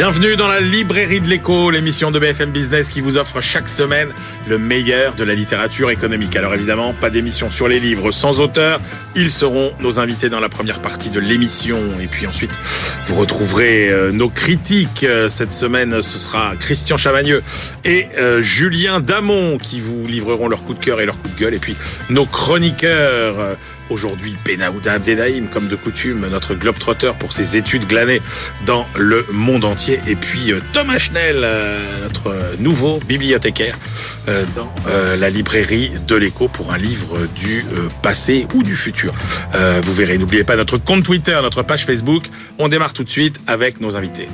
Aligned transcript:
Bienvenue 0.00 0.34
dans 0.34 0.48
la 0.48 0.60
librairie 0.60 1.20
de 1.20 1.28
l'écho, 1.28 1.70
l'émission 1.70 2.10
de 2.10 2.18
BFM 2.18 2.52
Business 2.52 2.88
qui 2.88 3.02
vous 3.02 3.18
offre 3.18 3.42
chaque 3.42 3.68
semaine 3.68 4.08
le 4.48 4.56
meilleur 4.56 5.14
de 5.14 5.24
la 5.24 5.34
littérature 5.34 5.90
économique. 5.90 6.34
Alors 6.36 6.54
évidemment, 6.54 6.94
pas 6.94 7.10
d'émission 7.10 7.50
sur 7.50 7.68
les 7.68 7.80
livres 7.80 8.10
sans 8.10 8.40
auteur. 8.40 8.80
Ils 9.14 9.30
seront 9.30 9.72
nos 9.78 9.98
invités 9.98 10.30
dans 10.30 10.40
la 10.40 10.48
première 10.48 10.80
partie 10.80 11.10
de 11.10 11.20
l'émission. 11.20 11.76
Et 12.02 12.06
puis 12.06 12.26
ensuite, 12.26 12.58
vous 13.08 13.14
retrouverez 13.16 13.90
euh, 13.90 14.10
nos 14.10 14.30
critiques. 14.30 15.04
Euh, 15.04 15.28
cette 15.28 15.52
semaine, 15.52 16.00
ce 16.00 16.18
sera 16.18 16.54
Christian 16.58 16.96
Chavagneux 16.96 17.42
et 17.84 18.06
euh, 18.16 18.40
Julien 18.40 19.00
Damon 19.00 19.58
qui 19.58 19.82
vous 19.82 20.06
livreront 20.06 20.48
leur 20.48 20.64
coup 20.64 20.72
de 20.72 20.82
cœur 20.82 21.02
et 21.02 21.04
leur 21.04 21.18
coup 21.18 21.28
de 21.28 21.38
gueule. 21.38 21.52
Et 21.52 21.58
puis 21.58 21.76
nos 22.08 22.24
chroniqueurs. 22.24 23.58
Aujourd'hui, 23.90 24.36
Benaouda 24.44 24.94
Abdelhaim, 24.94 25.46
comme 25.52 25.66
de 25.66 25.74
coutume, 25.74 26.26
notre 26.28 26.54
globe-trotteur 26.54 27.16
pour 27.16 27.32
ses 27.32 27.56
études 27.56 27.86
glanées 27.86 28.22
dans 28.64 28.86
le 28.96 29.26
monde 29.32 29.64
entier. 29.64 30.00
Et 30.06 30.14
puis 30.14 30.52
euh, 30.52 30.60
Thomas 30.72 30.98
Schnell, 30.98 31.40
euh, 31.42 32.04
notre 32.04 32.32
nouveau 32.60 33.00
bibliothécaire 33.00 33.76
euh, 34.28 34.44
dans 34.54 34.72
la 35.18 35.30
librairie 35.30 35.90
de 36.06 36.14
l'écho 36.14 36.48
pour 36.48 36.72
un 36.72 36.78
livre 36.78 37.18
du 37.34 37.64
passé 38.02 38.46
ou 38.54 38.62
du 38.62 38.76
futur. 38.76 39.12
Vous 39.82 39.92
verrez, 39.92 40.18
n'oubliez 40.18 40.44
pas 40.44 40.56
notre 40.56 40.78
compte 40.78 41.04
Twitter, 41.04 41.38
notre 41.42 41.62
page 41.62 41.84
Facebook. 41.84 42.24
On 42.58 42.68
démarre 42.68 42.92
tout 42.92 43.04
de 43.04 43.10
suite 43.10 43.40
avec 43.46 43.80
nos 43.80 43.96
invités. 43.96 44.28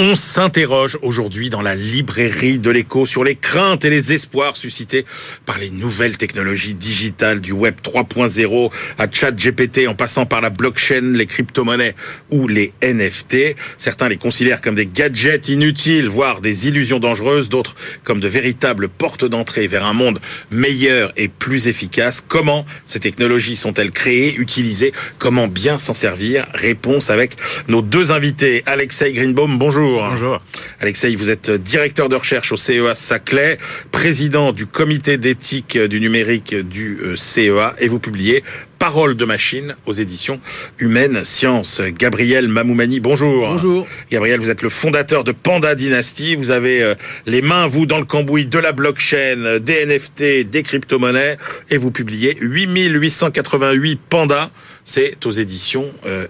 On 0.00 0.14
s'interroge 0.14 0.96
aujourd'hui 1.02 1.50
dans 1.50 1.60
la 1.60 1.74
librairie 1.74 2.60
de 2.60 2.70
l'écho 2.70 3.04
sur 3.04 3.24
les 3.24 3.34
craintes 3.34 3.84
et 3.84 3.90
les 3.90 4.12
espoirs 4.12 4.56
suscités 4.56 5.04
par 5.44 5.58
les 5.58 5.70
nouvelles 5.70 6.16
technologies 6.16 6.74
digitales 6.74 7.40
du 7.40 7.50
web 7.50 7.74
3.0 7.82 8.70
à 8.96 9.10
chat 9.10 9.32
GPT 9.32 9.88
en 9.88 9.96
passant 9.96 10.24
par 10.24 10.40
la 10.40 10.50
blockchain, 10.50 11.14
les 11.14 11.26
crypto-monnaies 11.26 11.96
ou 12.30 12.46
les 12.46 12.72
NFT. 12.80 13.56
Certains 13.76 14.08
les 14.08 14.18
considèrent 14.18 14.60
comme 14.60 14.76
des 14.76 14.86
gadgets 14.86 15.48
inutiles, 15.48 16.06
voire 16.06 16.40
des 16.40 16.68
illusions 16.68 17.00
dangereuses, 17.00 17.48
d'autres 17.48 17.74
comme 18.04 18.20
de 18.20 18.28
véritables 18.28 18.88
portes 18.88 19.24
d'entrée 19.24 19.66
vers 19.66 19.84
un 19.84 19.94
monde 19.94 20.20
meilleur 20.52 21.12
et 21.16 21.26
plus 21.26 21.66
efficace. 21.66 22.24
Comment 22.28 22.64
ces 22.86 23.00
technologies 23.00 23.56
sont-elles 23.56 23.90
créées, 23.90 24.36
utilisées 24.36 24.92
Comment 25.18 25.48
bien 25.48 25.76
s'en 25.76 25.92
servir? 25.92 26.46
Réponse 26.54 27.10
avec 27.10 27.32
nos 27.66 27.82
deux 27.82 28.12
invités. 28.12 28.62
Alexei 28.66 29.12
Greenbaum, 29.12 29.58
bonjour. 29.58 29.87
Bonjour. 29.96 30.40
Alexei, 30.80 31.14
vous 31.14 31.30
êtes 31.30 31.50
directeur 31.50 32.08
de 32.08 32.16
recherche 32.16 32.52
au 32.52 32.56
CEA 32.56 32.94
Saclay, 32.94 33.58
président 33.90 34.52
du 34.52 34.66
comité 34.66 35.16
d'éthique 35.16 35.78
du 35.78 36.00
numérique 36.00 36.54
du 36.54 36.98
euh, 37.02 37.16
CEA 37.16 37.74
et 37.78 37.88
vous 37.88 37.98
publiez 37.98 38.44
Parole 38.78 39.16
de 39.16 39.24
machine 39.24 39.74
aux 39.86 39.92
éditions 39.92 40.40
Humaines 40.78 41.24
Sciences. 41.24 41.82
Gabriel 41.98 42.46
Mamoumani, 42.46 43.00
bonjour. 43.00 43.48
Bonjour. 43.48 43.88
Gabriel, 44.08 44.38
vous 44.38 44.50
êtes 44.50 44.62
le 44.62 44.68
fondateur 44.68 45.24
de 45.24 45.32
Panda 45.32 45.74
Dynasty. 45.74 46.36
Vous 46.36 46.50
avez 46.50 46.82
euh, 46.82 46.94
les 47.26 47.42
mains, 47.42 47.66
vous, 47.66 47.86
dans 47.86 47.98
le 47.98 48.04
cambouis 48.04 48.46
de 48.46 48.58
la 48.58 48.70
blockchain, 48.70 49.58
des 49.60 49.84
NFT, 49.84 50.48
des 50.48 50.62
crypto-monnaies 50.62 51.38
et 51.70 51.76
vous 51.76 51.90
publiez 51.90 52.36
8888 52.40 54.00
pandas 54.08 54.50
c'est 54.88 55.26
aux 55.26 55.30
éditions 55.30 55.92
euh. 56.06 56.26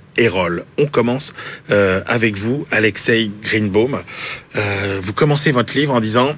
On 0.79 0.87
commence 0.87 1.33
euh, 1.71 2.03
avec 2.07 2.37
vous, 2.37 2.67
Alexei 2.73 3.31
Greenbaum. 3.43 4.01
Euh, 4.57 4.99
vous 5.01 5.13
commencez 5.13 5.53
votre 5.53 5.75
livre 5.79 5.95
en 5.95 6.01
disant 6.01 6.35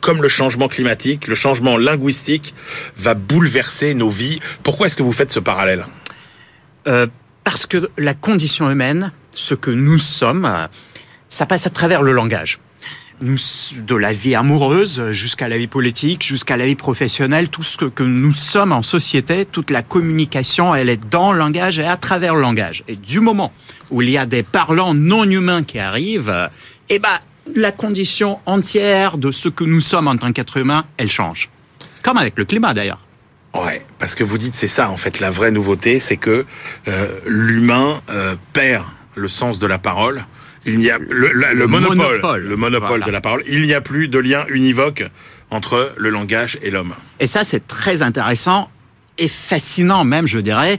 comme 0.00 0.20
le 0.20 0.28
changement 0.28 0.66
climatique, 0.66 1.28
le 1.28 1.34
changement 1.34 1.78
linguistique 1.78 2.54
va 2.96 3.14
bouleverser 3.14 3.94
nos 3.94 4.10
vies. 4.10 4.40
Pourquoi 4.62 4.86
est-ce 4.86 4.96
que 4.96 5.02
vous 5.02 5.12
faites 5.12 5.30
ce 5.30 5.40
parallèle? 5.40 5.86
Parce 7.44 7.66
que 7.66 7.90
la 7.98 8.14
condition 8.14 8.70
humaine, 8.70 9.12
ce 9.32 9.54
que 9.54 9.70
nous 9.70 9.98
sommes, 9.98 10.68
ça 11.28 11.46
passe 11.46 11.66
à 11.66 11.70
travers 11.70 12.02
le 12.02 12.12
langage 12.12 12.58
de 13.20 13.94
la 13.94 14.12
vie 14.12 14.34
amoureuse 14.34 15.10
jusqu'à 15.12 15.48
la 15.48 15.58
vie 15.58 15.66
politique, 15.66 16.24
jusqu'à 16.24 16.56
la 16.56 16.66
vie 16.66 16.74
professionnelle, 16.74 17.48
tout 17.48 17.62
ce 17.62 17.76
que, 17.84 18.02
nous 18.02 18.32
sommes 18.32 18.72
en 18.72 18.82
société, 18.82 19.44
toute 19.44 19.70
la 19.70 19.82
communication, 19.82 20.74
elle 20.74 20.88
est 20.88 21.08
dans 21.10 21.32
le 21.32 21.38
langage 21.38 21.78
et 21.78 21.84
à 21.84 21.96
travers 21.96 22.34
le 22.34 22.40
langage. 22.40 22.82
Et 22.88 22.96
du 22.96 23.20
moment 23.20 23.52
où 23.90 24.02
il 24.02 24.10
y 24.10 24.16
a 24.16 24.26
des 24.26 24.42
parlants 24.42 24.94
non 24.94 25.24
humains 25.24 25.62
qui 25.62 25.78
arrivent, 25.78 26.48
eh 26.88 26.98
ben, 26.98 27.18
la 27.54 27.72
condition 27.72 28.38
entière 28.46 29.18
de 29.18 29.30
ce 29.30 29.48
que 29.48 29.64
nous 29.64 29.80
sommes 29.80 30.08
en 30.08 30.16
tant 30.16 30.32
qu'être 30.32 30.56
humain, 30.56 30.84
elle 30.96 31.10
change. 31.10 31.50
Comme 32.02 32.16
avec 32.16 32.38
le 32.38 32.44
climat 32.44 32.72
d'ailleurs. 32.72 33.00
Ouais, 33.54 33.84
parce 33.98 34.14
que 34.14 34.22
vous 34.22 34.38
dites 34.38 34.54
c'est 34.54 34.68
ça 34.68 34.90
en 34.90 34.96
fait 34.96 35.18
la 35.18 35.30
vraie 35.30 35.50
nouveauté, 35.50 35.98
c'est 35.98 36.16
que 36.16 36.46
euh, 36.86 37.08
l'humain 37.26 38.00
euh, 38.10 38.36
perd 38.52 38.84
le 39.16 39.28
sens 39.28 39.58
de 39.58 39.66
la 39.66 39.78
parole 39.78 40.24
il 40.66 40.78
n'y 40.78 40.90
a 40.90 40.98
le, 40.98 41.66
monopole, 41.66 42.42
le 42.42 42.56
monopole 42.56 43.02
de 43.02 43.10
la 43.10 43.20
parole. 43.20 43.42
Il 43.48 43.64
n'y 43.64 43.74
a 43.74 43.80
plus 43.80 44.08
de 44.08 44.18
lien 44.18 44.44
univoque 44.50 45.04
entre 45.50 45.92
le 45.96 46.10
langage 46.10 46.58
et 46.62 46.70
l'homme. 46.70 46.94
Et 47.18 47.26
ça, 47.26 47.44
c'est 47.44 47.66
très 47.66 48.02
intéressant 48.02 48.70
et 49.18 49.28
fascinant 49.28 50.04
même, 50.04 50.26
je 50.26 50.38
dirais. 50.38 50.78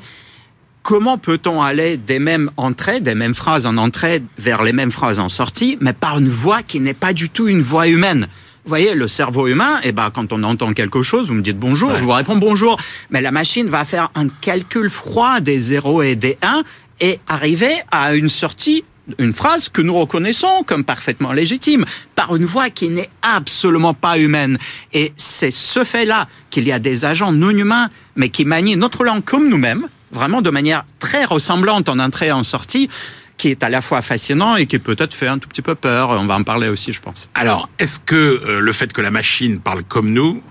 Comment 0.83 1.17
peut-on 1.17 1.61
aller 1.61 1.97
des 1.97 2.17
mêmes 2.17 2.49
entrées, 2.57 3.01
des 3.01 3.13
mêmes 3.13 3.35
phrases 3.35 3.65
en 3.65 3.77
entrée 3.77 4.23
vers 4.39 4.63
les 4.63 4.73
mêmes 4.73 4.91
phrases 4.91 5.19
en 5.19 5.29
sortie, 5.29 5.77
mais 5.79 5.93
par 5.93 6.17
une 6.17 6.29
voix 6.29 6.63
qui 6.63 6.79
n'est 6.79 6.95
pas 6.95 7.13
du 7.13 7.29
tout 7.29 7.47
une 7.47 7.61
voix 7.61 7.87
humaine? 7.87 8.27
Vous 8.63 8.69
voyez, 8.69 8.93
le 8.93 9.07
cerveau 9.07 9.47
humain, 9.47 9.79
eh 9.83 9.91
ben, 9.91 10.11
quand 10.11 10.33
on 10.33 10.43
entend 10.43 10.73
quelque 10.73 11.01
chose, 11.01 11.29
vous 11.29 11.33
me 11.33 11.41
dites 11.41 11.57
bonjour, 11.57 11.95
je 11.95 12.03
vous 12.03 12.11
réponds 12.11 12.37
bonjour. 12.37 12.79
Mais 13.09 13.21
la 13.21 13.31
machine 13.31 13.69
va 13.69 13.85
faire 13.85 14.11
un 14.13 14.27
calcul 14.27 14.89
froid 14.89 15.39
des 15.39 15.59
0 15.59 16.03
et 16.03 16.15
des 16.15 16.37
1 16.43 16.63
et 16.99 17.19
arriver 17.27 17.73
à 17.91 18.13
une 18.13 18.29
sortie 18.29 18.83
une 19.19 19.33
phrase 19.33 19.69
que 19.69 19.81
nous 19.81 19.93
reconnaissons 19.93 20.63
comme 20.65 20.83
parfaitement 20.83 21.33
légitime, 21.33 21.85
par 22.15 22.35
une 22.35 22.45
voix 22.45 22.69
qui 22.69 22.89
n'est 22.89 23.09
absolument 23.21 23.93
pas 23.93 24.17
humaine. 24.17 24.57
Et 24.93 25.13
c'est 25.15 25.51
ce 25.51 25.83
fait-là 25.83 26.27
qu'il 26.49 26.67
y 26.67 26.71
a 26.71 26.79
des 26.79 27.05
agents 27.05 27.31
non 27.31 27.49
humains, 27.49 27.89
mais 28.15 28.29
qui 28.29 28.45
manient 28.45 28.75
notre 28.75 29.03
langue 29.03 29.23
comme 29.23 29.49
nous-mêmes, 29.49 29.87
vraiment 30.11 30.41
de 30.41 30.49
manière 30.49 30.85
très 30.99 31.25
ressemblante 31.25 31.89
en 31.89 31.99
entrée 31.99 32.27
et 32.27 32.31
en 32.31 32.43
sortie, 32.43 32.89
qui 33.37 33.49
est 33.49 33.63
à 33.63 33.69
la 33.69 33.81
fois 33.81 34.03
fascinant 34.03 34.55
et 34.55 34.67
qui 34.67 34.77
peut-être 34.77 35.15
fait 35.15 35.27
un 35.27 35.39
tout 35.39 35.49
petit 35.49 35.63
peu 35.63 35.73
peur. 35.73 36.11
On 36.11 36.25
va 36.25 36.35
en 36.35 36.43
parler 36.43 36.67
aussi, 36.67 36.93
je 36.93 37.01
pense. 37.01 37.29
Alors, 37.33 37.69
est-ce 37.79 37.99
que 37.99 38.15
euh, 38.15 38.59
le 38.59 38.73
fait 38.73 38.93
que 38.93 39.01
la 39.01 39.09
machine 39.09 39.59
parle 39.59 39.83
comme 39.83 40.11
nous, 40.11 40.43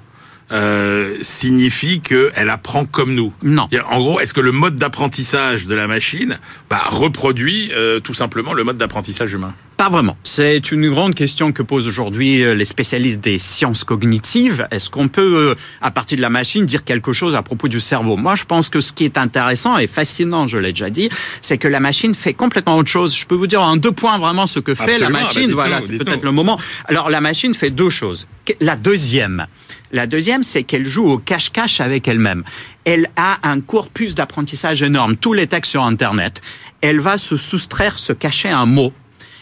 euh, 0.52 1.16
signifie 1.20 2.00
qu'elle 2.00 2.48
apprend 2.48 2.84
comme 2.84 3.14
nous. 3.14 3.32
Non. 3.42 3.68
En 3.88 4.00
gros, 4.00 4.20
est-ce 4.20 4.34
que 4.34 4.40
le 4.40 4.52
mode 4.52 4.76
d'apprentissage 4.76 5.66
de 5.66 5.74
la 5.74 5.86
machine 5.86 6.38
bah, 6.68 6.82
reproduit 6.88 7.70
euh, 7.72 8.00
tout 8.00 8.14
simplement 8.14 8.52
le 8.52 8.64
mode 8.64 8.76
d'apprentissage 8.76 9.32
humain? 9.32 9.54
Pas 9.76 9.88
vraiment. 9.88 10.16
C'est 10.24 10.72
une 10.72 10.90
grande 10.90 11.14
question 11.14 11.52
que 11.52 11.62
posent 11.62 11.86
aujourd'hui 11.86 12.42
euh, 12.42 12.54
les 12.54 12.64
spécialistes 12.64 13.20
des 13.20 13.38
sciences 13.38 13.84
cognitives. 13.84 14.66
Est-ce 14.70 14.90
qu'on 14.90 15.08
peut, 15.08 15.54
à 15.80 15.90
partir 15.90 16.16
de 16.16 16.22
la 16.22 16.30
machine, 16.30 16.66
dire 16.66 16.84
quelque 16.84 17.12
chose 17.12 17.34
à 17.36 17.42
propos 17.42 17.68
du 17.68 17.80
cerveau? 17.80 18.16
Moi, 18.16 18.34
je 18.34 18.44
pense 18.44 18.68
que 18.68 18.80
ce 18.80 18.92
qui 18.92 19.04
est 19.04 19.16
intéressant 19.16 19.78
et 19.78 19.86
fascinant, 19.86 20.48
je 20.48 20.58
l'ai 20.58 20.72
déjà 20.72 20.90
dit, 20.90 21.10
c'est 21.40 21.58
que 21.58 21.68
la 21.68 21.80
machine 21.80 22.14
fait 22.14 22.34
complètement 22.34 22.76
autre 22.76 22.90
chose. 22.90 23.16
Je 23.16 23.24
peux 23.24 23.36
vous 23.36 23.46
dire 23.46 23.62
en 23.62 23.76
deux 23.76 23.92
points 23.92 24.18
vraiment 24.18 24.46
ce 24.46 24.58
que 24.58 24.74
fait 24.74 24.98
la 24.98 25.10
machine. 25.10 25.52
voilà, 25.52 25.80
c'est 25.80 25.96
peut-être 25.96 26.24
le 26.24 26.32
moment. 26.32 26.58
Alors, 26.86 27.08
la 27.08 27.20
machine 27.20 27.54
fait 27.54 27.70
deux 27.70 27.90
choses. 27.90 28.26
La 28.60 28.76
deuxième, 28.76 29.46
la 29.92 30.06
deuxième, 30.06 30.44
c'est 30.44 30.62
qu'elle 30.62 30.86
joue 30.86 31.08
au 31.08 31.18
cache-cache 31.18 31.80
avec 31.80 32.06
elle-même. 32.06 32.44
Elle 32.84 33.08
a 33.16 33.38
un 33.48 33.60
corpus 33.60 34.14
d'apprentissage 34.14 34.82
énorme, 34.82 35.16
tous 35.16 35.32
les 35.32 35.46
textes 35.46 35.72
sur 35.72 35.82
Internet. 35.82 36.40
Elle 36.80 37.00
va 37.00 37.18
se 37.18 37.36
soustraire, 37.36 37.98
se 37.98 38.12
cacher 38.12 38.48
un 38.48 38.66
mot 38.66 38.92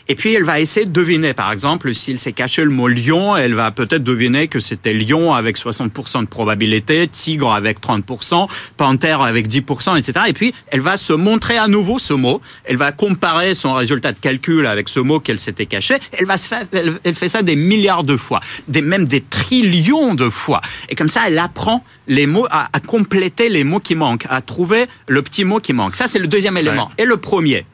et 0.09 0.15
puis 0.15 0.35
elle 0.35 0.45
va 0.45 0.59
essayer 0.59 0.87
de 0.87 0.91
deviner, 0.91 1.35
par 1.35 1.53
exemple, 1.53 1.95
s'il 1.95 2.19
s'est 2.19 2.33
caché 2.33 2.65
le 2.65 2.71
mot 2.71 2.89
lion, 2.89 3.37
elle 3.37 3.55
va 3.55 3.71
peut-être 3.71 4.03
deviner 4.03 4.49
que 4.49 4.59
c'était 4.59 4.95
lion 4.95 5.35
avec 5.35 5.59
60% 5.59 6.23
de 6.23 6.27
probabilité, 6.27 7.07
tigre 7.09 7.53
avec 7.53 7.81
30%, 7.81 8.49
panthère 8.79 9.21
avec 9.21 9.49
10%, 9.49 9.99
etc. 9.99 10.27
Et 10.29 10.33
puis 10.33 10.55
elle 10.69 10.81
va 10.81 10.97
se 10.97 11.13
montrer 11.13 11.59
à 11.59 11.69
nouveau 11.69 11.99
ce 11.99 12.15
mot, 12.15 12.41
elle 12.65 12.79
va 12.79 12.91
comparer 12.91 13.55
son 13.55 13.75
résultat 13.75 14.13
de 14.13 14.19
calcul 14.19 14.67
avec 14.67 14.89
ce 14.89 15.01
mot 15.01 15.21
qu'elle 15.21 15.39
s'était 15.39 15.67
caché, 15.67 15.97
elle 16.13 16.25
va 16.25 16.39
se 16.39 16.49
faire, 16.49 16.65
elle, 16.73 17.15
fait 17.15 17.29
ça 17.29 17.43
des 17.43 17.57
milliards 17.57 18.05
de 18.05 18.17
fois, 18.17 18.41
des, 18.67 18.81
même 18.81 19.07
des 19.07 19.21
trillions 19.21 20.15
de 20.15 20.31
fois. 20.31 20.63
Et 20.89 20.95
comme 20.95 21.09
ça, 21.09 21.25
elle 21.27 21.39
apprend 21.39 21.85
les 22.07 22.27
mots, 22.27 22.47
à, 22.51 22.69
compléter 22.87 23.51
les 23.51 23.65
mots 23.65 23.81
qui 23.81 23.95
manquent, 23.95 24.27
à 24.31 24.41
trouver 24.41 24.87
le 25.07 25.21
petit 25.21 25.45
mot 25.45 25.59
qui 25.59 25.75
manque. 25.75 25.97
Ça, 25.97 26.09
c'est 26.09 26.19
le 26.19 26.27
deuxième 26.27 26.57
élément. 26.57 26.91
Et 26.97 27.05
le 27.05 27.19
premier, 27.19 27.67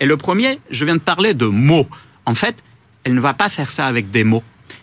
et 0.00 0.06
le 0.06 0.16
premier, 0.16 0.58
je 0.70 0.84
viens 0.84 0.96
de 0.96 1.00
parler 1.00 1.34
de 1.34 1.46
mots. 1.46 1.88
En 2.26 2.34
fait, 2.34 2.56
elle 3.04 3.14
ne 3.14 3.20
va 3.20 3.34
pas 3.34 3.48
faire 3.48 3.70
ça 3.70 3.86
avec 3.86 4.10
des 4.10 4.24
mots. 4.24 4.42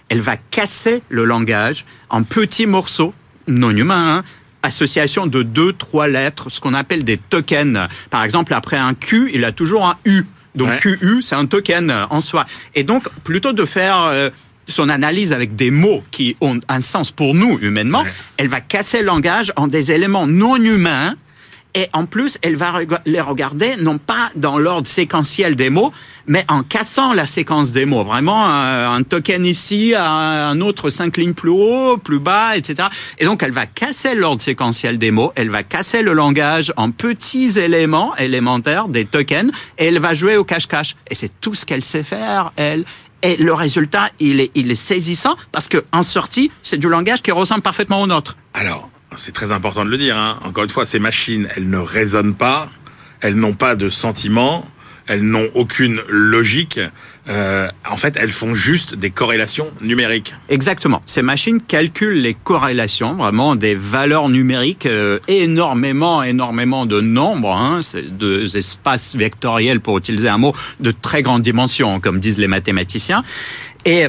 Elle 0.10 0.22
va 0.22 0.38
casser 0.38 1.02
le 1.10 1.26
langage 1.26 1.86
en 2.10 2.24
petits 2.24 2.66
morceaux 2.66 3.14
non 3.48 3.72
humains, 3.72 4.18
hein. 4.18 4.24
association 4.64 5.28
de 5.28 5.44
deux, 5.44 5.74
trois 5.74 6.08
lettres, 6.08 6.50
ce 6.50 6.60
qu'on 6.60 6.74
appelle 6.74 7.04
des 7.04 7.18
tokens. 7.18 7.88
Par 8.10 8.24
exemple, 8.24 8.54
après 8.54 8.78
un 8.78 8.94
Q, 8.94 9.32
il 9.34 9.44
a 9.46 9.52
toujours 9.52 9.86
un 9.86 9.98
U. 10.06 10.24
Donc 10.56 10.70
Ouais. 10.70 10.80
QU, 10.80 11.22
c'est 11.22 11.36
un 11.36 11.46
token 11.46 11.94
en 12.10 12.22
soi. 12.22 12.46
Et 12.74 12.84
donc, 12.84 13.08
plutôt 13.24 13.54
de 13.54 13.64
faire 13.66 14.02
euh, 14.06 14.30
son 14.68 14.90
analyse 14.90 15.32
avec 15.32 15.56
des 15.56 15.70
mots 15.72 16.04
qui 16.12 16.36
ont 16.42 16.60
un 16.68 16.82
sens 16.82 17.12
pour 17.12 17.36
nous 17.36 17.58
humainement, 17.62 18.02
Ouais. 18.02 18.14
elle 18.38 18.48
va 18.50 18.60
casser 18.60 19.00
le 19.00 19.06
langage 19.06 19.54
en 19.56 19.68
des 19.68 19.92
éléments 19.92 20.26
non 20.28 20.56
humains. 20.58 21.16
Et 21.76 21.88
en 21.94 22.06
plus, 22.06 22.38
elle 22.42 22.56
va 22.56 22.74
les 23.06 23.22
regarder 23.22 23.76
non 23.78 23.98
pas 23.98 24.32
dans 24.36 24.58
l'ordre 24.58 24.88
séquentiel 24.88 25.56
des 25.56 25.70
mots, 25.70 25.94
mais 26.26 26.44
en 26.50 26.64
cassant 26.64 27.14
la 27.14 27.28
séquence 27.28 27.72
des 27.72 27.86
mots. 27.86 28.04
Vraiment, 28.04 28.46
un, 28.46 28.96
un 28.96 29.04
token 29.04 29.46
ici, 29.46 29.94
un 29.96 30.60
autre 30.62 30.90
cinq 30.90 31.18
lignes 31.18 31.34
plus 31.34 31.52
haut, 31.52 31.98
plus 31.98 32.20
bas, 32.20 32.58
etc. 32.58 32.88
Et 33.20 33.26
donc, 33.26 33.44
elle 33.44 33.52
va 33.52 33.66
casser 33.66 34.16
l'ordre 34.16 34.42
séquentiel 34.42 34.98
des 34.98 35.12
mots, 35.12 35.32
elle 35.36 35.50
va 35.50 35.64
casser 35.64 36.02
le 36.02 36.14
langage 36.14 36.74
en 36.78 36.92
petits 36.92 37.60
éléments 37.60 38.16
élémentaires, 38.18 38.88
des 38.88 39.06
tokens, 39.06 39.52
et 39.78 39.86
elle 39.86 40.00
va 40.00 40.14
jouer 40.14 40.36
au 40.36 40.44
cache-cache. 40.44 40.96
Et 41.10 41.16
c'est 41.16 41.32
tout 41.42 41.54
ce 41.54 41.66
qu'elle 41.66 41.84
sait 41.84 42.04
faire, 42.04 42.52
elle. 42.56 42.86
Et 43.24 43.36
le 43.38 43.54
résultat, 43.54 44.10
il 44.20 44.40
est, 44.40 44.52
il 44.54 44.70
est 44.70 44.76
saisissant 44.76 45.36
parce 45.52 45.68
que 45.68 45.84
en 45.92 46.04
sortie, 46.04 46.52
c'est 46.62 46.78
du 46.78 46.88
langage 46.88 47.22
qui 47.22 47.32
ressemble 47.32 47.62
parfaitement 47.62 48.02
au 48.02 48.08
nôtre. 48.08 48.38
Alors, 48.54 48.90
c'est 49.18 49.34
très 49.34 49.52
important 49.52 49.84
de 49.86 49.90
le 49.90 49.98
dire. 49.98 50.18
hein. 50.18 50.40
Encore 50.44 50.64
une 50.64 50.70
fois, 50.70 50.86
ces 50.86 51.00
machines, 51.00 51.48
elles 51.56 51.70
ne 51.70 51.78
raisonnent 51.78 52.36
pas, 52.36 52.70
elles 53.22 53.36
n'ont 53.36 53.54
pas 53.54 53.76
de 53.76 53.90
sentiments, 53.90 54.66
elles 55.08 55.24
n'ont 55.24 55.50
aucune 55.54 56.02
logique. 56.08 56.80
Euh, 57.30 57.68
en 57.90 57.98
fait, 57.98 58.16
elles 58.18 58.32
font 58.32 58.54
juste 58.54 58.96
des 58.96 59.10
corrélations 59.10 59.70
numériques. 59.82 60.34
Exactement. 60.48 61.02
Ces 61.06 61.22
machines 61.22 61.60
calculent 61.60 62.22
les 62.22 62.34
corrélations, 62.34 63.16
vraiment 63.16 63.56
des 63.56 63.76
valeurs 63.76 64.30
numériques, 64.30 64.86
euh, 64.86 65.20
énormément, 65.28 66.24
énormément 66.24 66.86
de 66.86 67.02
nombres, 67.02 67.52
hein, 67.52 67.82
des 68.12 68.56
espaces 68.56 69.16
vectoriels 69.16 69.82
pour 69.82 69.98
utiliser 69.98 70.30
un 70.30 70.38
mot 70.38 70.56
de 70.80 70.92
très 70.92 71.22
grande 71.22 71.42
dimension, 71.42 72.00
comme 72.00 72.20
disent 72.22 72.38
les 72.38 72.48
mathématiciens. 72.48 73.24
Et 73.84 74.08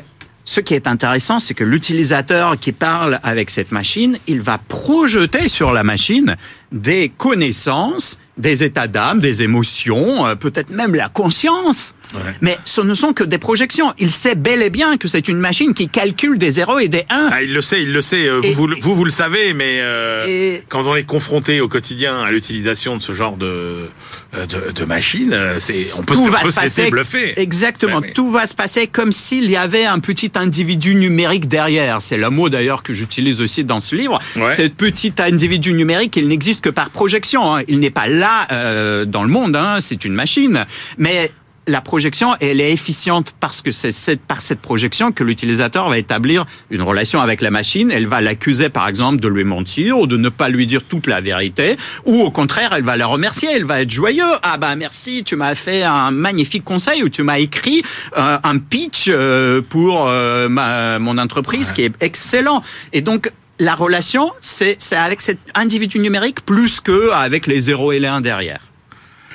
ce 0.51 0.61
qui 0.61 0.73
est 0.73 0.87
intéressant, 0.87 1.41
c'est 1.41 1.53
que 1.53 1.63
l'utilisateur 1.63 2.59
qui 2.59 2.73
parle 2.73 3.21
avec 3.23 3.51
cette 3.51 3.71
machine, 3.71 4.17
il 4.27 4.41
va 4.41 4.57
projeter 4.57 5.47
sur 5.47 5.73
la 5.75 5.85
machine 5.85 6.37
des 6.73 7.13
connaissances, 7.15 8.19
des 8.39 8.65
états 8.65 8.87
d'âme, 8.87 9.21
des 9.21 9.43
émotions, 9.43 10.27
euh, 10.27 10.37
peut-être 10.37 10.71
même 10.71 10.95
la 10.95 11.11
conscience. 11.11 11.95
Ouais. 12.15 12.21
Mais 12.41 12.57
ce 12.65 12.81
ne 12.81 12.95
sont 12.95 13.13
que 13.13 13.25
des 13.25 13.37
projections. 13.37 13.93
Il 13.99 14.11
sait 14.11 14.35
bel 14.37 14.63
et 14.63 14.71
bien 14.71 14.97
que 14.97 15.07
c'est 15.07 15.29
une 15.29 15.37
machine 15.37 15.75
qui 15.75 15.91
calcule 15.91 16.39
des 16.39 16.53
zéros 16.53 16.79
et 16.79 16.89
des 16.89 17.05
1. 17.11 17.29
Ah, 17.31 17.43
il 17.43 17.53
le 17.53 17.61
sait, 17.61 17.83
il 17.83 17.93
le 17.93 18.01
sait. 18.01 18.27
euh, 18.27 18.41
Et- 18.43 18.55
vous, 18.55 18.69
vous, 18.81 19.05
le 19.05 19.11
savez, 19.11 19.53
mais 19.53 19.81
euh, 19.81 20.25
Et- 20.27 20.63
quand 20.71 20.87
on 20.87 20.97
est 20.97 21.05
confronté 21.05 21.61
au 21.61 21.69
quotidien 21.69 22.21
à 22.23 22.31
l'utilisation 22.31 22.97
de 22.97 23.03
ce 23.03 23.13
genre 23.13 23.37
de, 23.37 23.91
de, 24.33 24.71
de 24.73 24.85
machines, 24.85 25.33
euh, 25.33 25.57
c'est, 25.59 25.95
on 25.99 26.03
peut, 26.03 26.15
Tout 26.15 26.25
se, 26.25 26.29
on 26.29 26.31
va 26.33 26.41
peut 26.41 26.51
se 26.51 26.57
passer 26.57 26.91
bluffer. 26.91 27.33
Exactement. 27.41 27.97
Ouais, 27.97 28.09
mais- 28.09 28.13
Tout 28.13 28.29
va 28.29 28.47
se 28.47 28.55
passer 28.55 28.87
comme 28.87 29.11
s'il 29.11 29.51
y 29.51 29.57
avait 29.57 29.85
un 29.87 29.99
petit 30.01 30.31
individu 30.35 30.95
numérique 30.95 31.49
derrière. 31.49 32.03
C'est 32.03 32.19
le 32.19 32.29
mot 32.31 32.49
d'ailleurs 32.49 32.83
que 32.83 32.93
j'utilise 32.93 33.41
aussi 33.41 33.65
dans 33.65 33.81
ce 33.81 33.97
livre. 33.97 34.19
Ouais. 34.37 34.55
Ce 34.55 34.63
petit 34.69 35.13
individu 35.19 35.73
numérique, 35.73 36.17
il 36.17 36.29
n'existe 36.29 36.61
que 36.61 36.71
par 36.71 36.91
projection. 36.91 37.57
hein. 37.57 37.63
Il 37.69 37.81
n'est 37.81 37.91
pas 37.91 38.07
là 38.07 38.47
euh, 38.53 39.05
dans 39.07 39.23
le 39.23 39.31
monde. 39.31 39.57
hein. 39.57 39.79
C'est 39.81 40.05
une 40.05 40.15
machine. 40.15 40.67
Mais 40.99 41.33
la 41.69 41.83
projection, 41.83 42.35
elle 42.41 42.61
est 42.61 42.73
efficiente 42.73 43.35
parce 43.39 43.61
que 43.63 43.71
c'est 43.73 44.21
par 44.21 44.41
cette 44.41 44.61
projection 44.61 45.13
que 45.13 45.23
l'utilisateur 45.23 45.89
va 45.89 45.99
établir 45.99 46.47
une 46.71 46.83
relation 46.83 47.21
avec 47.21 47.43
la 47.43 47.51
machine. 47.51 47.91
Elle 47.91 48.07
va 48.07 48.21
l'accuser, 48.21 48.71
par 48.71 48.89
exemple, 48.89 49.21
de 49.21 49.29
lui 49.29 49.45
mentir 49.45 49.99
ou 49.99 50.07
de 50.07 50.17
ne 50.17 50.31
pas 50.31 50.49
lui 50.49 50.67
dire 50.67 50.83
toute 50.83 51.07
la 51.07 51.21
vérité. 51.21 51.77
Ou 52.07 52.21
au 52.23 52.31
contraire, 52.31 52.73
elle 52.75 52.85
va 52.85 52.97
la 52.97 53.07
remercier. 53.07 53.51
Elle 53.55 53.67
va 53.67 53.83
être 53.83 53.91
joyeux. 53.91 54.25
Ah 54.43 54.57
bah 54.57 54.75
merci, 54.77 55.23
tu 55.25 55.37
m'as 55.37 55.55
fait 55.55 55.83
un 55.83 56.11
magnifique 56.11 56.65
conseil 56.65 57.03
ou 57.03 57.11
tu 57.11 57.23
m'as 57.23 57.39
écrit 57.39 57.83
euh, 58.17 58.39
un 58.43 58.59
pitch 58.59 59.09
euh, 59.09 59.61
pour 59.61 60.09
euh, 60.09 60.49
ma, 60.49 60.99
mon 60.99 61.19
entreprise 61.19 61.73
qui 61.73 61.83
est 61.83 61.95
excellent. 62.01 62.63
Et 62.95 63.03
donc, 63.03 63.31
la 63.59 63.75
relation, 63.75 64.33
c'est 64.41 64.79
avec 64.93 65.21
cet 65.21 65.39
individu 65.55 65.99
numérique 65.99 66.47
plus 66.47 66.81
que 66.81 67.13
avec 67.13 67.47
les 67.47 67.61
zéros 67.61 67.93
et 67.93 67.99
les 67.99 68.07
1 68.07 68.23
derrière. 68.23 68.61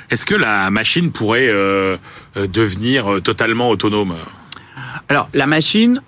Est-ce 0.09 0.25
que 0.25 0.36
la 0.36 0.69
machine 0.69 1.12
pourrait 1.12 1.50
devenir 2.35 3.13
euh, 3.13 3.21
totalement 3.21 3.69
autonome 3.69 4.15
Alors, 5.09 5.30
la 5.33 5.45
machine 5.45 6.01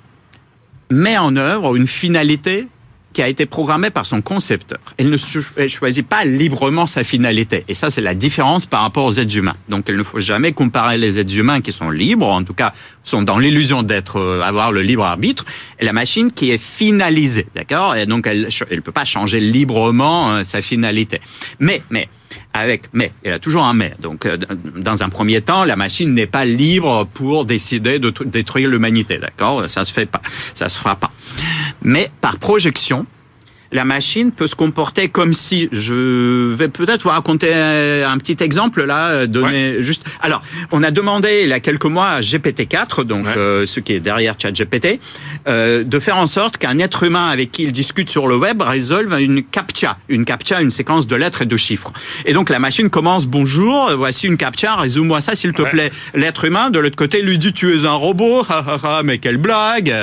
met 0.89 1.17
en 1.17 1.35
œuvre 1.35 1.75
une 1.75 1.87
finalité 1.87 2.67
qui 3.15 3.21
a 3.21 3.29
été 3.29 3.45
programmée 3.45 3.91
par 3.91 4.05
son 4.05 4.21
concepteur. 4.21 4.79
Elle 4.97 5.09
ne 5.09 5.67
choisit 5.67 6.05
pas 6.05 6.25
librement 6.25 6.85
sa 6.85 7.05
finalité. 7.05 7.63
Et 7.69 7.73
ça, 7.73 7.89
c'est 7.89 8.01
la 8.01 8.13
différence 8.13 8.65
par 8.65 8.81
rapport 8.81 9.05
aux 9.05 9.13
êtres 9.13 9.37
humains. 9.37 9.55
Donc, 9.69 9.85
il 9.87 9.95
ne 9.95 10.03
faut 10.03 10.19
jamais 10.19 10.51
comparer 10.51 10.97
les 10.97 11.17
êtres 11.17 11.37
humains 11.37 11.61
qui 11.61 11.71
sont 11.71 11.89
libres, 11.89 12.27
en 12.27 12.43
tout 12.43 12.53
cas, 12.53 12.73
sont 13.05 13.21
dans 13.21 13.39
l'illusion 13.39 13.83
d'être, 13.83 14.19
euh, 14.19 14.41
avoir 14.41 14.73
le 14.73 14.81
libre 14.81 15.05
arbitre, 15.05 15.45
et 15.79 15.85
la 15.85 15.93
machine 15.93 16.29
qui 16.33 16.51
est 16.51 16.61
finalisée, 16.61 17.47
d'accord? 17.55 17.95
Et 17.95 18.05
donc, 18.05 18.27
elle, 18.27 18.49
elle 18.69 18.81
peut 18.81 18.91
pas 18.91 19.05
changer 19.05 19.39
librement 19.39 20.33
euh, 20.33 20.43
sa 20.43 20.61
finalité. 20.61 21.21
Mais, 21.59 21.83
mais, 21.89 22.09
avec 22.55 22.83
mais, 22.93 23.11
il 23.23 23.31
y 23.31 23.33
a 23.33 23.39
toujours 23.39 23.65
un 23.65 23.73
mais. 23.73 23.93
Donc, 23.99 24.25
euh, 24.25 24.37
dans 24.77 25.03
un 25.03 25.09
premier 25.09 25.41
temps, 25.41 25.65
la 25.65 25.75
machine 25.75 26.13
n'est 26.13 26.25
pas 26.25 26.45
libre 26.45 27.07
pour 27.13 27.45
décider 27.45 27.99
de 27.99 28.13
détruire 28.25 28.69
l'humanité, 28.69 29.17
d'accord? 29.17 29.69
Ça 29.69 29.85
se 29.85 29.91
fait 29.91 30.05
pas, 30.05 30.21
ça 30.53 30.69
se 30.69 30.79
fera 30.79 30.95
pas. 30.95 31.11
Mais 31.81 32.09
par 32.21 32.37
projection, 32.37 33.05
la 33.71 33.85
machine 33.85 34.31
peut 34.31 34.47
se 34.47 34.55
comporter 34.55 35.09
comme 35.09 35.33
si, 35.33 35.69
je 35.71 36.53
vais 36.53 36.67
peut-être 36.67 37.03
vous 37.03 37.09
raconter 37.09 37.53
un 37.53 38.17
petit 38.17 38.37
exemple 38.43 38.83
là, 38.83 39.09
euh, 39.09 39.27
donner 39.27 39.77
juste. 39.81 40.03
Alors, 40.21 40.41
on 40.71 40.83
a 40.83 40.91
demandé 40.91 41.41
il 41.43 41.49
y 41.49 41.53
a 41.53 41.59
quelques 41.59 41.85
mois 41.85 42.07
à 42.09 42.21
GPT-4, 42.21 43.03
donc 43.03 43.25
Ouais. 43.25 43.33
euh, 43.37 43.65
ce 43.65 43.79
qui 43.79 43.93
est 43.93 43.99
derrière 43.99 44.35
ChatGPT, 44.37 44.99
euh, 45.47 45.83
de 45.83 45.99
faire 45.99 46.17
en 46.17 46.27
sorte 46.27 46.57
qu'un 46.57 46.77
être 46.79 47.03
humain 47.03 47.27
avec 47.29 47.51
qui 47.51 47.63
il 47.63 47.71
discute 47.71 48.09
sur 48.09 48.27
le 48.27 48.37
web 48.37 48.61
résolve 48.61 49.19
une 49.19 49.43
captcha, 49.43 49.97
une 50.09 50.25
captcha, 50.25 50.61
une 50.61 50.71
séquence 50.71 51.07
de 51.07 51.15
lettres 51.15 51.41
et 51.41 51.45
de 51.45 51.57
chiffres. 51.57 51.91
Et 52.25 52.33
donc 52.33 52.49
la 52.49 52.59
machine 52.59 52.89
commence 52.89 53.25
bonjour, 53.25 53.91
voici 53.97 54.27
une 54.27 54.37
captcha, 54.37 54.75
résume-moi 54.75 55.21
ça 55.21 55.35
s'il 55.35 55.53
te 55.53 55.61
Ouais. 55.63 55.69
plaît. 55.71 55.91
L'être 56.13 56.45
humain 56.45 56.69
de 56.69 56.79
l'autre 56.79 56.95
côté 56.95 57.21
lui 57.21 57.37
dit 57.37 57.51
tu 57.53 57.75
es 57.75 57.85
un 57.85 57.93
robot, 57.93 58.45
mais 59.03 59.17
quelle 59.17 59.37
blague. 59.37 59.93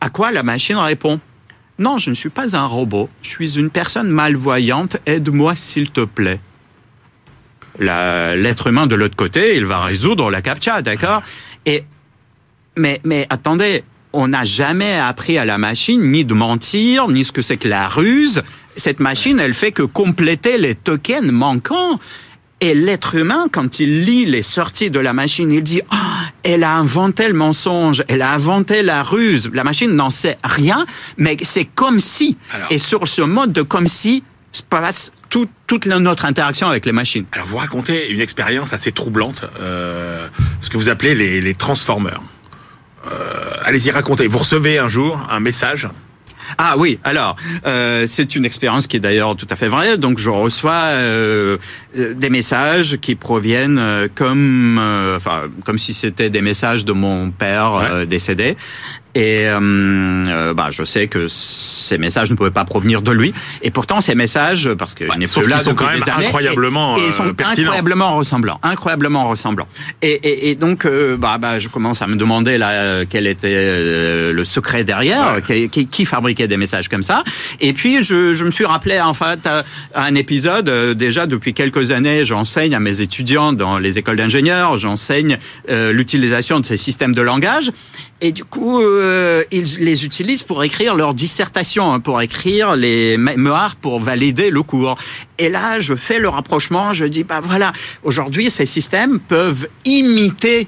À 0.00 0.10
quoi 0.10 0.30
la 0.32 0.42
machine 0.42 0.76
répond? 0.76 1.20
Non, 1.78 1.98
je 1.98 2.08
ne 2.10 2.14
suis 2.14 2.30
pas 2.30 2.56
un 2.56 2.64
robot, 2.66 3.08
je 3.22 3.28
suis 3.28 3.58
une 3.58 3.68
personne 3.70 4.08
malvoyante, 4.08 4.96
aide-moi 5.06 5.54
s'il 5.54 5.90
te 5.90 6.04
plaît. 6.04 6.40
La- 7.78 8.34
L'être 8.36 8.68
humain 8.68 8.86
de 8.86 8.94
l'autre 8.94 9.16
côté, 9.16 9.56
il 9.56 9.66
va 9.66 9.82
résoudre 9.82 10.30
la 10.30 10.40
captcha, 10.40 10.80
d'accord? 10.80 11.22
Et 11.66 11.84
mais 12.78 13.00
mais 13.04 13.26
attendez, 13.28 13.84
on 14.14 14.28
n'a 14.28 14.44
jamais 14.44 14.94
appris 14.98 15.36
à 15.36 15.44
la 15.44 15.58
machine 15.58 16.00
ni 16.10 16.24
de 16.24 16.32
mentir, 16.32 17.08
ni 17.08 17.24
ce 17.24 17.32
que 17.32 17.42
c'est 17.42 17.58
que 17.58 17.68
la 17.68 17.88
ruse. 17.88 18.42
Cette 18.76 19.00
machine, 19.00 19.38
elle 19.40 19.54
fait 19.54 19.72
que 19.72 19.82
compléter 19.82 20.56
les 20.58 20.74
tokens 20.74 21.30
manquants. 21.30 22.00
Et 22.60 22.74
l'être 22.74 23.14
humain, 23.16 23.46
quand 23.52 23.80
il 23.80 24.04
lit 24.06 24.24
les 24.24 24.42
sorties 24.42 24.90
de 24.90 24.98
la 24.98 25.12
machine, 25.12 25.52
il 25.52 25.62
dit 25.62 25.82
Ah, 25.90 26.22
elle 26.42 26.64
a 26.64 26.76
inventé 26.76 27.28
le 27.28 27.34
mensonge, 27.34 28.02
elle 28.08 28.22
a 28.22 28.32
inventé 28.32 28.82
la 28.82 29.02
ruse. 29.02 29.50
La 29.52 29.62
machine 29.62 29.92
n'en 29.94 30.10
sait 30.10 30.38
rien, 30.42 30.86
mais 31.18 31.36
c'est 31.42 31.66
comme 31.66 32.00
si. 32.00 32.36
Alors- 32.52 32.68
Et 32.72 32.78
sur 32.78 33.06
ce 33.08 33.20
mode 33.22 33.52
de 33.52 33.60
comme 33.62 33.88
si 33.88 34.22
se 34.52 34.62
passe 34.62 35.12
tout- 35.28 35.48
toute 35.66 35.84
notre 35.86 36.24
interaction 36.24 36.66
avec 36.68 36.86
les 36.86 36.92
machines. 36.92 37.26
Alors, 37.32 37.46
vous 37.46 37.58
racontez 37.58 38.08
une 38.10 38.20
expérience 38.22 38.72
assez 38.72 38.90
troublante, 38.92 39.44
euh, 39.60 40.26
ce 40.62 40.70
que 40.70 40.78
vous 40.78 40.88
appelez 40.88 41.14
les, 41.14 41.42
les 41.42 41.54
transformers. 41.54 42.22
Euh, 43.06 43.50
Allez-y, 43.64 43.90
racontez. 43.90 44.28
Vous 44.28 44.38
recevez 44.38 44.78
un 44.78 44.88
jour 44.88 45.20
un 45.30 45.40
message. 45.40 45.88
Ah 46.58 46.74
oui, 46.78 46.98
alors 47.04 47.36
euh, 47.66 48.06
c'est 48.06 48.36
une 48.36 48.44
expérience 48.44 48.86
qui 48.86 48.96
est 48.96 49.00
d'ailleurs 49.00 49.36
tout 49.36 49.46
à 49.50 49.56
fait 49.56 49.68
vraie. 49.68 49.96
Donc 49.96 50.18
je 50.18 50.30
reçois 50.30 50.72
euh, 50.72 51.56
euh, 51.98 52.14
des 52.14 52.30
messages 52.30 52.98
qui 52.98 53.14
proviennent 53.14 53.78
euh, 53.78 54.08
comme, 54.14 54.78
euh, 54.78 55.16
enfin 55.16 55.44
comme 55.64 55.78
si 55.78 55.92
c'était 55.94 56.30
des 56.30 56.40
messages 56.40 56.84
de 56.84 56.92
mon 56.92 57.30
père 57.30 57.74
euh, 57.74 58.06
décédé. 58.06 58.56
Et 59.16 59.48
euh, 59.48 59.58
euh, 60.28 60.52
bah, 60.52 60.68
je 60.70 60.84
sais 60.84 61.06
que 61.06 61.26
ces 61.26 61.96
messages 61.96 62.30
ne 62.30 62.36
pouvaient 62.36 62.50
pas 62.50 62.66
provenir 62.66 63.00
de 63.00 63.10
lui. 63.12 63.32
Et 63.62 63.70
pourtant, 63.70 64.02
ces 64.02 64.14
messages, 64.14 64.68
parce 64.74 64.94
sauf 65.26 65.44
plus 65.44 65.50
là 65.50 65.56
qu'ils 65.56 65.64
sont 65.64 65.74
quand 65.74 65.86
même 65.86 66.02
années, 66.02 66.26
incroyablement, 66.26 66.98
et, 66.98 67.00
et 67.00 67.04
ils 67.04 67.08
euh, 67.08 67.12
sont 67.12 67.34
pertinents. 67.34 67.62
incroyablement 67.68 68.16
ressemblants, 68.18 68.60
incroyablement 68.62 69.26
ressemblants. 69.26 69.68
Et, 70.02 70.12
et, 70.12 70.50
et 70.50 70.54
donc, 70.54 70.84
euh, 70.84 71.16
bah, 71.16 71.38
bah, 71.38 71.58
je 71.58 71.68
commence 71.68 72.02
à 72.02 72.06
me 72.06 72.16
demander 72.16 72.58
là 72.58 73.06
quel 73.06 73.26
était 73.26 73.74
le 74.32 74.44
secret 74.44 74.84
derrière, 74.84 75.40
qui, 75.46 75.70
qui, 75.70 75.86
qui 75.86 76.04
fabriquait 76.04 76.48
des 76.48 76.58
messages 76.58 76.88
comme 76.88 77.02
ça. 77.02 77.24
Et 77.60 77.72
puis, 77.72 78.02
je, 78.02 78.34
je 78.34 78.44
me 78.44 78.50
suis 78.50 78.66
rappelé 78.66 79.00
en 79.00 79.14
fait 79.14 79.46
à, 79.46 79.64
à 79.94 80.04
un 80.04 80.14
épisode. 80.14 80.68
euh, 80.68 80.94
déjà 80.94 81.26
depuis 81.26 81.54
quelques 81.54 81.90
années, 81.90 82.24
j'enseigne 82.24 82.74
à 82.74 82.80
mes 82.80 83.00
étudiants 83.00 83.52
dans 83.52 83.78
les 83.78 83.96
écoles 83.98 84.16
d'ingénieurs, 84.16 84.76
j'enseigne 84.78 85.38
l'utilisation 85.68 86.60
de 86.60 86.66
ces 86.66 86.76
systèmes 86.76 87.14
de 87.14 87.22
langage. 87.22 87.70
Et 88.22 88.32
du 88.32 88.44
coup, 88.44 88.80
euh, 88.80 89.44
ils 89.52 89.78
les 89.80 90.06
utilisent 90.06 90.42
pour 90.42 90.64
écrire 90.64 90.94
leur 90.94 91.12
dissertation, 91.12 91.92
hein, 91.92 92.00
pour 92.00 92.22
écrire 92.22 92.74
les 92.74 93.18
mémoires, 93.18 93.76
pour 93.76 94.00
valider 94.00 94.48
le 94.48 94.62
cours. 94.62 94.96
Et 95.38 95.50
là, 95.50 95.80
je 95.80 95.94
fais 95.94 96.18
le 96.18 96.30
rapprochement, 96.30 96.94
je 96.94 97.04
dis, 97.04 97.24
bah 97.24 97.40
voilà, 97.42 97.74
aujourd'hui, 98.04 98.48
ces 98.48 98.64
systèmes 98.64 99.18
peuvent 99.18 99.68
imiter 99.84 100.66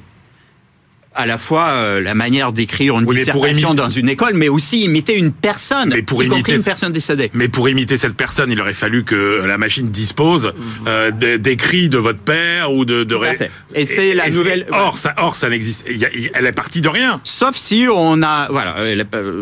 à 1.18 1.26
la 1.26 1.36
fois 1.36 1.70
euh, 1.70 2.00
la 2.00 2.14
manière 2.14 2.52
d'écrire 2.52 2.96
une 2.96 3.04
dissertation 3.04 3.74
dans 3.74 3.88
une 3.88 4.08
école, 4.08 4.34
mais 4.34 4.48
aussi 4.48 4.84
imiter 4.84 5.18
une 5.18 5.32
personne, 5.32 5.90
mais 5.92 6.02
pour 6.02 6.22
imiter 6.22 6.54
une 6.54 6.62
personne 6.62 6.92
décédée. 6.92 7.28
Mais 7.34 7.48
pour 7.48 7.68
imiter 7.68 7.96
cette 7.96 8.14
personne, 8.14 8.52
il 8.52 8.60
aurait 8.60 8.72
fallu 8.72 9.02
que 9.02 9.42
la 9.44 9.58
machine 9.58 9.88
dispose 9.88 10.52
euh, 10.86 11.10
d'écrits 11.10 11.88
de 11.88 11.98
votre 11.98 12.20
père 12.20 12.72
ou 12.72 12.84
de. 12.84 13.02
de... 13.02 13.18
Et 13.74 13.84
c'est 13.84 14.14
la 14.14 14.30
nouvelle. 14.30 14.66
Or, 14.70 14.96
ça, 14.96 15.12
or, 15.18 15.34
ça 15.34 15.50
n'existe. 15.50 15.84
Elle 16.34 16.46
est 16.46 16.52
partie 16.52 16.80
de 16.80 16.88
rien. 16.88 17.20
Sauf 17.24 17.56
si 17.56 17.86
on 17.92 18.22
a, 18.22 18.46
voilà. 18.50 18.76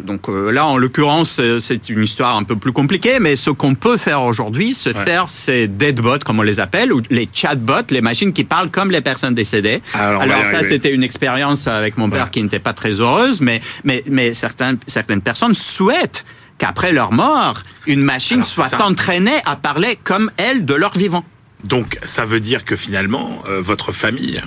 Donc 0.02 0.30
euh, 0.30 0.50
là, 0.50 0.66
en 0.66 0.78
l'occurrence, 0.78 1.42
c'est 1.58 1.90
une 1.90 2.02
histoire 2.02 2.38
un 2.38 2.44
peu 2.44 2.56
plus 2.56 2.72
compliquée, 2.72 3.18
mais 3.20 3.36
ce 3.36 3.50
qu'on 3.50 3.74
peut 3.74 3.98
faire 3.98 4.22
aujourd'hui, 4.22 4.72
se 4.72 4.94
faire 4.94 5.28
ces 5.28 5.68
deadbots, 5.68 6.20
comme 6.24 6.38
on 6.38 6.42
les 6.42 6.58
appelle, 6.58 6.90
ou 6.90 7.02
les 7.10 7.28
chatbots, 7.30 7.90
les 7.90 8.00
machines 8.00 8.32
qui 8.32 8.44
parlent 8.44 8.70
comme 8.70 8.90
les 8.90 9.02
personnes 9.02 9.34
décédées. 9.34 9.82
Alors, 9.92 10.22
Alors 10.22 10.42
ça, 10.46 10.64
c'était 10.64 10.94
une 10.94 11.02
expérience 11.02 11.65
avec 11.68 11.96
mon 11.96 12.10
père 12.10 12.30
qui 12.30 12.42
n'était 12.42 12.58
pas 12.58 12.72
très 12.72 13.00
heureuse, 13.00 13.40
mais, 13.40 13.60
mais, 13.84 14.02
mais 14.08 14.34
certaines, 14.34 14.78
certaines 14.86 15.20
personnes 15.20 15.54
souhaitent 15.54 16.24
qu'après 16.58 16.92
leur 16.92 17.12
mort, 17.12 17.60
une 17.86 18.02
machine 18.02 18.42
soit 18.44 18.80
entraînée 18.80 19.40
à 19.44 19.56
parler 19.56 19.98
comme 20.02 20.30
elle 20.36 20.64
de 20.64 20.74
leur 20.74 20.96
vivant. 20.96 21.24
Donc 21.64 21.98
ça 22.02 22.24
veut 22.24 22.40
dire 22.40 22.64
que 22.64 22.76
finalement, 22.76 23.42
euh, 23.48 23.60
votre 23.60 23.92
famille, 23.92 24.42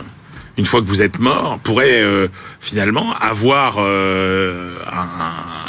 une 0.58 0.66
fois 0.66 0.82
que 0.82 0.86
vous 0.86 1.02
êtes 1.02 1.20
mort, 1.20 1.60
pourrait 1.60 2.02
euh, 2.02 2.28
finalement 2.60 3.14
avoir 3.14 3.76
euh, 3.80 4.76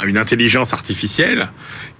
une 0.05 0.17
intelligence 0.17 0.73
artificielle 0.73 1.49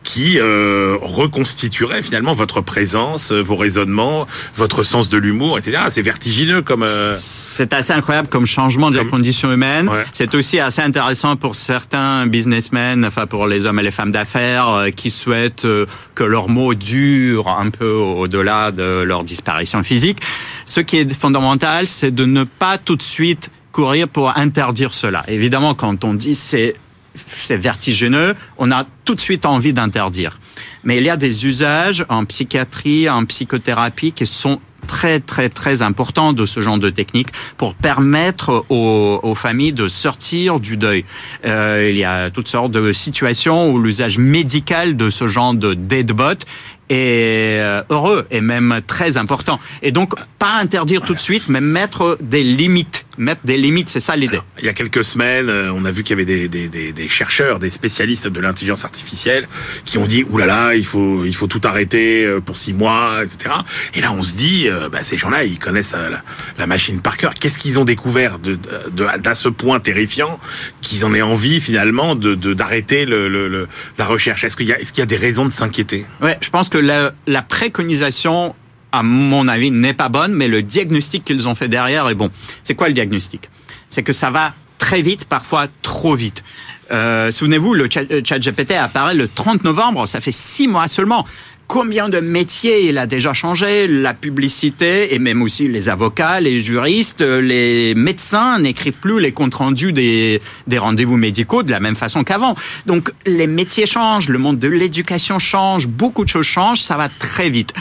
qui 0.03 0.39
euh, 0.39 0.97
reconstituerait 1.01 2.01
finalement 2.01 2.33
votre 2.33 2.61
présence, 2.61 3.31
euh, 3.31 3.41
vos 3.41 3.55
raisonnements, 3.55 4.27
votre 4.55 4.83
sens 4.83 5.09
de 5.09 5.17
l'humour, 5.17 5.57
etc. 5.57 5.83
C'est 5.89 6.01
vertigineux 6.01 6.61
comme. 6.61 6.83
Euh, 6.83 7.15
c'est 7.17 7.73
assez 7.73 7.93
incroyable 7.93 8.27
comme 8.27 8.45
changement 8.45 8.89
de 8.91 8.97
la 8.97 9.05
condition 9.05 9.51
humaine. 9.51 9.89
C'est 10.13 10.33
aussi 10.35 10.59
assez 10.59 10.81
intéressant 10.81 11.35
pour 11.35 11.55
certains 11.55 12.25
businessmen, 12.25 13.05
enfin 13.05 13.27
pour 13.27 13.47
les 13.47 13.65
hommes 13.65 13.79
et 13.79 13.83
les 13.83 13.91
femmes 13.91 14.11
d'affaires 14.11 14.87
qui 14.95 15.11
souhaitent 15.11 15.67
que 16.15 16.23
leurs 16.23 16.49
mots 16.49 16.73
durent 16.73 17.49
un 17.49 17.69
peu 17.69 17.91
au-delà 17.91 18.71
de 18.71 19.03
leur 19.03 19.23
disparition 19.23 19.83
physique. 19.83 20.19
Ce 20.65 20.79
qui 20.79 20.97
est 20.97 21.13
fondamental, 21.13 21.87
c'est 21.87 22.11
de 22.11 22.25
ne 22.25 22.43
pas 22.43 22.77
tout 22.77 22.95
de 22.95 23.03
suite 23.03 23.49
courir 23.71 24.07
pour 24.07 24.37
interdire 24.37 24.93
cela. 24.93 25.23
Évidemment, 25.27 25.73
quand 25.73 26.03
on 26.03 26.13
dit 26.13 26.35
c'est 26.35 26.75
c'est 27.15 27.57
vertigineux, 27.57 28.35
on 28.57 28.71
a 28.71 28.85
tout 29.05 29.15
de 29.15 29.21
suite 29.21 29.45
envie 29.45 29.73
d'interdire. 29.73 30.39
Mais 30.83 30.97
il 30.97 31.03
y 31.03 31.09
a 31.09 31.17
des 31.17 31.45
usages 31.45 32.05
en 32.09 32.25
psychiatrie, 32.25 33.09
en 33.09 33.25
psychothérapie 33.25 34.13
qui 34.13 34.25
sont 34.25 34.59
très 34.87 35.19
très 35.19 35.49
très 35.49 35.83
importants 35.83 36.33
de 36.33 36.45
ce 36.45 36.59
genre 36.59 36.79
de 36.79 36.89
technique 36.89 37.29
pour 37.57 37.75
permettre 37.75 38.65
aux, 38.69 39.35
familles 39.35 39.73
de 39.73 39.87
sortir 39.87 40.59
du 40.59 40.77
deuil. 40.77 41.05
Euh, 41.45 41.87
il 41.89 41.97
y 41.97 42.03
a 42.03 42.29
toutes 42.29 42.47
sortes 42.47 42.71
de 42.71 42.91
situations 42.93 43.71
où 43.71 43.79
l'usage 43.79 44.17
médical 44.17 44.97
de 44.97 45.09
ce 45.09 45.27
genre 45.27 45.53
de 45.53 45.73
deadbot 45.73 46.45
est 46.89 47.59
euh, 47.59 47.83
heureux 47.89 48.27
et 48.31 48.41
même 48.41 48.81
très 48.85 49.17
important. 49.17 49.59
Et 49.81 49.91
donc, 49.91 50.13
pas 50.37 50.55
interdire 50.59 51.01
tout 51.01 51.13
de 51.13 51.19
suite, 51.19 51.43
mais 51.47 51.61
mettre 51.61 52.17
des 52.21 52.43
limites. 52.43 53.00
Mettre 53.17 53.41
des 53.45 53.57
limites, 53.57 53.89
c'est 53.89 53.99
ça 53.99 54.15
l'idée. 54.15 54.39
Il 54.59 54.65
y 54.65 54.69
a 54.69 54.73
quelques 54.73 55.03
semaines, 55.03 55.49
euh, 55.49 55.71
on 55.73 55.85
a 55.85 55.91
vu 55.91 56.03
qu'il 56.03 56.11
y 56.11 56.21
avait 56.21 56.25
des, 56.25 56.47
des, 56.47 56.69
des, 56.69 56.93
des, 56.93 57.09
chercheurs, 57.09 57.59
des 57.59 57.69
spécialistes 57.69 58.27
de 58.27 58.39
l'intelligence 58.39 58.85
artificielle 58.85 59.47
qui 59.85 59.97
ont 59.97 60.05
dit, 60.05 60.23
oulala, 60.29 60.55
là 60.55 60.67
là, 60.67 60.75
il 60.75 60.85
faut, 60.85 61.25
il 61.25 61.35
faut 61.35 61.47
tout 61.47 61.61
arrêter 61.63 62.25
euh, 62.25 62.39
pour 62.39 62.57
six 62.57 62.73
mois, 62.73 63.21
etc. 63.23 63.55
Et 63.93 64.01
là, 64.01 64.11
on 64.11 64.23
se 64.23 64.35
dit, 64.35 64.67
bah, 64.91 65.03
ces 65.03 65.17
gens-là, 65.17 65.43
ils 65.43 65.59
connaissent 65.59 65.93
la, 65.93 66.21
la, 66.57 66.67
machine 66.67 67.01
par 67.01 67.17
cœur. 67.17 67.33
Qu'est-ce 67.33 67.59
qu'ils 67.59 67.79
ont 67.79 67.85
découvert 67.85 68.39
de, 68.39 68.57
de, 68.91 69.05
d'à 69.19 69.35
ce 69.35 69.49
point 69.49 69.79
terrifiant 69.79 70.39
qu'ils 70.81 71.05
en 71.05 71.13
aient 71.13 71.21
envie 71.21 71.61
finalement 71.61 72.15
de, 72.15 72.35
d'arrêter 72.35 73.05
le, 73.05 73.27
le, 73.29 73.67
la 73.97 74.05
recherche? 74.05 74.43
Est-ce 74.43 74.57
qu'il 74.57 74.67
y 74.67 74.73
a, 74.73 74.79
est-ce 74.79 74.93
qu'il 74.93 75.01
y 75.01 75.03
a 75.03 75.07
des 75.07 75.17
raisons 75.17 75.45
de 75.45 75.53
s'inquiéter? 75.53 76.05
Ouais, 76.21 76.37
je 76.41 76.49
pense 76.49 76.69
que 76.69 76.77
la, 76.77 77.41
préconisation, 77.41 78.55
à 78.91 79.03
mon 79.03 79.47
avis, 79.47 79.71
n'est 79.71 79.93
pas 79.93 80.09
bonne, 80.09 80.33
mais 80.33 80.47
le 80.47 80.61
diagnostic 80.61 81.23
qu'ils 81.23 81.47
ont 81.47 81.55
fait 81.55 81.67
derrière 81.67 82.07
est 82.09 82.15
bon. 82.15 82.29
C'est 82.63 82.75
quoi 82.75 82.87
le 82.87 82.93
diagnostic? 82.93 83.49
C'est 83.89 84.03
que 84.03 84.13
ça 84.13 84.29
va 84.29 84.53
très 84.77 85.01
vite, 85.01 85.25
parfois 85.25 85.67
trop 85.81 86.15
vite. 86.15 86.43
Euh, 86.91 87.31
souvenez-vous, 87.31 87.73
le 87.73 87.89
chat, 87.89 88.03
euh, 88.11 88.21
GPT 88.21 88.71
apparaît 88.71 89.15
le 89.15 89.27
30 89.27 89.63
novembre, 89.63 90.07
ça 90.07 90.19
fait 90.19 90.33
six 90.33 90.67
mois 90.67 90.87
seulement 90.87 91.25
combien 91.67 92.09
de 92.09 92.19
métiers 92.19 92.89
il 92.89 92.97
a 92.97 93.07
déjà 93.07 93.31
changé, 93.31 93.87
la 93.87 94.13
publicité 94.13 95.15
et 95.15 95.19
même 95.19 95.41
aussi 95.41 95.69
les 95.69 95.87
avocats, 95.87 96.41
les 96.41 96.59
juristes, 96.59 97.21
les 97.21 97.95
médecins 97.95 98.59
n'écrivent 98.59 98.97
plus 98.97 99.21
les 99.21 99.31
comptes 99.31 99.53
rendus 99.53 99.93
des 99.93 100.41
rendez-vous 100.75 101.15
médicaux 101.15 101.63
de 101.63 101.71
la 101.71 101.79
même 101.79 101.95
façon 101.95 102.25
qu'avant. 102.25 102.57
Donc 102.87 103.13
les 103.25 103.47
métiers 103.47 103.85
changent, 103.85 104.27
le 104.27 104.37
monde 104.37 104.59
de 104.59 104.67
l'éducation 104.67 105.39
change, 105.39 105.87
beaucoup 105.87 106.25
de 106.25 106.29
choses 106.29 106.45
changent, 106.45 106.81
ça 106.81 106.97
va 106.97 107.07
très 107.07 107.49
vite. 107.49 107.73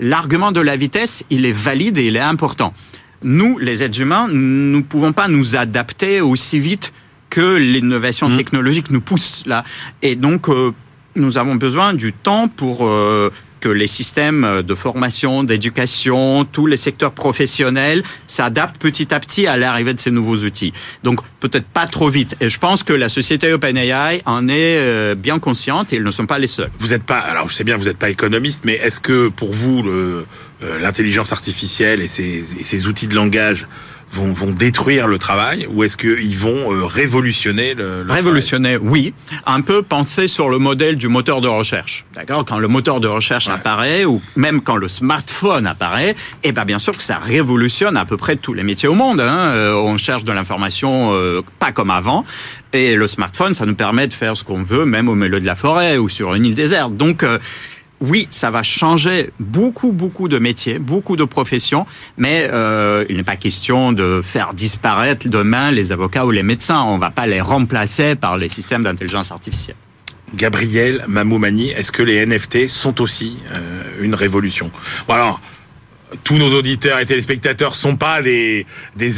L'argument 0.00 0.50
de 0.50 0.60
la 0.60 0.76
vitesse, 0.76 1.24
il 1.28 1.44
est 1.44 1.52
valide 1.52 1.98
et 1.98 2.06
il 2.06 2.16
est 2.16 2.20
important. 2.20 2.72
Nous, 3.22 3.58
les 3.58 3.82
êtres 3.82 4.00
humains, 4.00 4.28
nous 4.28 4.78
ne 4.78 4.82
pouvons 4.82 5.12
pas 5.12 5.28
nous 5.28 5.56
adapter 5.56 6.22
aussi 6.22 6.58
vite 6.58 6.92
que 7.28 7.56
l'innovation 7.56 8.30
mmh. 8.30 8.36
technologique 8.38 8.90
nous 8.90 9.02
pousse 9.02 9.42
là. 9.44 9.62
Et 10.00 10.16
donc, 10.16 10.48
euh, 10.48 10.72
nous 11.16 11.36
avons 11.36 11.54
besoin 11.54 11.92
du 11.92 12.14
temps 12.14 12.48
pour 12.48 12.86
euh, 12.86 13.30
que 13.60 13.68
les 13.68 13.86
systèmes 13.86 14.62
de 14.62 14.74
formation, 14.74 15.44
d'éducation, 15.44 16.44
tous 16.44 16.66
les 16.66 16.76
secteurs 16.76 17.12
professionnels 17.12 18.02
s'adaptent 18.26 18.78
petit 18.78 19.12
à 19.14 19.20
petit 19.20 19.46
à 19.46 19.56
l'arrivée 19.56 19.94
de 19.94 20.00
ces 20.00 20.10
nouveaux 20.10 20.38
outils. 20.38 20.72
Donc 21.02 21.20
peut-être 21.40 21.66
pas 21.66 21.86
trop 21.86 22.08
vite. 22.08 22.36
Et 22.40 22.48
je 22.48 22.58
pense 22.58 22.82
que 22.82 22.92
la 22.92 23.08
société 23.08 23.52
OpenAI 23.52 24.22
en 24.26 24.48
est 24.48 24.78
euh, 24.78 25.14
bien 25.14 25.38
consciente 25.38 25.92
et 25.92 25.96
ils 25.96 26.02
ne 26.02 26.10
sont 26.10 26.26
pas 26.26 26.38
les 26.38 26.46
seuls. 26.46 26.70
Vous 26.78 26.88
n'êtes 26.88 27.04
pas, 27.04 27.18
alors 27.18 27.48
je 27.48 27.54
sais 27.54 27.64
bien, 27.64 27.76
vous 27.76 27.84
n'êtes 27.84 27.98
pas 27.98 28.10
économiste, 28.10 28.62
mais 28.64 28.74
est-ce 28.74 29.00
que 29.00 29.28
pour 29.28 29.52
vous 29.52 29.82
euh, 29.86 30.24
l'intelligence 30.80 31.32
artificielle 31.32 32.00
et 32.02 32.08
ces 32.08 32.86
outils 32.86 33.06
de 33.06 33.14
langage 33.14 33.66
vont, 34.12 34.32
vont 34.32 34.50
détruire 34.50 35.06
le 35.06 35.18
travail 35.18 35.66
ou 35.70 35.84
est-ce 35.84 35.96
qu'ils 35.96 36.36
vont 36.36 36.72
euh, 36.72 36.84
révolutionner 36.84 37.74
le, 37.74 38.04
Révolutionner, 38.08 38.76
oui. 38.76 39.14
Un 39.46 39.60
peu 39.60 39.82
penser 39.82 40.28
sur 40.28 40.48
le 40.48 40.58
modèle 40.58 40.96
du 40.96 41.08
moteur 41.08 41.40
de 41.40 41.48
recherche. 41.48 42.04
D'accord? 42.14 42.44
Quand 42.44 42.58
le 42.58 42.68
moteur 42.68 43.00
de 43.00 43.08
recherche 43.08 43.48
apparaît 43.48 44.04
ou 44.04 44.20
même 44.36 44.60
quand 44.60 44.76
le 44.76 44.88
smartphone 44.88 45.66
apparaît, 45.66 46.16
eh 46.42 46.52
ben 46.52 46.64
bien 46.64 46.78
sûr 46.78 46.96
que 46.96 47.02
ça 47.02 47.18
révolutionne 47.18 47.96
à 47.96 48.04
peu 48.04 48.16
près 48.16 48.36
tous 48.36 48.52
les 48.52 48.62
métiers 48.62 48.88
au 48.88 48.94
monde. 48.94 49.20
Hein. 49.20 49.52
Euh, 49.54 49.74
on 49.74 49.96
cherche 49.96 50.24
de 50.24 50.32
l'information 50.32 51.12
euh, 51.14 51.42
pas 51.58 51.72
comme 51.72 51.90
avant. 51.90 52.24
Et 52.72 52.94
le 52.94 53.06
smartphone, 53.08 53.54
ça 53.54 53.66
nous 53.66 53.74
permet 53.74 54.06
de 54.06 54.12
faire 54.12 54.36
ce 54.36 54.44
qu'on 54.44 54.62
veut, 54.62 54.84
même 54.84 55.08
au 55.08 55.16
milieu 55.16 55.40
de 55.40 55.46
la 55.46 55.56
forêt 55.56 55.98
ou 55.98 56.08
sur 56.08 56.34
une 56.34 56.44
île 56.44 56.54
déserte. 56.54 56.96
Donc, 56.96 57.24
oui, 58.00 58.28
ça 58.30 58.50
va 58.50 58.62
changer 58.62 59.30
beaucoup, 59.38 59.92
beaucoup 59.92 60.28
de 60.28 60.38
métiers, 60.38 60.78
beaucoup 60.78 61.16
de 61.16 61.24
professions, 61.24 61.86
mais 62.16 62.48
euh, 62.50 63.04
il 63.10 63.16
n'est 63.16 63.24
pas 63.24 63.36
question 63.36 63.92
de 63.92 64.22
faire 64.24 64.54
disparaître 64.54 65.28
demain 65.28 65.70
les 65.70 65.92
avocats 65.92 66.24
ou 66.24 66.30
les 66.30 66.42
médecins. 66.42 66.80
On 66.82 66.96
ne 66.96 67.00
va 67.00 67.10
pas 67.10 67.26
les 67.26 67.42
remplacer 67.42 68.14
par 68.14 68.38
les 68.38 68.48
systèmes 68.48 68.84
d'intelligence 68.84 69.32
artificielle. 69.32 69.76
Gabriel 70.34 71.04
Mamoumani, 71.08 71.70
est-ce 71.70 71.92
que 71.92 72.02
les 72.02 72.24
NFT 72.24 72.68
sont 72.68 73.02
aussi 73.02 73.36
euh, 73.54 73.82
une 74.00 74.14
révolution? 74.14 74.70
Alors, 75.08 75.40
tous 76.24 76.36
nos 76.36 76.56
auditeurs 76.56 77.00
et 77.00 77.06
téléspectateurs 77.06 77.74
sont 77.74 77.96
pas 77.96 78.22
des, 78.22 78.66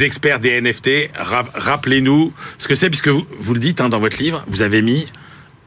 experts 0.01 0.39
des 0.39 0.59
NFT. 0.59 1.11
Rappelez-nous 1.15 2.33
ce 2.57 2.67
que 2.67 2.75
c'est, 2.75 2.89
puisque 2.89 3.07
vous, 3.07 3.25
vous 3.39 3.53
le 3.53 3.59
dites 3.59 3.79
hein, 3.79 3.89
dans 3.89 3.99
votre 3.99 4.21
livre, 4.21 4.43
vous 4.47 4.61
avez 4.61 4.81
mis 4.81 5.07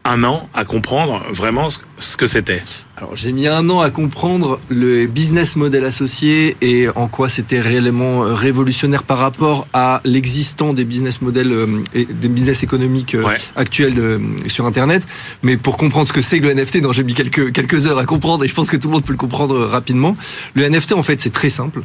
un 0.06 0.24
an 0.24 0.48
à 0.54 0.64
comprendre 0.64 1.24
vraiment 1.30 1.68
ce 1.98 2.16
que 2.16 2.26
c'était 2.26 2.62
alors 2.98 3.14
j'ai 3.14 3.32
mis 3.32 3.46
un 3.46 3.68
an 3.68 3.80
à 3.80 3.90
comprendre 3.90 4.58
le 4.70 5.06
business 5.06 5.56
model 5.56 5.84
associé 5.84 6.56
et 6.62 6.88
en 6.88 7.08
quoi 7.08 7.28
c'était 7.28 7.60
réellement 7.60 8.24
euh, 8.24 8.34
révolutionnaire 8.34 9.02
par 9.02 9.18
rapport 9.18 9.68
à 9.74 10.00
l'existant 10.04 10.72
des 10.72 10.86
business 10.86 11.20
models 11.20 11.52
euh, 11.52 11.82
et 11.92 12.06
des 12.06 12.28
business 12.28 12.62
économiques 12.62 13.14
euh, 13.14 13.26
actuels 13.54 13.92
de, 13.92 14.18
sur 14.46 14.64
Internet. 14.64 15.02
Mais 15.42 15.58
pour 15.58 15.76
comprendre 15.76 16.08
ce 16.08 16.14
que 16.14 16.22
c'est 16.22 16.40
que 16.40 16.46
le 16.46 16.54
NFT, 16.54 16.80
dont 16.80 16.92
j'ai 16.92 17.04
mis 17.04 17.12
quelques 17.12 17.52
quelques 17.52 17.86
heures 17.86 17.98
à 17.98 18.06
comprendre 18.06 18.44
et 18.44 18.48
je 18.48 18.54
pense 18.54 18.70
que 18.70 18.78
tout 18.78 18.88
le 18.88 18.94
monde 18.94 19.04
peut 19.04 19.12
le 19.12 19.18
comprendre 19.18 19.58
rapidement. 19.66 20.16
Le 20.54 20.66
NFT 20.66 20.92
en 20.92 21.02
fait 21.02 21.20
c'est 21.20 21.32
très 21.32 21.50
simple. 21.50 21.82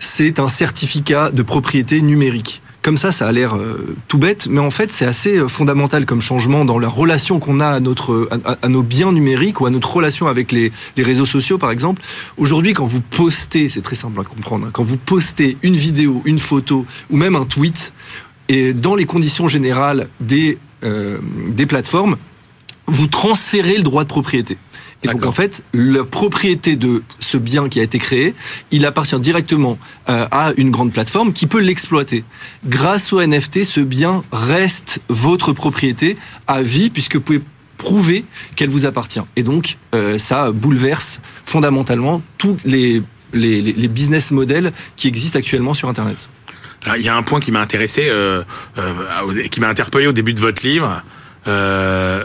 C'est 0.00 0.38
un 0.38 0.50
certificat 0.50 1.30
de 1.30 1.42
propriété 1.42 2.02
numérique. 2.02 2.60
Comme 2.82 2.96
ça, 2.96 3.12
ça 3.12 3.28
a 3.28 3.32
l'air 3.32 3.54
euh, 3.54 3.94
tout 4.08 4.18
bête, 4.18 4.48
mais 4.50 4.58
en 4.58 4.72
fait, 4.72 4.92
c'est 4.92 5.06
assez 5.06 5.36
euh, 5.36 5.46
fondamental 5.46 6.04
comme 6.04 6.20
changement 6.20 6.64
dans 6.64 6.80
la 6.80 6.88
relation 6.88 7.38
qu'on 7.38 7.60
a 7.60 7.68
à, 7.68 7.78
notre, 7.80 8.28
à, 8.44 8.68
nos 8.68 8.82
biens 8.82 9.12
numériques 9.12 9.60
ou 9.60 9.66
à 9.66 9.70
notre 9.70 9.94
relation 9.94 10.26
avec 10.26 10.50
les, 10.50 10.72
les 10.96 11.02
réseaux 11.04 11.24
sociaux, 11.24 11.58
par 11.58 11.70
exemple. 11.70 12.02
Aujourd'hui, 12.38 12.72
quand 12.72 12.84
vous 12.84 13.00
postez, 13.00 13.70
c'est 13.70 13.82
très 13.82 13.94
simple 13.94 14.20
à 14.20 14.24
comprendre, 14.24 14.66
hein, 14.66 14.70
quand 14.72 14.82
vous 14.82 14.96
postez 14.96 15.56
une 15.62 15.76
vidéo, 15.76 16.22
une 16.24 16.40
photo 16.40 16.84
ou 17.08 17.16
même 17.16 17.36
un 17.36 17.44
tweet, 17.44 17.92
Et 18.48 18.72
dans 18.72 18.96
les 18.96 19.06
conditions 19.06 19.46
générales 19.46 20.08
des, 20.18 20.58
des 20.82 21.66
plateformes, 21.66 22.16
vous 22.86 23.06
transférez 23.06 23.76
le 23.76 23.84
droit 23.84 24.02
de 24.02 24.08
propriété. 24.08 24.58
Et 25.02 25.08
donc 25.08 25.26
en 25.26 25.32
fait, 25.32 25.62
la 25.72 26.04
propriété 26.04 26.76
de 26.76 27.02
ce 27.18 27.36
bien 27.36 27.68
qui 27.68 27.80
a 27.80 27.82
été 27.82 27.98
créé, 27.98 28.34
il 28.70 28.86
appartient 28.86 29.18
directement 29.18 29.78
euh, 30.08 30.26
à 30.30 30.52
une 30.56 30.70
grande 30.70 30.92
plateforme 30.92 31.32
qui 31.32 31.46
peut 31.46 31.60
l'exploiter. 31.60 32.24
Grâce 32.64 33.12
au 33.12 33.20
NFT, 33.20 33.64
ce 33.64 33.80
bien 33.80 34.22
reste 34.32 35.00
votre 35.08 35.52
propriété 35.52 36.16
à 36.46 36.62
vie 36.62 36.90
puisque 36.90 37.16
vous 37.16 37.20
pouvez 37.20 37.42
prouver 37.78 38.24
qu'elle 38.54 38.70
vous 38.70 38.86
appartient. 38.86 39.22
Et 39.34 39.42
donc 39.42 39.76
euh, 39.94 40.18
ça 40.18 40.52
bouleverse 40.52 41.20
fondamentalement 41.44 42.22
tous 42.38 42.56
les, 42.64 43.02
les, 43.32 43.60
les, 43.60 43.88
business 43.88 44.30
models 44.30 44.72
qui 44.96 45.08
existent 45.08 45.38
actuellement 45.38 45.74
sur 45.74 45.88
Internet. 45.88 46.16
Alors, 46.84 46.96
il 46.96 47.04
y 47.04 47.08
a 47.08 47.16
un 47.16 47.22
point 47.22 47.40
qui 47.40 47.52
m'a 47.52 47.60
intéressé, 47.60 48.08
euh, 48.08 48.42
euh, 48.78 49.42
qui 49.50 49.60
m'a 49.60 49.68
interpellé 49.68 50.06
au 50.06 50.12
début 50.12 50.34
de 50.34 50.40
votre 50.40 50.66
livre. 50.66 51.02
Euh, 51.46 52.24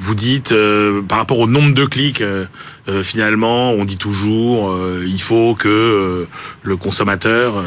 vous 0.00 0.14
dites 0.14 0.52
euh, 0.52 1.02
par 1.02 1.18
rapport 1.18 1.38
au 1.38 1.46
nombre 1.46 1.74
de 1.74 1.84
clics, 1.84 2.22
euh, 2.22 2.46
euh, 2.88 3.02
finalement, 3.02 3.72
on 3.72 3.84
dit 3.84 3.98
toujours 3.98 4.74
il 5.04 5.20
faut 5.20 5.54
que 5.54 6.26
le 6.62 6.76
consommateur 6.76 7.62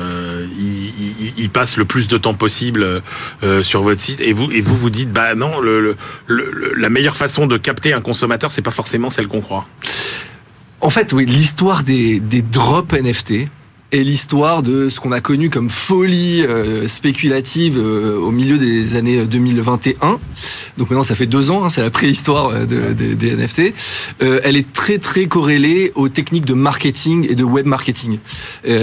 il, 0.57 1.49
passe 1.49 1.77
le 1.77 1.85
plus 1.85 2.07
de 2.07 2.17
temps 2.17 2.33
possible 2.33 3.03
sur 3.61 3.83
votre 3.83 4.01
site. 4.01 4.19
Et 4.21 4.33
vous 4.33 4.51
et 4.51 4.61
vous 4.61 4.75
vous 4.75 4.89
dites 4.89 5.11
bah 5.11 5.35
non, 5.35 5.59
le, 5.59 5.95
la 6.27 6.89
meilleure 6.89 7.15
façon 7.15 7.45
de 7.45 7.57
capter 7.57 7.93
un 7.93 8.01
consommateur, 8.01 8.51
c'est 8.51 8.63
pas 8.63 8.71
forcément 8.71 9.09
celle 9.11 9.27
qu'on 9.27 9.41
croit. 9.41 9.67
En 10.81 10.89
fait, 10.89 11.13
oui, 11.13 11.25
l'histoire 11.25 11.83
des, 11.83 12.19
des 12.19 12.41
drops 12.41 12.93
NFT 12.93 13.47
et 13.93 14.03
l'histoire 14.03 14.63
de 14.63 14.89
ce 14.89 14.99
qu'on 14.99 15.11
a 15.11 15.21
connu 15.21 15.51
comme 15.51 15.69
folie 15.69 16.41
euh, 16.41 16.87
spéculative 16.87 17.77
euh, 17.77 18.17
au 18.17 18.31
milieu 18.31 18.57
des 18.57 18.95
années 18.95 19.23
2021. 19.27 20.19
Donc 20.77 20.89
maintenant, 20.89 21.03
ça 21.03 21.13
fait 21.13 21.27
deux 21.27 21.51
ans, 21.51 21.63
hein, 21.63 21.69
c'est 21.69 21.81
la 21.81 21.91
préhistoire 21.91 22.47
euh, 22.47 22.65
de, 22.65 23.13
des 23.13 23.35
NFT. 23.35 23.73
elle 24.19 24.57
est 24.57 24.73
très 24.73 24.97
très 24.97 25.27
corrélée 25.27 25.91
aux 25.93 26.09
techniques 26.09 26.45
de 26.45 26.55
marketing 26.55 27.27
et 27.29 27.35
de 27.35 27.43
web 27.43 27.67
marketing. 27.67 28.17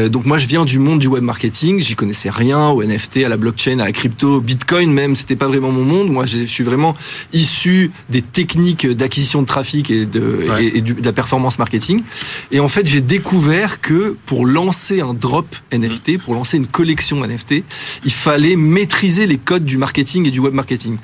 donc 0.08 0.26
moi, 0.26 0.38
je 0.38 0.46
viens 0.46 0.64
du 0.64 0.78
monde 0.78 1.00
du 1.00 1.08
web 1.08 1.24
marketing. 1.24 1.80
J'y 1.80 1.96
connaissais 1.96 2.30
rien 2.30 2.68
au 2.68 2.84
NFT, 2.84 3.18
à 3.24 3.28
la 3.28 3.36
blockchain, 3.36 3.80
à 3.80 3.84
la 3.86 3.92
crypto, 3.92 4.40
Bitcoin 4.40 4.92
même. 4.92 5.16
C'était 5.16 5.34
pas 5.34 5.48
vraiment 5.48 5.72
mon 5.72 5.84
monde. 5.84 6.08
Moi, 6.08 6.26
je 6.26 6.44
suis 6.44 6.62
vraiment 6.62 6.94
issu 7.32 7.90
des 8.10 8.22
techniques 8.22 8.86
d'acquisition 8.86 9.42
de 9.42 9.46
trafic 9.46 9.90
et 9.90 10.06
de, 10.06 10.46
et 10.60 10.80
de 10.80 11.04
la 11.04 11.12
performance 11.12 11.58
marketing. 11.58 12.04
Et 12.52 12.60
en 12.60 12.68
fait, 12.68 12.86
j'ai 12.86 13.00
découvert 13.00 13.80
que 13.80 14.16
pour 14.26 14.46
lancer 14.46 14.99
un 15.00 15.14
drop 15.14 15.56
NFT, 15.72 16.18
pour 16.18 16.34
lancer 16.34 16.56
une 16.56 16.66
collection 16.66 17.24
NFT, 17.26 17.62
il 18.04 18.12
fallait 18.12 18.56
maîtriser 18.56 19.26
les 19.26 19.38
codes 19.38 19.64
du 19.64 19.78
marketing 19.78 20.26
et 20.26 20.30
du 20.30 20.40
web 20.40 20.54
marketing. 20.54 20.98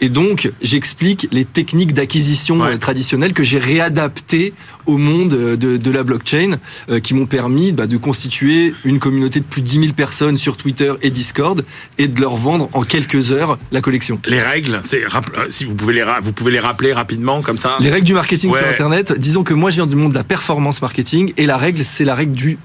Et 0.00 0.08
donc, 0.08 0.50
j'explique 0.62 1.28
les 1.32 1.44
techniques 1.44 1.94
d'acquisition 1.94 2.62
euh, 2.62 2.76
traditionnelles 2.76 3.32
que 3.32 3.44
j'ai 3.44 3.58
réadaptées 3.58 4.52
au 4.86 4.98
monde 4.98 5.32
euh, 5.32 5.56
de, 5.56 5.90
la 5.90 6.02
blockchain, 6.02 6.58
euh, 6.90 7.00
qui 7.00 7.14
m'ont 7.14 7.26
permis 7.26 7.72
bah, 7.72 7.86
de 7.86 7.96
constituer 7.96 8.74
une 8.84 8.98
communauté 8.98 9.40
de 9.40 9.44
plus 9.44 9.62
de 9.62 9.66
10 9.66 9.80
000 9.80 9.92
personnes 9.92 10.38
sur 10.38 10.56
Twitter 10.56 10.92
et 11.02 11.10
Discord 11.10 11.64
et 11.98 12.08
de 12.08 12.20
leur 12.20 12.36
vendre 12.36 12.68
en 12.72 12.82
quelques 12.82 13.32
heures 13.32 13.58
la 13.70 13.80
collection. 13.80 14.20
Les 14.26 14.40
règles, 14.40 14.80
c'est 14.84 15.02
si 15.50 15.64
vous 15.64 15.74
pouvez 15.74 15.94
les 15.94 16.04
vous 16.22 16.32
pouvez 16.32 16.50
les 16.50 16.60
rappeler 16.60 16.92
rapidement 16.92 17.42
comme 17.42 17.58
ça. 17.58 17.76
Les 17.80 17.90
règles 17.90 18.06
du 18.06 18.14
marketing 18.14 18.52
sur 18.52 18.66
Internet. 18.66 19.12
Disons 19.12 19.44
que 19.44 19.54
moi 19.54 19.70
je 19.70 19.76
viens 19.76 19.86
du 19.86 19.96
monde 19.96 20.12
de 20.12 20.18
la 20.18 20.24
performance 20.24 20.82
marketing 20.82 21.32
et 21.36 21.46
la 21.46 21.56
règle 21.56 21.84
c'est 21.84 22.04
la 22.04 22.14
règle 22.14 22.32
du 22.32 22.58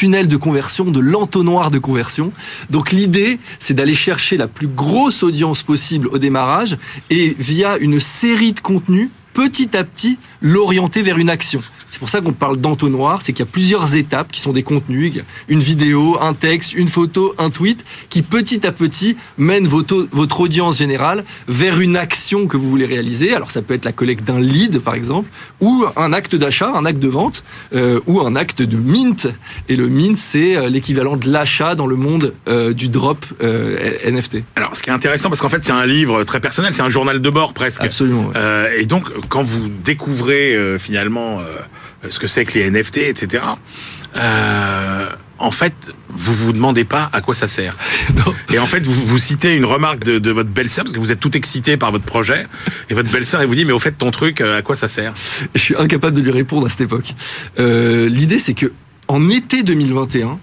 tunnel 0.00 0.28
de 0.28 0.38
conversion, 0.38 0.86
de 0.86 0.98
l'entonnoir 0.98 1.70
de 1.70 1.78
conversion. 1.78 2.32
Donc 2.70 2.90
l'idée, 2.90 3.38
c'est 3.58 3.74
d'aller 3.74 3.92
chercher 3.92 4.38
la 4.38 4.48
plus 4.48 4.66
grosse 4.66 5.22
audience 5.22 5.62
possible 5.62 6.08
au 6.08 6.16
démarrage 6.16 6.78
et 7.10 7.36
via 7.38 7.76
une 7.76 8.00
série 8.00 8.54
de 8.54 8.60
contenus, 8.60 9.10
petit 9.34 9.76
à 9.76 9.84
petit, 9.84 10.18
l'orienter 10.40 11.02
vers 11.02 11.18
une 11.18 11.30
action. 11.30 11.60
C'est 11.90 11.98
pour 11.98 12.08
ça 12.08 12.20
qu'on 12.20 12.32
parle 12.32 12.56
d'entonnoir, 12.56 13.20
c'est 13.22 13.32
qu'il 13.32 13.44
y 13.44 13.48
a 13.48 13.50
plusieurs 13.50 13.96
étapes 13.96 14.30
qui 14.30 14.40
sont 14.40 14.52
des 14.52 14.62
contenus, 14.62 15.12
une 15.48 15.60
vidéo, 15.60 16.18
un 16.20 16.34
texte, 16.34 16.72
une 16.72 16.88
photo, 16.88 17.34
un 17.38 17.50
tweet, 17.50 17.84
qui 18.08 18.22
petit 18.22 18.66
à 18.66 18.72
petit 18.72 19.16
mènent 19.38 19.66
votre, 19.66 20.08
votre 20.12 20.40
audience 20.40 20.78
générale 20.78 21.24
vers 21.48 21.80
une 21.80 21.96
action 21.96 22.46
que 22.46 22.56
vous 22.56 22.70
voulez 22.70 22.86
réaliser. 22.86 23.34
Alors 23.34 23.50
ça 23.50 23.60
peut 23.60 23.74
être 23.74 23.84
la 23.84 23.92
collecte 23.92 24.24
d'un 24.24 24.40
lead 24.40 24.78
par 24.78 24.94
exemple, 24.94 25.28
ou 25.60 25.84
un 25.96 26.12
acte 26.12 26.36
d'achat, 26.36 26.72
un 26.74 26.84
acte 26.84 27.00
de 27.00 27.08
vente, 27.08 27.44
euh, 27.74 28.00
ou 28.06 28.20
un 28.20 28.36
acte 28.36 28.62
de 28.62 28.76
mint. 28.76 29.28
Et 29.68 29.76
le 29.76 29.88
mint, 29.88 30.16
c'est 30.16 30.56
euh, 30.56 30.68
l'équivalent 30.68 31.16
de 31.16 31.28
l'achat 31.28 31.74
dans 31.74 31.86
le 31.86 31.96
monde 31.96 32.34
euh, 32.48 32.72
du 32.72 32.88
drop 32.88 33.26
NFT. 33.40 34.38
Alors 34.56 34.76
ce 34.76 34.82
qui 34.82 34.90
est 34.90 34.92
intéressant, 34.92 35.28
parce 35.28 35.40
qu'en 35.40 35.48
fait 35.48 35.64
c'est 35.64 35.72
un 35.72 35.86
livre 35.86 36.22
très 36.24 36.40
personnel, 36.40 36.72
c'est 36.72 36.82
un 36.82 36.88
journal 36.88 37.20
de 37.20 37.30
bord 37.30 37.52
presque. 37.52 37.82
Absolument. 37.82 38.30
et 38.78 38.86
donc 38.86 39.06
quand 39.28 39.42
vous 39.42 39.68
découvrez 39.68 40.56
finalement 40.78 41.40
ce 42.08 42.18
que 42.18 42.26
c'est 42.26 42.44
que 42.44 42.58
les 42.58 42.70
NFT, 42.70 42.98
etc. 42.98 43.42
Euh, 44.16 45.06
en 45.38 45.50
fait, 45.50 45.72
vous 46.08 46.34
vous 46.34 46.52
demandez 46.52 46.84
pas 46.84 47.08
à 47.12 47.20
quoi 47.20 47.34
ça 47.34 47.48
sert. 47.48 47.76
Et 48.52 48.58
en 48.58 48.66
fait, 48.66 48.84
vous, 48.84 48.92
vous 48.92 49.18
citez 49.18 49.54
une 49.54 49.64
remarque 49.64 50.04
de, 50.04 50.18
de 50.18 50.30
votre 50.30 50.50
belle-sœur, 50.50 50.84
parce 50.84 50.94
que 50.94 51.00
vous 51.00 51.12
êtes 51.12 51.20
tout 51.20 51.36
excité 51.36 51.76
par 51.76 51.92
votre 51.92 52.04
projet, 52.04 52.46
et 52.90 52.94
votre 52.94 53.10
belle-sœur, 53.10 53.40
elle 53.40 53.46
vous 53.46 53.54
dit, 53.54 53.64
mais 53.64 53.72
au 53.72 53.78
fait, 53.78 53.92
ton 53.92 54.10
truc, 54.10 54.40
euh, 54.40 54.58
à 54.58 54.62
quoi 54.62 54.76
ça 54.76 54.88
sert? 54.88 55.14
Je 55.54 55.60
suis 55.60 55.76
incapable 55.76 56.16
de 56.16 56.22
lui 56.22 56.30
répondre 56.30 56.66
à 56.66 56.68
cette 56.68 56.82
époque. 56.82 57.14
Euh, 57.58 58.08
L'idée, 58.08 58.38
c'est 58.38 58.54
que 58.54 58.72
en 59.08 59.30
été 59.30 59.62
2021, 59.62 60.38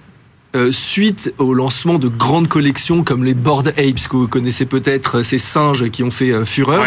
euh, 0.56 0.72
suite 0.72 1.34
au 1.38 1.54
lancement 1.54 2.00
de 2.00 2.08
grandes 2.08 2.48
collections 2.48 3.04
comme 3.04 3.24
les 3.24 3.34
Bored 3.34 3.68
Apes, 3.68 4.08
que 4.10 4.16
vous 4.16 4.28
connaissez 4.28 4.66
peut-être, 4.66 5.22
ces 5.22 5.38
singes 5.38 5.90
qui 5.92 6.04
ont 6.04 6.12
fait 6.12 6.46
fureur, 6.46 6.86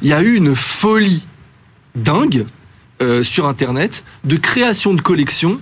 il 0.00 0.08
y 0.08 0.12
a 0.12 0.22
eu 0.22 0.34
une 0.34 0.56
folie 0.56 1.26
dingue 1.94 2.46
euh, 3.02 3.22
sur 3.22 3.46
Internet 3.46 4.04
de 4.24 4.36
création 4.36 4.94
de 4.94 5.00
collections 5.00 5.60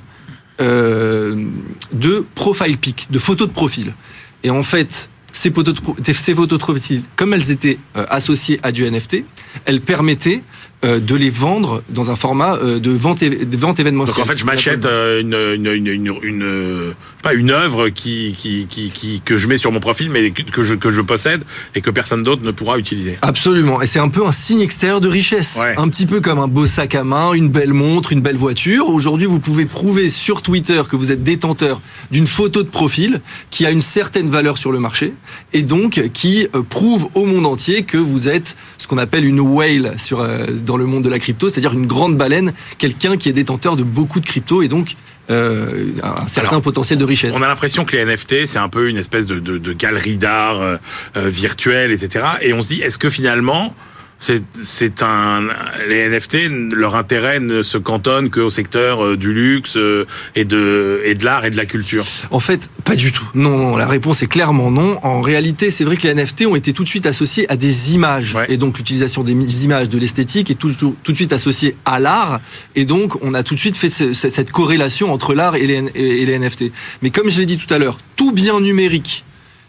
euh, 0.60 1.44
de 1.92 2.26
profile 2.34 2.76
pic, 2.78 3.06
de 3.10 3.18
photos 3.18 3.46
de 3.46 3.52
profil. 3.52 3.94
Et 4.42 4.50
en 4.50 4.64
fait, 4.64 5.08
ces 5.32 5.52
photos 5.52 5.74
de, 5.74 6.56
profil, 6.56 7.02
comme 7.14 7.32
elles 7.32 7.52
étaient 7.52 7.78
euh, 7.96 8.04
associées 8.08 8.58
à 8.64 8.72
du 8.72 8.88
NFT, 8.90 9.18
elles 9.66 9.80
permettaient 9.80 10.42
euh, 10.84 11.00
de 11.00 11.16
les 11.16 11.30
vendre 11.30 11.82
dans 11.88 12.12
un 12.12 12.14
format 12.14 12.54
euh, 12.54 12.78
de 12.78 12.92
vente, 12.92 13.18
de 13.20 13.56
vente 13.56 13.80
événementielle. 13.80 14.16
Donc 14.16 14.26
en 14.26 14.28
fait, 14.28 14.38
je 14.38 14.44
m'achète 14.44 14.86
euh, 14.86 15.20
une, 15.20 15.66
une, 15.66 15.86
une, 15.88 16.14
une, 16.22 16.94
pas 17.20 17.34
une 17.34 17.50
œuvre 17.50 17.88
qui, 17.88 18.36
qui, 18.38 18.66
qui, 18.68 18.90
qui, 18.90 19.20
que 19.24 19.38
je 19.38 19.48
mets 19.48 19.56
sur 19.56 19.72
mon 19.72 19.80
profil, 19.80 20.08
mais 20.08 20.30
que 20.30 20.62
je, 20.62 20.74
que 20.74 20.92
je 20.92 21.00
possède 21.00 21.42
et 21.74 21.80
que 21.80 21.90
personne 21.90 22.22
d'autre 22.22 22.44
ne 22.44 22.52
pourra 22.52 22.78
utiliser. 22.78 23.18
Absolument. 23.22 23.82
Et 23.82 23.86
c'est 23.88 23.98
un 23.98 24.08
peu 24.08 24.24
un 24.24 24.30
signe 24.30 24.60
extérieur 24.60 25.00
de 25.00 25.08
richesse. 25.08 25.58
Un 25.76 25.88
petit 25.88 26.06
peu 26.06 26.20
comme 26.20 26.38
un 26.38 26.46
beau 26.46 26.68
sac 26.68 26.94
à 26.94 27.02
main, 27.02 27.32
une 27.32 27.48
belle 27.48 27.72
montre, 27.72 28.12
une 28.12 28.20
belle 28.20 28.36
voiture. 28.36 28.88
Aujourd'hui, 28.88 29.26
vous 29.26 29.40
pouvez 29.40 29.66
prouver 29.66 30.10
sur 30.10 30.42
Twitter 30.42 30.82
que 30.88 30.94
vous 30.94 31.10
êtes 31.10 31.24
détenteur 31.24 31.80
d'une 32.12 32.28
photo 32.28 32.62
de 32.62 32.68
profil 32.68 33.20
qui 33.50 33.66
a 33.66 33.72
une 33.72 33.82
certaine 33.82 34.30
valeur 34.30 34.58
sur 34.58 34.70
le 34.70 34.78
marché 34.78 35.12
et 35.52 35.62
donc 35.62 36.00
qui 36.14 36.46
prouve 36.70 37.08
au 37.14 37.24
monde 37.26 37.46
entier 37.46 37.82
que 37.82 37.98
vous 37.98 38.28
êtes 38.28 38.56
ce 38.78 38.86
qu'on 38.86 38.98
appelle 38.98 39.24
une 39.24 39.40
whale 39.40 39.94
sur 39.98 40.24
dans 40.68 40.76
le 40.76 40.87
monde 40.87 41.02
de 41.02 41.09
la 41.09 41.18
crypto, 41.18 41.48
c'est-à-dire 41.48 41.72
une 41.72 41.87
grande 41.87 42.16
baleine, 42.16 42.52
quelqu'un 42.76 43.16
qui 43.16 43.28
est 43.28 43.33
détenteur 43.33 43.76
de 43.76 43.83
beaucoup 43.83 44.20
de 44.20 44.26
crypto 44.26 44.62
et 44.62 44.68
donc 44.68 44.96
euh, 45.31 45.92
un 46.02 46.28
certain 46.28 46.61
potentiel 46.61 46.98
de 46.98 47.04
richesse. 47.04 47.35
On 47.37 47.42
a 47.42 47.48
l'impression 47.48 47.85
que 47.85 47.96
les 47.96 48.04
NFT, 48.04 48.46
c'est 48.46 48.59
un 48.59 48.68
peu 48.68 48.88
une 48.88 48.96
espèce 48.96 49.26
de, 49.26 49.40
de, 49.40 49.72
galerie 49.72 50.18
d'art 50.18 50.61
euh, 50.61 50.76
euh, 51.16 51.28
virtuelle, 51.28 51.90
etc. 51.90 52.24
Et 52.42 52.52
on 52.52 52.62
se 52.62 52.68
dit, 52.68 52.81
est-ce 52.81 52.98
que 52.98 53.11
finalement, 53.11 53.74
c'est 54.18 55.02
un 55.02 55.48
les 55.88 56.09
NFT 56.09 56.48
leur 56.72 56.96
intérêt 56.96 57.38
ne 57.38 57.62
se 57.62 57.78
cantonne 57.78 58.31
qu'au 58.31 58.50
secteur 58.50 59.04
euh, 59.04 59.16
du 59.16 59.33
luxe 59.33 59.76
euh, 59.76 60.07
et 60.35 60.44
de 60.44 61.00
et 61.04 61.14
de 61.14 61.24
l'art 61.24 61.44
et 61.44 61.50
de 61.50 61.57
la 61.57 61.66
culture. 61.66 62.04
En 62.31 62.40
fait, 62.40 62.68
pas 62.85 62.96
du 62.96 63.12
tout. 63.12 63.24
Non, 63.35 63.76
la 63.76 63.87
réponse 63.87 64.22
est 64.22 64.26
clairement 64.26 64.70
non. 64.70 64.98
En 65.04 65.20
réalité, 65.20 65.70
c'est 65.70 65.85
vrai 65.85 65.96
que 65.96 66.07
les 66.07 66.14
NFT 66.14 66.46
ont 66.46 66.57
été 66.57 66.72
tout 66.72 66.83
de 66.83 66.88
suite 66.88 67.07
associés 67.07 67.50
à 67.50 67.57
des 67.57 67.94
images 67.94 68.37
et 68.48 68.57
donc 68.57 68.78
l'utilisation 68.78 69.22
des 69.22 69.64
images, 69.64 69.88
de 69.88 69.98
l'esthétique 69.98 70.50
est 70.50 70.57
tout, 70.57 70.74
tout, 70.74 70.96
de 71.07 71.16
suite 71.16 71.33
associée 71.33 71.76
à 71.85 72.00
l'art 72.00 72.40
et 72.74 72.85
donc 72.85 73.22
on 73.22 73.35
a 73.35 73.42
tout 73.42 73.54
de 73.54 73.61
suite 73.61 73.76
fait 73.76 73.90
cette 73.90 74.50
corrélation 74.50 75.12
entre 75.12 75.35
l'art 75.35 75.54
et 75.54 75.66
les, 75.66 75.85
et 75.94 76.26
les 76.26 76.38
NFT. 76.38 76.72
Mais 77.02 77.11
comme 77.11 77.31
je 77.31 77.38
l'ai 77.38 77.46
dit 77.46 77.59
tout 77.59 77.72
à 77.72 77.78
l'heure, 77.78 77.98
tout 78.16 78.33
bien 78.33 78.61
numérique, 78.61 79.24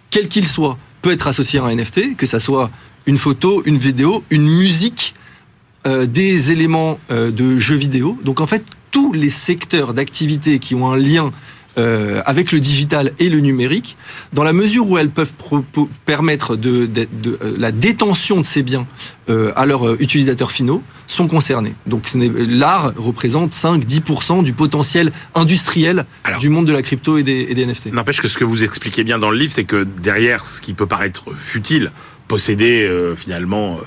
quel 0.10 0.28
qu'il 0.28 0.48
soit, 0.48 0.78
peut 1.02 1.12
être 1.12 1.28
associé 1.28 1.60
à 1.60 1.64
un 1.64 1.76
NFT, 1.76 2.18
que 2.18 2.26
ça 2.26 2.40
soit 2.40 2.70
une 3.10 3.18
photo, 3.18 3.64
une 3.66 3.80
vidéo, 3.80 4.24
une 4.30 4.48
musique, 4.48 5.16
euh, 5.88 6.06
des 6.06 6.52
éléments 6.52 7.00
euh, 7.10 7.32
de 7.32 7.58
jeux 7.58 7.76
vidéo. 7.76 8.16
Donc 8.24 8.40
en 8.40 8.46
fait, 8.46 8.64
tous 8.92 9.14
les 9.14 9.32
secteurs 9.32 9.96
d'activité 9.96 10.60
qui 10.60 10.76
ont 10.76 10.92
un 10.92 10.96
lien 10.96 11.32
euh, 11.80 12.22
avec 12.28 12.52
le 12.52 12.60
digital 12.60 13.14
et 13.18 13.30
le 13.30 13.40
numérique, 13.40 13.98
dans 14.32 14.44
la 14.44 14.54
mesure 14.54 14.88
où 14.88 15.00
elles 15.00 15.10
peuvent 15.10 15.34
permettre 16.06 16.56
de, 16.56 16.86
de, 16.86 17.40
la 17.58 17.72
détention 17.72 18.42
de 18.42 18.46
ces 18.46 18.62
biens 18.62 18.86
à 19.56 19.66
leurs 19.68 20.02
utilisateurs 20.02 20.52
finaux, 20.52 20.82
sont 21.06 21.28
concernés. 21.28 21.76
Donc 21.86 22.10
l'art 22.16 22.94
représente 22.98 23.54
5-10% 23.54 24.44
du 24.44 24.54
potentiel 24.54 25.12
industriel 25.36 26.06
du 26.40 26.50
monde 26.50 26.66
de 26.66 26.74
la 26.74 26.82
crypto 26.82 27.18
et 27.20 27.24
des, 27.24 27.48
et 27.50 27.54
des 27.54 27.66
NFT. 27.66 27.94
N'empêche 27.94 28.22
que 28.22 28.28
ce 28.28 28.38
que 28.38 28.44
vous 28.44 28.64
expliquez 28.64 29.04
bien 29.04 29.20
dans 29.20 29.30
le 29.30 29.38
livre, 29.38 29.54
c'est 29.54 29.66
que 29.66 29.84
derrière 29.84 30.48
ce 30.48 30.62
qui 30.62 30.74
peut 30.74 30.88
paraître 30.88 31.26
futile, 31.40 31.92
posséder 32.30 32.84
euh, 32.84 33.16
finalement 33.16 33.80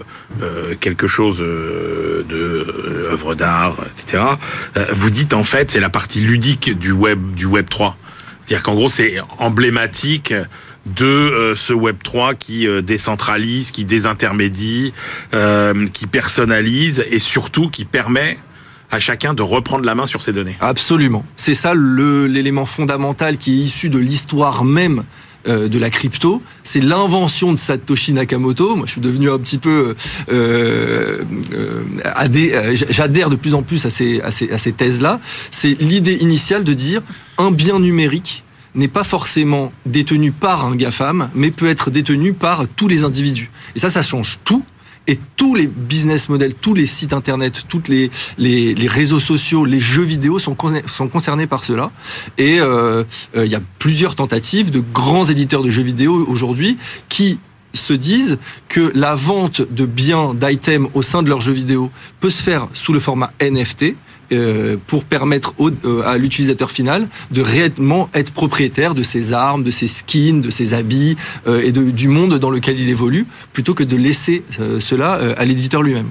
euh, 0.43 0.43
euh, 0.43 0.75
quelque 0.79 1.07
chose 1.07 1.39
de 1.39 2.67
œuvre 3.11 3.35
d'art, 3.35 3.77
etc. 3.91 4.25
vous 4.93 5.11
dites 5.11 5.33
en 5.33 5.45
fait 5.45 5.71
c'est 5.71 5.81
la 5.81 5.89
partie 5.89 6.21
ludique 6.21 6.79
du 6.79 6.93
web 6.93 7.35
du 7.35 7.47
web 7.47 7.69
3. 7.71 7.97
C'est-à-dire 8.43 8.63
qu'en 8.65 8.75
gros 8.75 8.91
c'est 8.91 9.17
emblématique 9.39 10.35
de 10.85 11.55
ce 11.55 11.73
Web 11.73 11.99
3 12.03 12.35
qui 12.35 12.67
décentralise, 12.83 13.71
qui 13.71 13.85
désintermédie, 13.85 14.93
qui 15.93 16.07
personnalise 16.09 17.05
et 17.09 17.21
surtout 17.21 17.71
qui 17.71 17.85
permet 17.85 18.37
à 18.91 18.99
chacun 18.99 19.33
de 19.33 19.43
reprendre 19.43 19.85
la 19.85 19.95
main 19.95 20.07
sur 20.07 20.23
ces 20.25 20.33
données. 20.33 20.57
Absolument. 20.61 21.25
C'est 21.37 21.55
ça 21.55 21.75
l'élément 21.77 22.67
fondamental 22.67 23.39
qui 23.39 23.53
est 23.53 23.65
issu 23.65 23.91
de 23.91 24.01
l'histoire 24.01 24.65
même 24.65 25.05
euh, 25.49 25.69
de 25.69 25.79
la 25.79 25.91
crypto, 25.91 26.43
c'est 26.63 26.81
l'invention 26.81 27.53
de 27.53 27.59
Satoshi 27.59 28.13
Nakamoto. 28.13 28.77
Moi, 28.77 28.87
je 28.87 28.93
suis 28.93 29.01
devenu 29.01 29.29
un 29.29 29.39
petit 29.39 29.59
peu, 29.59 29.97
euh, 30.31 31.23
euh, 31.55 32.77
j'adhère 32.91 33.29
de 33.29 33.37
plus 33.37 33.55
en 33.55 33.63
plus 33.63 33.85
à 33.85 33.91
ces, 33.91 34.21
à 34.21 34.31
ces, 34.31 34.51
à 34.51 34.59
ces 34.59 34.73
thèses-là. 34.73 35.21
C'est 35.51 35.81
l'idée 35.81 36.15
initiale 36.21 36.65
de 36.65 36.75
dire 36.75 37.03
un 37.39 37.51
bien 37.51 37.81
numérique 37.81 38.45
n'est 38.75 38.89
pas 38.89 39.05
forcément 39.05 39.73
détenu 39.85 40.33
par 40.33 40.65
un 40.65 40.77
GAFAM, 40.77 41.29
mais 41.35 41.51
peut 41.51 41.69
être 41.69 41.91
détenu 41.91 42.33
par 42.33 42.67
tous 42.69 42.89
les 42.89 43.05
individus. 43.05 43.51
Et 43.77 43.79
ça, 43.79 43.91
ça 43.91 44.03
change 44.03 44.39
tout 44.45 44.65
et 45.07 45.19
tous 45.37 45.55
les 45.55 45.67
business 45.67 46.29
models, 46.29 46.55
tous 46.55 46.75
les 46.75 46.87
sites 46.87 47.13
internet, 47.13 47.65
tous 47.69 47.83
les, 47.89 48.11
les, 48.39 48.89
réseaux 48.89 49.21
sociaux, 49.21 49.65
les 49.65 49.81
jeux 49.81 50.03
vidéo 50.03 50.39
sont, 50.39 50.57
sont 50.87 51.09
concernés 51.09 51.47
par 51.47 51.65
cela. 51.65 51.91
Et 52.39 52.61
euh, 52.61 53.05
euh, 53.37 53.45
il 53.45 53.51
y 53.51 53.57
a 53.57 53.63
plusieurs 53.79 54.15
tentatives 54.15 54.71
de 54.71 54.81
grands 54.81 55.25
éditeurs 55.25 55.63
de 55.63 55.71
jeux 55.71 55.83
vidéo 55.83 56.25
aujourd'hui 56.29 56.79
qui 57.09 57.39
se 57.75 57.93
disent 57.93 58.39
que 58.69 58.93
la 58.95 59.15
vente 59.15 59.63
de 59.63 59.87
biens, 59.87 60.35
d'items 60.35 60.89
au 60.95 61.03
sein 61.03 61.23
de 61.23 61.29
leurs 61.29 61.41
jeux 61.41 61.53
vidéo 61.53 61.91
peut 62.21 62.31
se 62.31 62.43
faire 62.43 62.69
sous 62.75 62.93
le 62.93 63.01
format 63.01 63.33
NFT, 63.41 63.95
euh, 64.33 64.77
pour 64.87 65.05
permettre 65.05 65.55
euh, 65.61 66.03
à 66.07 66.17
l'utilisateur 66.17 66.71
final 66.71 67.09
de 67.31 67.43
réellement 67.43 68.09
être 68.15 68.33
propriétaire 68.33 68.95
de 68.95 69.03
ses 69.03 69.33
armes, 69.33 69.63
de 69.63 69.71
ses 69.71 69.89
skins, 69.89 70.41
de 70.41 70.51
ses 70.51 70.75
habits 70.75 71.17
euh, 71.47 71.63
et 71.63 71.73
du 71.73 72.09
monde 72.09 72.39
dans 72.39 72.51
lequel 72.51 72.79
il 72.79 72.89
évolue, 72.89 73.27
plutôt 73.53 73.75
que 73.75 73.85
de 73.85 73.97
laisser 73.97 74.43
cela 74.81 75.21
à 75.37 75.45
l'éditeur 75.45 75.83
lui-même. 75.83 76.11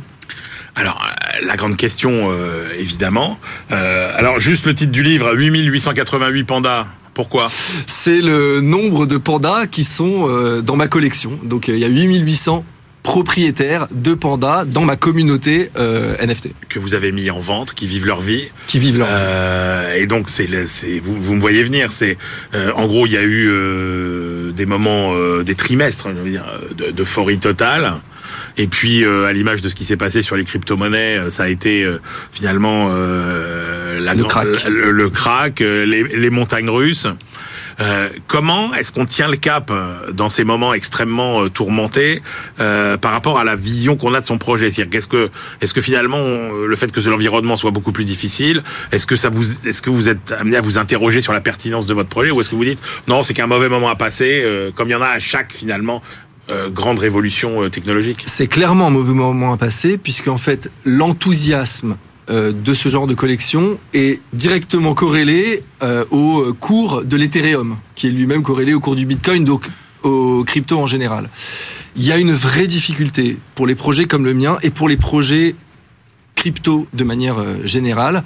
Alors, 0.76 1.02
la 1.44 1.56
grande 1.56 1.78
question, 1.78 2.32
évidemment. 2.78 3.40
alors, 3.70 4.40
juste 4.40 4.66
le 4.66 4.74
titre 4.74 4.92
du 4.92 5.04
livre, 5.04 5.34
8888 5.34 6.44
pandas. 6.44 6.88
Pourquoi? 7.14 7.48
C'est 7.88 8.22
le 8.22 8.62
nombre 8.62 9.06
de 9.06 9.18
pandas 9.18 9.68
qui 9.68 9.84
sont 9.84 10.62
dans 10.62 10.76
ma 10.76 10.88
collection. 10.88 11.40
Donc, 11.44 11.68
il 11.68 11.78
y 11.78 11.86
a 11.86 11.90
8800 11.90 12.64
propriétaires 13.04 13.88
de 13.92 14.14
pandas 14.14 14.66
dans 14.66 14.86
ma 14.86 14.96
communauté 14.96 15.72
euh, 15.78 16.16
NFT. 16.18 16.50
Que 16.70 16.80
vous 16.80 16.94
avez 16.94 17.12
mis 17.12 17.30
en 17.32 17.40
vente, 17.40 17.74
qui 17.74 17.88
vivent 17.88 18.06
leur 18.06 18.22
vie. 18.22 18.50
Qui 18.68 18.80
vivent 18.80 19.00
leur 19.00 19.08
vie. 19.08 19.14
Euh, 19.16 19.96
et 19.96 20.06
donc, 20.06 20.30
c'est, 20.30 20.68
c'est 20.68 21.00
vous, 21.00 21.20
vous 21.20 21.36
me 21.36 21.42
voyez 21.42 21.64
venir. 21.64 21.92
C'est 21.92 22.18
euh, 22.54 22.72
En 22.76 22.88
gros, 22.88 23.06
il 23.08 23.14
y 23.14 23.18
a 23.18 23.24
eu 23.24 24.54
des 24.54 24.66
moments, 24.66 25.16
des 25.42 25.56
trimestres, 25.56 26.10
je 26.10 26.22
veux 26.22 26.30
dire, 26.30 26.46
d'euphorie 26.94 27.40
totale. 27.40 27.94
Et 28.58 28.68
puis, 28.68 29.06
à 29.06 29.34
l'image 29.34 29.62
de 29.62 29.70
ce 29.70 29.76
qui 29.76 29.86
s'est 29.86 29.98
passé 29.98 30.22
sur 30.22 30.36
les 30.36 30.44
crypto-monnaies, 30.44 31.20
ça 31.32 31.44
a 31.44 31.48
été 31.48 31.88
finalement 32.32 32.90
la, 32.90 34.14
le, 34.14 34.24
crack. 34.24 34.48
le, 34.68 35.10
crack, 35.10 35.60
les, 35.60 36.04
les 36.04 36.30
montagnes 36.30 36.70
russes. 36.70 37.08
Euh, 37.80 38.10
comment 38.28 38.74
est-ce 38.74 38.92
qu'on 38.92 39.06
tient 39.06 39.28
le 39.28 39.38
cap 39.38 39.70
euh, 39.72 40.12
dans 40.12 40.30
ces 40.30 40.44
moments 40.44 40.74
extrêmement 40.74 41.44
euh, 41.44 41.50
tourmentés 41.50 42.22
par 42.58 43.12
rapport 43.12 43.40
à 43.40 43.44
la 43.44 43.56
vision 43.56 43.96
qu'on 43.96 44.14
a 44.14 44.22
de 44.22 44.26
son 44.26 44.38
projet? 44.38 44.72
C'est-à-dire 44.72 44.92
qu'est-ce 44.92 45.08
que, 45.08 45.30
est-ce 45.62 45.74
que 45.74 45.82
finalement 45.82 46.20
le 46.52 46.76
fait 46.76 46.92
que 46.92 47.00
l'environnement 47.02 47.58
soit 47.58 47.72
beaucoup 47.72 47.92
plus 47.92 48.06
difficile, 48.06 48.64
est-ce 48.92 49.06
que 49.06 49.16
ça 49.16 49.30
vous, 49.30 49.68
est-ce 49.68 49.82
que 49.82 49.90
vous 49.90 50.10
êtes 50.10 50.32
amené 50.32 50.58
à 50.58 50.62
vous 50.62 50.78
interroger 50.78 51.22
sur 51.22 51.34
la 51.34 51.42
pertinence 51.42 51.86
de 51.86 51.94
votre 51.94 52.10
projet, 52.10 52.32
ou 52.32 52.42
est-ce 52.42 52.50
que 52.50 52.56
vous 52.56 52.66
dites 52.66 52.80
non, 53.08 53.24
c'est 53.24 53.34
qu'un 53.34 53.48
mauvais 53.48 53.70
moment 53.70 53.90
à 53.90 53.96
passer, 53.96 54.46
comme 54.76 54.90
il 54.90 54.92
y 54.92 54.96
en 54.96 55.02
a 55.02 55.08
à 55.08 55.20
chaque 55.20 55.54
finalement 55.54 56.02
grande 56.70 57.00
révolution 57.00 57.70
technologique? 57.70 58.24
C'est 58.28 58.48
clairement 58.48 58.88
un 58.88 58.92
mauvais 58.92 59.14
moment 59.14 59.54
à 59.54 59.58
passer, 59.58 59.98
puisqu'en 59.98 60.38
fait, 60.38 60.70
l'enthousiasme 60.86 61.98
de 62.30 62.74
ce 62.74 62.90
genre 62.90 63.08
de 63.08 63.14
collection 63.14 63.78
est 63.94 64.20
directement 64.34 64.94
corrélé 64.94 65.64
euh, 65.84 66.06
au 66.12 66.54
cours 66.54 67.04
de 67.04 67.18
l'Ethereum, 67.18 67.78
qui 67.96 68.08
est 68.08 68.12
lui-même 68.12 68.44
corrélé 68.44 68.74
au 68.74 68.80
cours 68.80 68.96
du 68.96 69.06
Bitcoin, 69.06 69.44
donc 69.44 69.70
aux 70.04 70.44
crypto 70.44 70.78
en 70.80 70.88
général. 70.88 71.30
Il 71.96 72.06
y 72.06 72.12
a 72.12 72.18
une 72.18 72.34
vraie 72.34 72.68
difficulté 72.68 73.38
pour 73.56 73.68
les 73.68 73.76
projets 73.76 74.06
comme 74.06 74.24
le 74.24 74.34
mien 74.34 74.58
et 74.64 74.70
pour 74.70 74.88
les 74.88 74.98
projets 74.98 75.56
crypto 76.36 76.88
de 76.94 77.04
manière 77.04 77.40
euh, 77.40 77.66
générale 77.66 78.24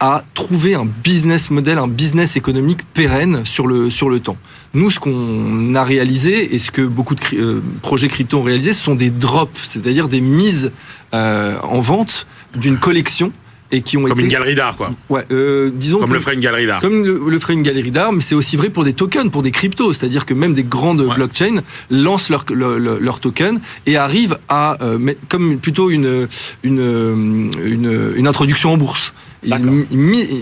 à 0.00 0.24
trouver 0.34 0.74
un 0.74 0.86
business 0.86 1.50
model, 1.50 1.78
un 1.78 1.88
business 1.88 2.36
économique 2.36 2.80
pérenne 2.94 3.42
sur 3.44 3.66
le, 3.66 3.90
sur 3.90 4.08
le 4.08 4.20
temps. 4.20 4.38
Nous, 4.74 4.90
ce 4.90 4.98
qu'on 4.98 5.74
a 5.74 5.84
réalisé 5.84 6.54
et 6.54 6.58
ce 6.58 6.70
que 6.70 6.82
beaucoup 6.82 7.14
de 7.14 7.62
projets 7.82 8.08
crypto 8.08 8.38
ont 8.38 8.42
réalisé, 8.42 8.72
ce 8.72 8.82
sont 8.82 8.94
des 8.94 9.10
drops, 9.10 9.60
c'est-à-dire 9.62 10.08
des 10.08 10.20
mises 10.20 10.72
en 11.12 11.80
vente 11.80 12.26
d'une 12.54 12.78
collection 12.78 13.32
et 13.72 13.82
qui 13.82 13.96
ont 13.96 14.04
comme 14.04 14.20
une 14.20 14.28
galerie 14.28 14.54
d'art 14.54 14.76
quoi. 14.76 14.90
Ouais, 15.08 15.24
euh, 15.30 15.70
disons 15.72 15.98
comme 15.98 16.12
le 16.12 16.20
ferait 16.20 16.34
une 16.34 16.40
galerie 16.40 16.66
d'art. 16.66 16.80
Comme 16.80 17.04
le, 17.04 17.38
ferait 17.38 17.54
une 17.54 17.62
galerie 17.62 17.90
d'art, 17.90 18.12
mais 18.12 18.20
c'est 18.20 18.34
aussi 18.34 18.56
vrai 18.56 18.70
pour 18.70 18.84
des 18.84 18.92
tokens, 18.92 19.30
pour 19.30 19.42
des 19.42 19.50
cryptos, 19.50 19.92
c'est-à-dire 19.92 20.26
que 20.26 20.34
même 20.34 20.54
des 20.54 20.64
grandes 20.64 21.06
blockchains 21.14 21.62
lancent 21.90 22.30
leurs 22.30 22.44
leur, 22.50 23.20
tokens 23.20 23.60
et 23.86 23.96
arrivent 23.96 24.38
à 24.48 24.78
euh, 24.82 24.98
comme 25.28 25.58
plutôt 25.58 25.90
une 25.90 26.28
une, 26.62 27.50
une, 27.64 28.12
une 28.16 28.26
introduction 28.26 28.72
en 28.72 28.76
bourse. 28.76 29.12
Ils, 29.42 29.86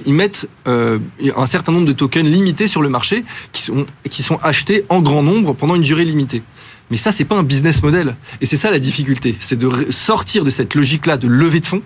ils, 0.06 0.14
mettent 0.14 0.48
euh, 0.66 0.98
un 1.36 1.46
certain 1.46 1.72
nombre 1.72 1.86
de 1.86 1.92
tokens 1.92 2.28
limités 2.28 2.66
sur 2.66 2.82
le 2.82 2.88
marché 2.88 3.24
qui 3.52 3.62
sont, 3.62 3.86
qui 4.10 4.22
sont 4.22 4.38
achetés 4.42 4.84
en 4.88 5.00
grand 5.00 5.22
nombre 5.22 5.52
pendant 5.52 5.76
une 5.76 5.82
durée 5.82 6.04
limitée. 6.04 6.42
Mais 6.90 6.96
ça, 6.96 7.12
c'est 7.12 7.24
pas 7.24 7.36
un 7.36 7.42
business 7.42 7.82
model. 7.82 8.16
Et 8.40 8.46
c'est 8.46 8.56
ça 8.56 8.70
la 8.70 8.78
difficulté. 8.78 9.36
C'est 9.40 9.58
de 9.58 9.90
sortir 9.90 10.44
de 10.44 10.50
cette 10.50 10.74
logique-là 10.74 11.16
de 11.16 11.28
levée 11.28 11.60
de 11.60 11.66
fonds 11.66 11.82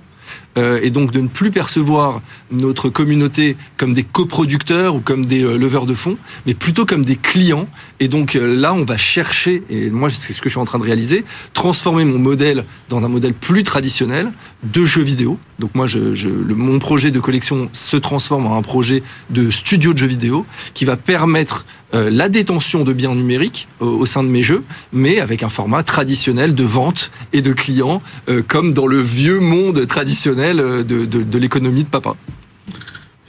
euh, 0.58 0.80
et 0.82 0.90
donc 0.90 1.12
de 1.12 1.20
ne 1.20 1.28
plus 1.28 1.50
percevoir 1.50 2.20
notre 2.50 2.90
communauté 2.90 3.56
comme 3.78 3.94
des 3.94 4.02
coproducteurs 4.02 4.94
ou 4.94 5.00
comme 5.00 5.24
des 5.24 5.42
euh, 5.42 5.56
leveurs 5.56 5.86
de 5.86 5.94
fonds, 5.94 6.18
mais 6.46 6.52
plutôt 6.52 6.84
comme 6.84 7.06
des 7.06 7.16
clients. 7.16 7.68
Et 8.00 8.08
donc 8.08 8.36
euh, 8.36 8.54
là, 8.54 8.74
on 8.74 8.84
va 8.84 8.98
chercher, 8.98 9.62
et 9.70 9.88
moi 9.88 10.10
c'est 10.10 10.34
ce 10.34 10.42
que 10.42 10.50
je 10.50 10.54
suis 10.54 10.60
en 10.60 10.66
train 10.66 10.78
de 10.78 10.84
réaliser, 10.84 11.24
transformer 11.54 12.04
mon 12.04 12.18
modèle 12.18 12.64
dans 12.90 13.02
un 13.02 13.08
modèle 13.08 13.32
plus 13.32 13.64
traditionnel 13.64 14.30
de 14.62 14.84
jeux 14.84 15.02
vidéo. 15.02 15.38
Donc 15.58 15.74
moi, 15.74 15.86
je, 15.86 16.14
je, 16.14 16.28
mon 16.28 16.78
projet 16.78 17.10
de 17.10 17.20
collection 17.20 17.70
se 17.72 17.96
transforme 17.96 18.46
en 18.46 18.58
un 18.58 18.62
projet 18.62 19.02
de 19.30 19.50
studio 19.50 19.94
de 19.94 19.98
jeux 19.98 20.06
vidéo 20.06 20.44
qui 20.74 20.84
va 20.84 20.96
permettre 20.96 21.64
la 21.92 22.30
détention 22.30 22.84
de 22.84 22.94
biens 22.94 23.14
numériques 23.14 23.68
au, 23.78 24.06
sein 24.06 24.24
de 24.24 24.28
mes 24.28 24.40
jeux, 24.40 24.64
mais 24.94 25.20
avec 25.20 25.42
un 25.42 25.50
format 25.50 25.82
traditionnel 25.82 26.54
de 26.54 26.64
vente 26.64 27.10
et 27.34 27.42
de 27.42 27.52
clients, 27.52 28.02
comme 28.48 28.72
dans 28.72 28.86
le 28.86 28.98
vieux 28.98 29.40
monde 29.40 29.86
traditionnel 29.86 30.41
euh, 30.42 30.82
de, 30.82 31.38
l'économie 31.38 31.84
de 31.84 31.88
papa. 31.88 32.14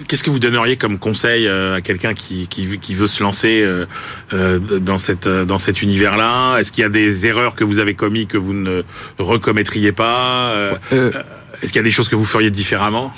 Qu'est-ce 0.08 0.24
que 0.24 0.30
vous 0.30 0.40
donneriez 0.40 0.76
comme 0.76 1.00
conseil 1.00 1.48
euh, 1.48 1.76
à 1.76 1.82
quelqu'un 1.82 2.14
qui, 2.14 2.48
qui, 2.48 2.96
veut 2.96 3.08
se 3.08 3.24
lancer 3.24 3.64
euh, 3.64 4.60
dans, 4.60 5.00
cette, 5.00 5.28
dans 5.28 5.60
cet 5.60 5.82
univers-là? 5.82 6.58
Est-ce 6.58 6.72
qu'il 6.72 6.82
y 6.82 6.86
a 6.86 6.90
des 6.90 7.26
erreurs 7.26 7.56
que 7.56 7.64
vous 7.64 7.80
avez 7.80 7.94
commises 7.94 8.28
que 8.28 8.38
vous 8.38 8.54
ne 8.54 8.84
recommettriez 9.18 9.92
pas 9.92 10.54
Est-ce 10.92 11.68
qu'il 11.68 11.78
y 11.78 11.80
a 11.80 11.84
des 11.84 11.92
choses 11.92 12.10
que 12.10 12.16
vous 12.16 12.26
feriez 12.26 12.52
différemment? 12.52 13.14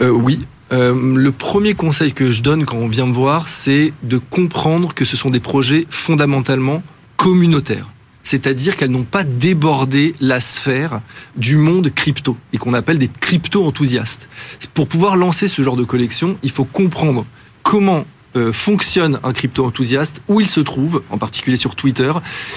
Oui. 0.00 0.40
le 0.70 1.30
premier 1.30 1.74
conseil 1.74 2.12
que 2.12 2.30
je 2.30 2.42
donne 2.42 2.64
quand 2.66 2.76
on 2.76 2.88
vient 2.88 3.06
me 3.06 3.12
voir, 3.12 3.48
c'est 3.48 3.92
de 4.02 4.18
comprendre 4.18 4.94
que 4.94 5.04
ce 5.04 5.16
sont 5.16 5.30
des 5.30 5.40
projets 5.40 5.86
fondamentalement 5.90 6.82
communautaires 7.16 7.88
c'est-à-dire 8.22 8.76
qu'elles 8.76 8.90
n'ont 8.90 9.02
pas 9.02 9.24
débordé 9.24 10.14
la 10.20 10.40
sphère 10.40 11.00
du 11.36 11.56
monde 11.56 11.90
crypto 11.94 12.36
et 12.52 12.58
qu'on 12.58 12.74
appelle 12.74 12.98
des 12.98 13.08
crypto-enthousiastes. 13.08 14.28
Pour 14.74 14.88
pouvoir 14.88 15.16
lancer 15.16 15.48
ce 15.48 15.62
genre 15.62 15.76
de 15.76 15.84
collection, 15.84 16.36
il 16.42 16.50
faut 16.50 16.64
comprendre 16.64 17.26
comment 17.62 18.04
euh, 18.34 18.50
fonctionne 18.50 19.20
un 19.24 19.34
crypto-enthousiaste, 19.34 20.22
où 20.26 20.40
il 20.40 20.48
se 20.48 20.60
trouve, 20.60 21.02
en 21.10 21.18
particulier 21.18 21.58
sur 21.58 21.74
Twitter, 21.74 22.10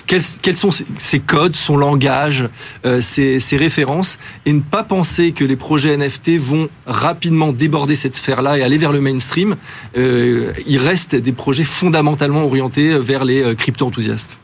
quels, 0.07 0.55
sont 0.55 0.69
ses, 0.71 1.19
codes, 1.19 1.57
son 1.57 1.75
langage, 1.75 2.47
euh, 2.85 3.01
ses, 3.01 3.57
références, 3.57 4.17
et 4.45 4.53
ne 4.53 4.61
pas 4.61 4.83
penser 4.83 5.33
que 5.33 5.43
les 5.43 5.57
projets 5.57 5.97
NFT 5.97 6.37
vont 6.37 6.69
rapidement 6.85 7.51
déborder 7.51 7.97
cette 7.97 8.15
sphère-là 8.15 8.57
et 8.57 8.63
aller 8.63 8.77
vers 8.77 8.93
le 8.93 9.01
mainstream. 9.01 9.57
il 9.97 10.77
reste 10.77 11.15
des 11.15 11.33
projets 11.33 11.65
fondamentalement 11.65 12.45
orientés 12.45 12.97
vers 12.97 13.25
les 13.25 13.53
crypto-enthousiastes. 13.55 14.39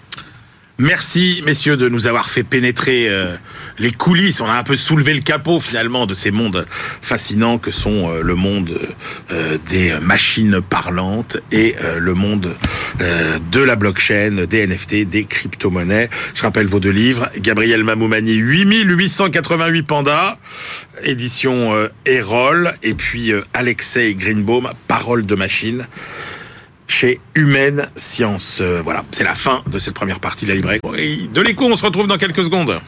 Merci, 0.81 1.43
messieurs, 1.45 1.77
de 1.77 1.89
nous 1.89 2.07
avoir 2.07 2.31
fait 2.31 2.41
pénétrer 2.41 3.07
euh, 3.07 3.35
les 3.77 3.91
coulisses. 3.91 4.41
On 4.41 4.47
a 4.47 4.55
un 4.55 4.63
peu 4.63 4.75
soulevé 4.75 5.13
le 5.13 5.21
capot, 5.21 5.59
finalement, 5.59 6.07
de 6.07 6.15
ces 6.15 6.31
mondes 6.31 6.65
fascinants 7.03 7.59
que 7.59 7.69
sont 7.69 8.09
euh, 8.09 8.23
le 8.23 8.33
monde 8.33 8.79
euh, 9.31 9.59
des 9.69 9.93
machines 10.01 10.59
parlantes 10.59 11.37
et 11.51 11.75
le 11.99 12.13
monde 12.15 12.55
de 13.51 13.61
la 13.61 13.75
blockchain, 13.75 14.45
des 14.49 14.65
NFT, 14.65 15.07
des 15.07 15.25
crypto-monnaies. 15.25 16.09
Je 16.33 16.41
rappelle 16.41 16.65
vos 16.65 16.79
deux 16.79 16.89
livres. 16.89 17.29
Gabriel 17.37 17.83
Mamoumani, 17.83 18.33
8888 18.33 19.83
pandas, 19.83 20.39
édition 21.03 21.75
Erol. 22.05 22.73
Et 22.81 22.95
puis 22.95 23.33
Alexei 23.53 24.15
Greenbaum, 24.15 24.69
Parole 24.87 25.27
de 25.27 25.35
machine 25.35 25.85
chez 26.91 27.19
Humaine 27.35 27.89
Science. 27.95 28.59
Euh, 28.61 28.81
voilà, 28.83 29.03
c'est 29.11 29.23
la 29.23 29.33
fin 29.33 29.63
de 29.67 29.79
cette 29.79 29.93
première 29.93 30.19
partie 30.19 30.45
de 30.45 30.49
la 30.49 30.55
librairie. 30.55 31.29
de 31.33 31.41
l'écho, 31.41 31.65
on 31.65 31.77
se 31.77 31.85
retrouve 31.85 32.07
dans 32.07 32.17
quelques 32.17 32.43
secondes. 32.43 32.79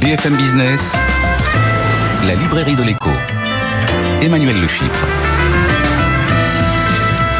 BFM 0.00 0.36
Business, 0.36 0.94
la 2.24 2.36
librairie 2.36 2.76
de 2.76 2.84
l'écho. 2.84 3.10
Emmanuel 4.22 4.60
Le 4.60 4.68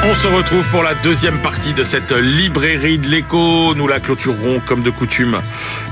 on 0.09 0.14
se 0.14 0.29
retrouve 0.29 0.64
pour 0.70 0.85
la 0.85 0.94
deuxième 0.94 1.38
partie 1.38 1.74
de 1.74 1.83
cette 1.83 2.12
librairie 2.12 2.98
de 2.98 3.09
l'écho. 3.09 3.74
Nous 3.74 3.88
la 3.88 3.98
clôturerons 3.98 4.61
comme 4.64 4.83
de 4.83 4.90
coutume 4.90 5.40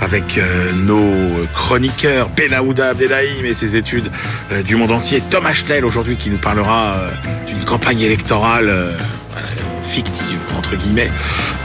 avec 0.00 0.38
euh, 0.38 0.72
nos 0.84 1.46
chroniqueurs 1.52 2.28
Benaouda 2.30 2.90
Abdelhaim 2.90 3.44
et 3.44 3.54
ses 3.54 3.76
études 3.76 4.10
euh, 4.52 4.62
du 4.62 4.76
monde 4.76 4.90
entier. 4.90 5.22
Thomas 5.30 5.50
Achtel 5.50 5.84
aujourd'hui 5.84 6.16
qui 6.16 6.30
nous 6.30 6.38
parlera 6.38 6.94
euh, 6.94 7.10
d'une 7.46 7.64
campagne 7.64 8.00
électorale 8.00 8.96
fictive 9.84 10.38
entre 10.56 10.76
guillemets 10.76 11.10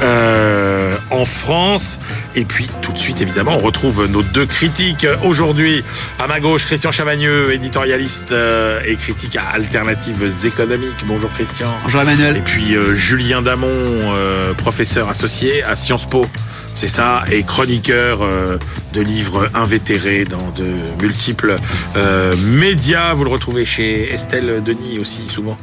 euh, 0.02 0.96
en 1.10 1.26
France. 1.26 2.00
Et 2.36 2.46
puis 2.46 2.70
tout 2.82 2.92
de 2.92 2.98
suite 2.98 3.22
évidemment 3.22 3.58
on 3.58 3.60
retrouve 3.60 4.06
nos 4.06 4.22
deux 4.22 4.46
critiques 4.46 5.08
aujourd'hui 5.24 5.84
à 6.20 6.28
ma 6.28 6.40
gauche 6.40 6.66
Christian 6.66 6.92
Chavagneux, 6.92 7.52
éditorialiste 7.54 8.32
euh, 8.32 8.80
et 8.86 8.96
critique 8.96 9.36
à 9.38 9.56
Alternatives 9.56 10.46
économiques. 10.46 11.04
Bonjour 11.06 11.32
Christian. 11.34 11.68
Bonjour 11.84 12.02
Emmanuel. 12.02 12.38
Et 12.38 12.42
puis 12.42 12.76
euh, 12.76 12.96
Julien 12.96 13.42
Damon, 13.42 13.70
professeur 14.58 15.10
associé 15.10 15.64
à 15.64 15.76
Sciences 15.76 16.06
Po 16.06 16.26
c'est 16.76 16.88
ça, 16.88 17.24
et 17.32 17.44
chroniqueur 17.44 18.22
euh, 18.22 18.58
de 18.94 19.02
livres 19.02 19.50
invétérés 19.54 20.26
dans 20.26 20.52
de 20.52 20.74
multiples 21.02 21.58
euh, 21.96 22.36
médias. 22.38 23.14
Vous 23.14 23.24
le 23.24 23.30
retrouvez 23.30 23.66
chez 23.66 24.12
Estelle 24.12 24.64
Denis 24.64 25.00
aussi 25.00 25.28
souvent 25.28 25.58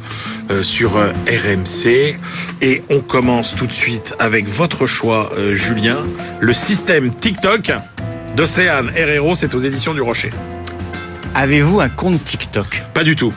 euh, 0.51 0.63
sur 0.63 0.93
RMC. 0.97 2.17
Et 2.63 2.83
on 2.91 3.01
commence 3.01 3.55
tout 3.55 3.67
de 3.67 3.73
suite 3.73 4.15
avec 4.19 4.49
votre 4.49 4.87
choix, 4.87 5.31
Julien, 5.53 5.99
le 6.41 6.53
système 6.53 7.15
TikTok 7.15 7.73
d'Océane 8.37 8.91
Herrero, 8.95 9.35
c'est 9.35 9.55
aux 9.55 9.59
éditions 9.59 9.95
du 9.95 10.03
Rocher. 10.03 10.31
Avez-vous 11.35 11.81
un 11.81 11.89
compte 11.89 12.23
TikTok? 12.23 12.83
Pas 12.95 13.05
du 13.05 13.17
tout. 13.17 13.33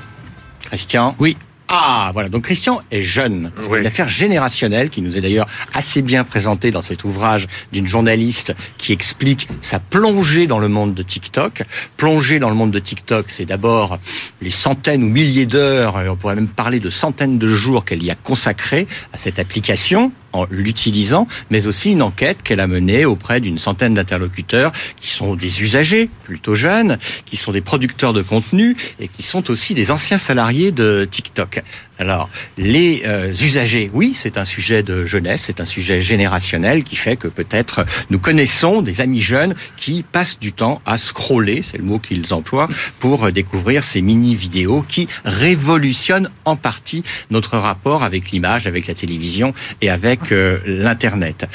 Christian? 0.70 1.16
Oui. 1.20 1.38
Ah, 1.72 2.10
voilà. 2.14 2.30
Donc 2.30 2.46
Christian 2.46 2.82
est 2.90 3.04
jeune. 3.04 3.52
Une 3.78 3.86
affaire 3.86 4.08
générationnelle 4.08 4.90
qui 4.90 5.04
nous 5.04 5.18
est 5.18 5.22
d'ailleurs 5.22 5.48
assez 5.74 6.02
bien 6.02 6.24
présentée 6.24 6.72
dans 6.72 6.82
cet 6.82 7.04
ouvrage 7.04 7.48
d'une 7.72 7.86
journaliste 7.86 8.56
qui 8.80 8.92
explique 8.92 9.48
sa 9.62 9.80
plongée 9.80 10.48
dans 10.48 10.58
le 10.58 10.68
monde 10.68 10.96
de 10.96 11.04
TikTok. 11.04 11.62
Plongée 11.96 12.40
dans 12.40 12.50
le 12.50 12.56
monde 12.56 12.72
de 12.72 12.80
TikTok, 12.80 13.26
c'est 13.28 13.46
d'abord 13.46 14.00
les 14.42 14.50
centaines 14.50 15.04
ou 15.04 15.10
milliers 15.10 15.46
d'heures, 15.46 16.04
on 16.10 16.16
pourrait 16.16 16.36
même 16.36 16.48
parler 16.48 16.80
de 16.80 16.90
centaines 16.90 17.38
de 17.38 17.54
jours 17.54 17.86
qu'elle 17.86 18.04
y 18.04 18.10
a 18.10 18.16
consacré 18.16 18.88
à 19.14 19.20
cette 19.20 19.38
application 19.38 20.12
en 20.34 20.46
l'utilisant, 20.50 21.28
mais 21.50 21.68
aussi 21.68 21.92
une 21.92 22.02
enquête 22.02 22.44
qu'elle 22.44 22.60
a 22.60 22.68
menée 22.68 23.06
auprès 23.06 23.40
d'une 23.40 23.58
centaine 23.58 23.94
d'interlocuteurs 23.94 24.72
qui 25.00 25.10
sont 25.10 25.36
des 25.36 25.62
usagers 25.62 26.10
plutôt 26.24 26.56
jeunes, 26.56 26.98
qui 27.26 27.38
sont 27.38 27.52
des 27.52 27.62
producteurs 27.62 28.14
de 28.14 28.22
contenu 28.22 28.76
et 29.00 29.08
qui 29.08 29.24
sont 29.24 29.50
aussi 29.50 29.74
des 29.74 29.92
anciens 29.92 30.18
salariés 30.18 30.72
de 30.72 31.08
TikTok. 31.10 31.64
Alors, 32.00 32.30
les 32.58 33.04
euh, 33.06 33.34
usagers, 33.34 33.92
oui, 33.94 34.14
c'est 34.16 34.38
un 34.38 34.46
sujet 34.46 34.84
de 34.84 35.04
jeunesse, 35.04 35.44
c'est 35.48 35.60
un 35.60 35.66
sujet 35.66 36.02
générationnel 36.02 36.86
qui 36.86 36.96
fait 36.96 37.18
que 37.18 37.28
peut-être 37.28 37.86
nous 38.10 38.20
connaissons 38.20 38.82
des 38.82 39.02
amis 39.02 39.20
jeunes 39.20 39.54
qui 39.76 40.04
passent 40.04 40.40
du 40.40 40.54
temps 40.54 40.82
à 40.86 40.98
scroller, 40.98 41.62
c'est 41.62 41.78
le 41.78 41.84
mot 41.84 42.00
qu'ils 42.00 42.34
emploient, 42.34 42.70
pour 43.00 43.30
découvrir 43.34 43.84
ces 43.84 44.02
mini-vidéos 44.02 44.86
qui 44.88 45.10
révolutionnent 45.26 46.30
en 46.46 46.56
partie 46.56 47.04
notre 47.32 47.58
rapport 47.58 48.04
avec 48.04 48.32
l'image, 48.32 48.66
avec 48.66 48.88
la 48.88 48.94
télévision 48.94 49.54
et 49.82 49.90
avec 49.90 50.32
euh, 50.32 50.60
l'Internet 50.66 51.48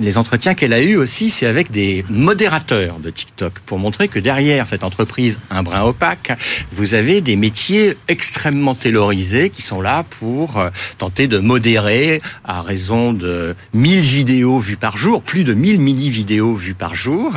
les 0.00 0.18
entretiens 0.18 0.54
qu'elle 0.54 0.72
a 0.72 0.80
eus 0.80 0.96
aussi, 0.96 1.30
c'est 1.30 1.46
avec 1.46 1.70
des 1.70 2.04
modérateurs 2.08 2.98
de 2.98 3.10
TikTok 3.10 3.60
pour 3.66 3.78
montrer 3.78 4.08
que 4.08 4.18
derrière 4.18 4.66
cette 4.66 4.84
entreprise 4.84 5.38
un 5.50 5.62
brin 5.62 5.82
opaque, 5.82 6.32
vous 6.72 6.94
avez 6.94 7.20
des 7.20 7.36
métiers 7.36 7.96
extrêmement 8.08 8.74
taylorisés 8.74 9.50
qui 9.50 9.62
sont 9.62 9.80
là 9.80 10.04
pour 10.18 10.58
euh, 10.58 10.70
tenter 10.98 11.28
de 11.28 11.38
modérer 11.38 12.22
à 12.44 12.62
raison 12.62 13.12
de 13.12 13.54
1000 13.74 14.00
vidéos 14.00 14.58
vues 14.58 14.76
par 14.76 14.96
jour, 14.96 15.22
plus 15.22 15.44
de 15.44 15.54
1000 15.54 15.80
mini-vidéos 15.80 16.54
vues 16.54 16.74
par 16.74 16.94
jour. 16.94 17.34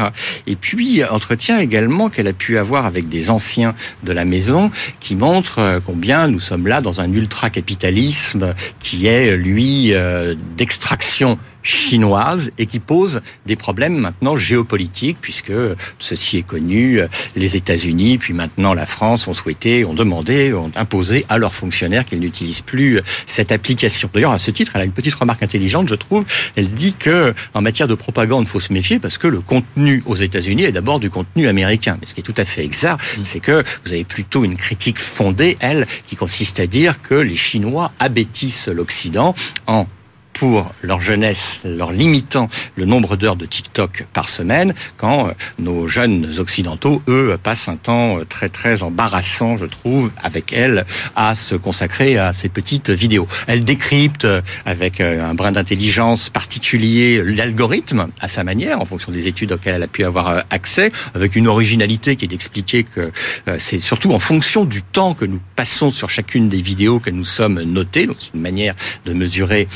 Et 0.47 0.55
puis, 0.55 1.03
entretien 1.03 1.59
également 1.59 2.09
qu'elle 2.09 2.27
a 2.27 2.33
pu 2.33 2.57
avoir 2.57 2.85
avec 2.85 3.09
des 3.09 3.29
anciens 3.29 3.75
de 4.03 4.11
la 4.11 4.25
maison 4.25 4.71
qui 4.99 5.15
montrent 5.15 5.59
euh, 5.59 5.79
combien 5.85 6.27
nous 6.27 6.39
sommes 6.39 6.67
là 6.67 6.81
dans 6.81 7.01
un 7.01 7.11
ultra-capitalisme 7.11 8.53
qui 8.79 9.07
est, 9.07 9.35
lui, 9.35 9.93
euh, 9.93 10.35
d'extraction 10.57 11.37
chinoise 11.63 12.51
et 12.57 12.65
qui 12.65 12.79
pose 12.79 13.21
des 13.45 13.55
problèmes 13.55 13.97
maintenant 13.97 14.35
géopolitiques 14.35 15.17
puisque 15.21 15.53
ceci 15.99 16.37
est 16.37 16.43
connu, 16.43 16.99
les 17.35 17.55
États-Unis 17.55 18.17
puis 18.17 18.33
maintenant 18.33 18.73
la 18.73 18.85
France 18.85 19.27
ont 19.27 19.33
souhaité, 19.33 19.85
ont 19.85 19.93
demandé, 19.93 20.53
ont 20.53 20.71
imposé 20.75 21.25
à 21.29 21.37
leurs 21.37 21.55
fonctionnaires 21.55 22.05
qu'ils 22.05 22.19
n'utilisent 22.19 22.61
plus 22.61 22.99
cette 23.25 23.51
application. 23.51 24.09
D'ailleurs, 24.13 24.31
à 24.31 24.39
ce 24.39 24.51
titre, 24.51 24.73
elle 24.75 24.81
a 24.81 24.85
une 24.85 24.91
petite 24.91 25.15
remarque 25.15 25.43
intelligente, 25.43 25.89
je 25.89 25.95
trouve. 25.95 26.25
Elle 26.55 26.69
dit 26.69 26.93
que 26.93 27.33
en 27.53 27.61
matière 27.61 27.87
de 27.87 27.95
propagande, 27.95 28.45
il 28.45 28.49
faut 28.49 28.59
se 28.59 28.73
méfier 28.73 28.99
parce 28.99 29.17
que 29.17 29.27
le 29.27 29.41
contenu 29.41 30.03
aux 30.05 30.15
États-Unis 30.15 30.63
est 30.63 30.71
d'abord 30.71 30.99
du 30.99 31.09
contenu 31.09 31.47
américain. 31.47 31.97
Mais 31.99 32.07
ce 32.07 32.13
qui 32.13 32.21
est 32.21 32.23
tout 32.23 32.33
à 32.37 32.45
fait 32.45 32.63
exact, 32.63 32.99
mm. 33.17 33.21
c'est 33.25 33.39
que 33.39 33.63
vous 33.85 33.93
avez 33.93 34.03
plutôt 34.03 34.43
une 34.43 34.55
critique 34.55 34.99
fondée, 34.99 35.57
elle, 35.59 35.87
qui 36.07 36.15
consiste 36.15 36.59
à 36.59 36.67
dire 36.67 37.01
que 37.01 37.15
les 37.15 37.35
Chinois 37.35 37.91
abêtissent 37.99 38.67
l'Occident 38.67 39.35
en 39.67 39.87
pour 40.33 40.73
leur 40.81 40.99
jeunesse, 40.99 41.61
leur 41.63 41.91
limitant 41.91 42.49
le 42.75 42.85
nombre 42.85 43.15
d'heures 43.15 43.35
de 43.35 43.45
TikTok 43.45 44.05
par 44.13 44.27
semaine, 44.27 44.73
quand 44.97 45.27
euh, 45.27 45.31
nos 45.59 45.87
jeunes 45.87 46.29
occidentaux, 46.39 47.01
eux, 47.07 47.37
passent 47.41 47.69
un 47.69 47.75
temps 47.75 48.17
euh, 48.17 48.25
très 48.25 48.49
très 48.49 48.83
embarrassant, 48.83 49.57
je 49.57 49.65
trouve, 49.65 50.11
avec 50.21 50.51
elles, 50.51 50.85
à 51.15 51.35
se 51.35 51.55
consacrer 51.55 52.17
à 52.17 52.33
ces 52.33 52.49
petites 52.49 52.89
vidéos. 52.89 53.27
Elle 53.47 53.63
décrypte 53.63 54.25
euh, 54.25 54.41
avec 54.65 54.99
un 55.01 55.33
brin 55.33 55.51
d'intelligence 55.51 56.29
particulier 56.29 57.21
l'algorithme 57.23 58.07
à 58.19 58.27
sa 58.27 58.43
manière, 58.43 58.81
en 58.81 58.85
fonction 58.85 59.11
des 59.11 59.27
études 59.27 59.51
auxquelles 59.51 59.75
elle 59.75 59.83
a 59.83 59.87
pu 59.87 60.03
avoir 60.03 60.43
accès, 60.49 60.91
avec 61.13 61.35
une 61.35 61.47
originalité 61.47 62.15
qui 62.15 62.25
est 62.25 62.27
d'expliquer 62.27 62.83
que 62.83 63.11
c'est 63.57 63.79
surtout 63.79 64.11
en 64.11 64.19
fonction 64.19 64.65
du 64.65 64.81
temps 64.81 65.13
que 65.13 65.25
nous 65.25 65.39
passons 65.55 65.89
sur 65.89 66.09
chacune 66.09 66.49
des 66.49 66.61
vidéos 66.61 66.99
que 66.99 67.09
nous 67.09 67.23
sommes 67.23 67.61
notés, 67.61 68.05
donc 68.05 68.17
c'est 68.19 68.33
une 68.33 68.41
manière 68.41 68.75
de 69.05 69.13
mesurer 69.13 69.67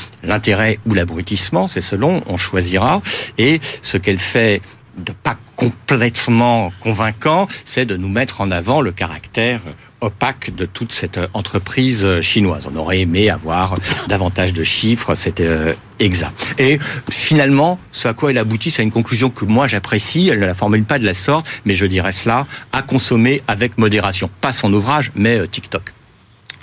ou 0.86 0.94
l'abrutissement, 0.94 1.66
c'est 1.66 1.80
selon, 1.80 2.22
on 2.26 2.36
choisira. 2.36 3.02
Et 3.38 3.60
ce 3.82 3.96
qu'elle 3.96 4.18
fait 4.18 4.60
de 4.96 5.12
pas 5.12 5.36
complètement 5.56 6.72
convaincant, 6.80 7.48
c'est 7.64 7.84
de 7.84 7.96
nous 7.96 8.08
mettre 8.08 8.40
en 8.40 8.50
avant 8.50 8.80
le 8.80 8.92
caractère 8.92 9.60
opaque 10.00 10.54
de 10.54 10.64
toute 10.64 10.92
cette 10.92 11.18
entreprise 11.34 12.20
chinoise. 12.20 12.68
On 12.72 12.76
aurait 12.76 13.00
aimé 13.00 13.30
avoir 13.30 13.76
davantage 14.06 14.52
de 14.52 14.62
chiffres, 14.62 15.14
c'était 15.14 15.46
euh, 15.46 15.72
exact. 15.98 16.54
Et 16.58 16.78
finalement, 17.10 17.80
ce 17.90 18.06
à 18.06 18.14
quoi 18.14 18.30
elle 18.30 18.38
aboutit, 18.38 18.70
c'est 18.70 18.82
une 18.82 18.92
conclusion 18.92 19.30
que 19.30 19.44
moi 19.44 19.66
j'apprécie, 19.66 20.28
elle 20.28 20.40
ne 20.40 20.46
la 20.46 20.54
formule 20.54 20.84
pas 20.84 20.98
de 20.98 21.04
la 21.04 21.14
sorte, 21.14 21.46
mais 21.64 21.74
je 21.74 21.86
dirais 21.86 22.12
cela, 22.12 22.46
à 22.72 22.82
consommer 22.82 23.42
avec 23.48 23.76
modération. 23.78 24.30
Pas 24.40 24.52
son 24.52 24.72
ouvrage, 24.72 25.10
mais 25.14 25.38
euh, 25.38 25.46
TikTok. 25.46 25.92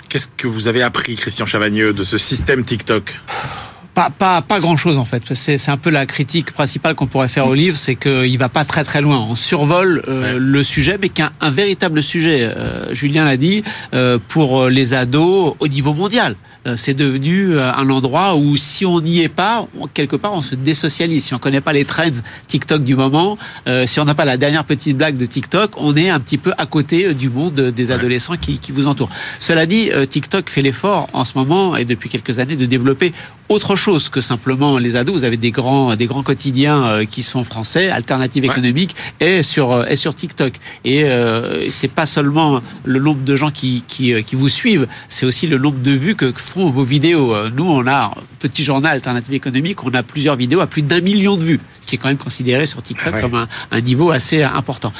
Qu'est-ce 0.08 0.28
que 0.28 0.46
vous 0.46 0.68
avez 0.68 0.82
appris, 0.82 1.16
Christian 1.16 1.46
Chavagneux, 1.46 1.92
de 1.92 2.04
ce 2.04 2.16
système 2.16 2.64
TikTok? 2.64 3.18
Pas, 3.96 4.10
pas, 4.10 4.42
pas 4.42 4.60
grand 4.60 4.76
chose 4.76 4.98
en 4.98 5.06
fait. 5.06 5.32
C'est 5.32 5.70
un 5.70 5.78
peu 5.78 5.88
la 5.88 6.04
critique 6.04 6.52
principale 6.52 6.94
qu'on 6.94 7.06
pourrait 7.06 7.28
faire 7.28 7.46
au 7.46 7.54
livre, 7.54 7.78
c'est 7.78 7.96
qu'il 7.96 8.36
va 8.36 8.50
pas 8.50 8.66
très 8.66 8.84
très 8.84 9.00
loin. 9.00 9.18
On 9.18 9.34
survole 9.34 10.02
euh, 10.06 10.36
le 10.38 10.62
sujet, 10.62 10.98
mais 11.00 11.08
qu'un 11.08 11.30
un 11.40 11.50
véritable 11.50 12.02
sujet. 12.02 12.42
Euh, 12.42 12.92
Julien 12.92 13.24
l'a 13.24 13.38
dit 13.38 13.64
euh, 13.94 14.18
pour 14.28 14.66
les 14.66 14.92
ados 14.92 15.56
au 15.58 15.66
niveau 15.66 15.94
mondial. 15.94 16.36
C'est 16.74 16.94
devenu 16.94 17.60
un 17.60 17.88
endroit 17.90 18.34
où 18.34 18.56
si 18.56 18.84
on 18.84 19.00
n'y 19.00 19.20
est 19.20 19.28
pas, 19.28 19.68
quelque 19.94 20.16
part 20.16 20.32
on 20.32 20.42
se 20.42 20.56
désocialise. 20.56 21.26
Si 21.26 21.32
on 21.32 21.38
connaît 21.38 21.60
pas 21.60 21.72
les 21.72 21.84
trends 21.84 22.18
TikTok 22.48 22.82
du 22.82 22.96
moment, 22.96 23.38
si 23.84 24.00
on 24.00 24.04
n'a 24.04 24.16
pas 24.16 24.24
la 24.24 24.36
dernière 24.36 24.64
petite 24.64 24.96
blague 24.96 25.16
de 25.16 25.26
TikTok, 25.26 25.74
on 25.76 25.96
est 25.96 26.08
un 26.10 26.18
petit 26.18 26.38
peu 26.38 26.52
à 26.58 26.66
côté 26.66 27.14
du 27.14 27.30
monde 27.30 27.70
des 27.70 27.92
adolescents 27.92 28.36
qui, 28.36 28.58
qui 28.58 28.72
vous 28.72 28.88
entourent. 28.88 29.10
Cela 29.38 29.64
dit, 29.64 29.92
TikTok 30.10 30.50
fait 30.50 30.62
l'effort 30.62 31.06
en 31.12 31.24
ce 31.24 31.38
moment 31.38 31.76
et 31.76 31.84
depuis 31.84 32.08
quelques 32.10 32.40
années 32.40 32.56
de 32.56 32.66
développer 32.66 33.12
autre 33.48 33.76
chose 33.76 34.08
que 34.08 34.20
simplement 34.20 34.78
les 34.78 34.96
ados. 34.96 35.16
Vous 35.16 35.24
avez 35.24 35.36
des 35.36 35.50
grands, 35.50 35.94
des 35.96 36.06
grands 36.06 36.22
quotidiens 36.22 36.84
euh, 36.84 37.04
qui 37.04 37.22
sont 37.22 37.44
français, 37.44 37.90
Alternative 37.90 38.44
économique, 38.44 38.94
et 39.20 39.42
sur, 39.42 39.72
euh, 39.72 39.86
et 39.88 39.96
sur 39.96 40.14
TikTok. 40.14 40.54
Et 40.84 41.04
euh, 41.04 41.70
c'est 41.70 41.88
pas 41.88 42.06
seulement 42.06 42.60
le 42.84 42.98
nombre 42.98 43.22
de 43.22 43.36
gens 43.36 43.50
qui, 43.50 43.84
qui, 43.86 44.12
euh, 44.12 44.22
qui 44.22 44.36
vous 44.36 44.48
suivent, 44.48 44.86
c'est 45.08 45.26
aussi 45.26 45.46
le 45.46 45.58
nombre 45.58 45.78
de 45.78 45.92
vues 45.92 46.16
que 46.16 46.32
font 46.32 46.70
vos 46.70 46.84
vidéos. 46.84 47.34
Nous, 47.50 47.64
on 47.64 47.86
a 47.86 48.06
un 48.06 48.14
petit 48.38 48.64
journal 48.64 48.94
Alternative 48.94 49.34
économique, 49.34 49.84
on 49.84 49.94
a 49.94 50.02
plusieurs 50.02 50.36
vidéos 50.36 50.60
à 50.60 50.66
plus 50.66 50.82
d'un 50.82 51.00
million 51.00 51.36
de 51.36 51.42
vues, 51.42 51.60
qui 51.86 51.96
est 51.96 51.98
quand 51.98 52.08
même 52.08 52.16
considéré 52.16 52.66
sur 52.66 52.82
TikTok 52.82 53.20
comme 53.20 53.34
un, 53.34 53.48
un, 53.70 53.80
niveau 53.80 54.10
assez 54.10 54.42
important. 54.42 54.92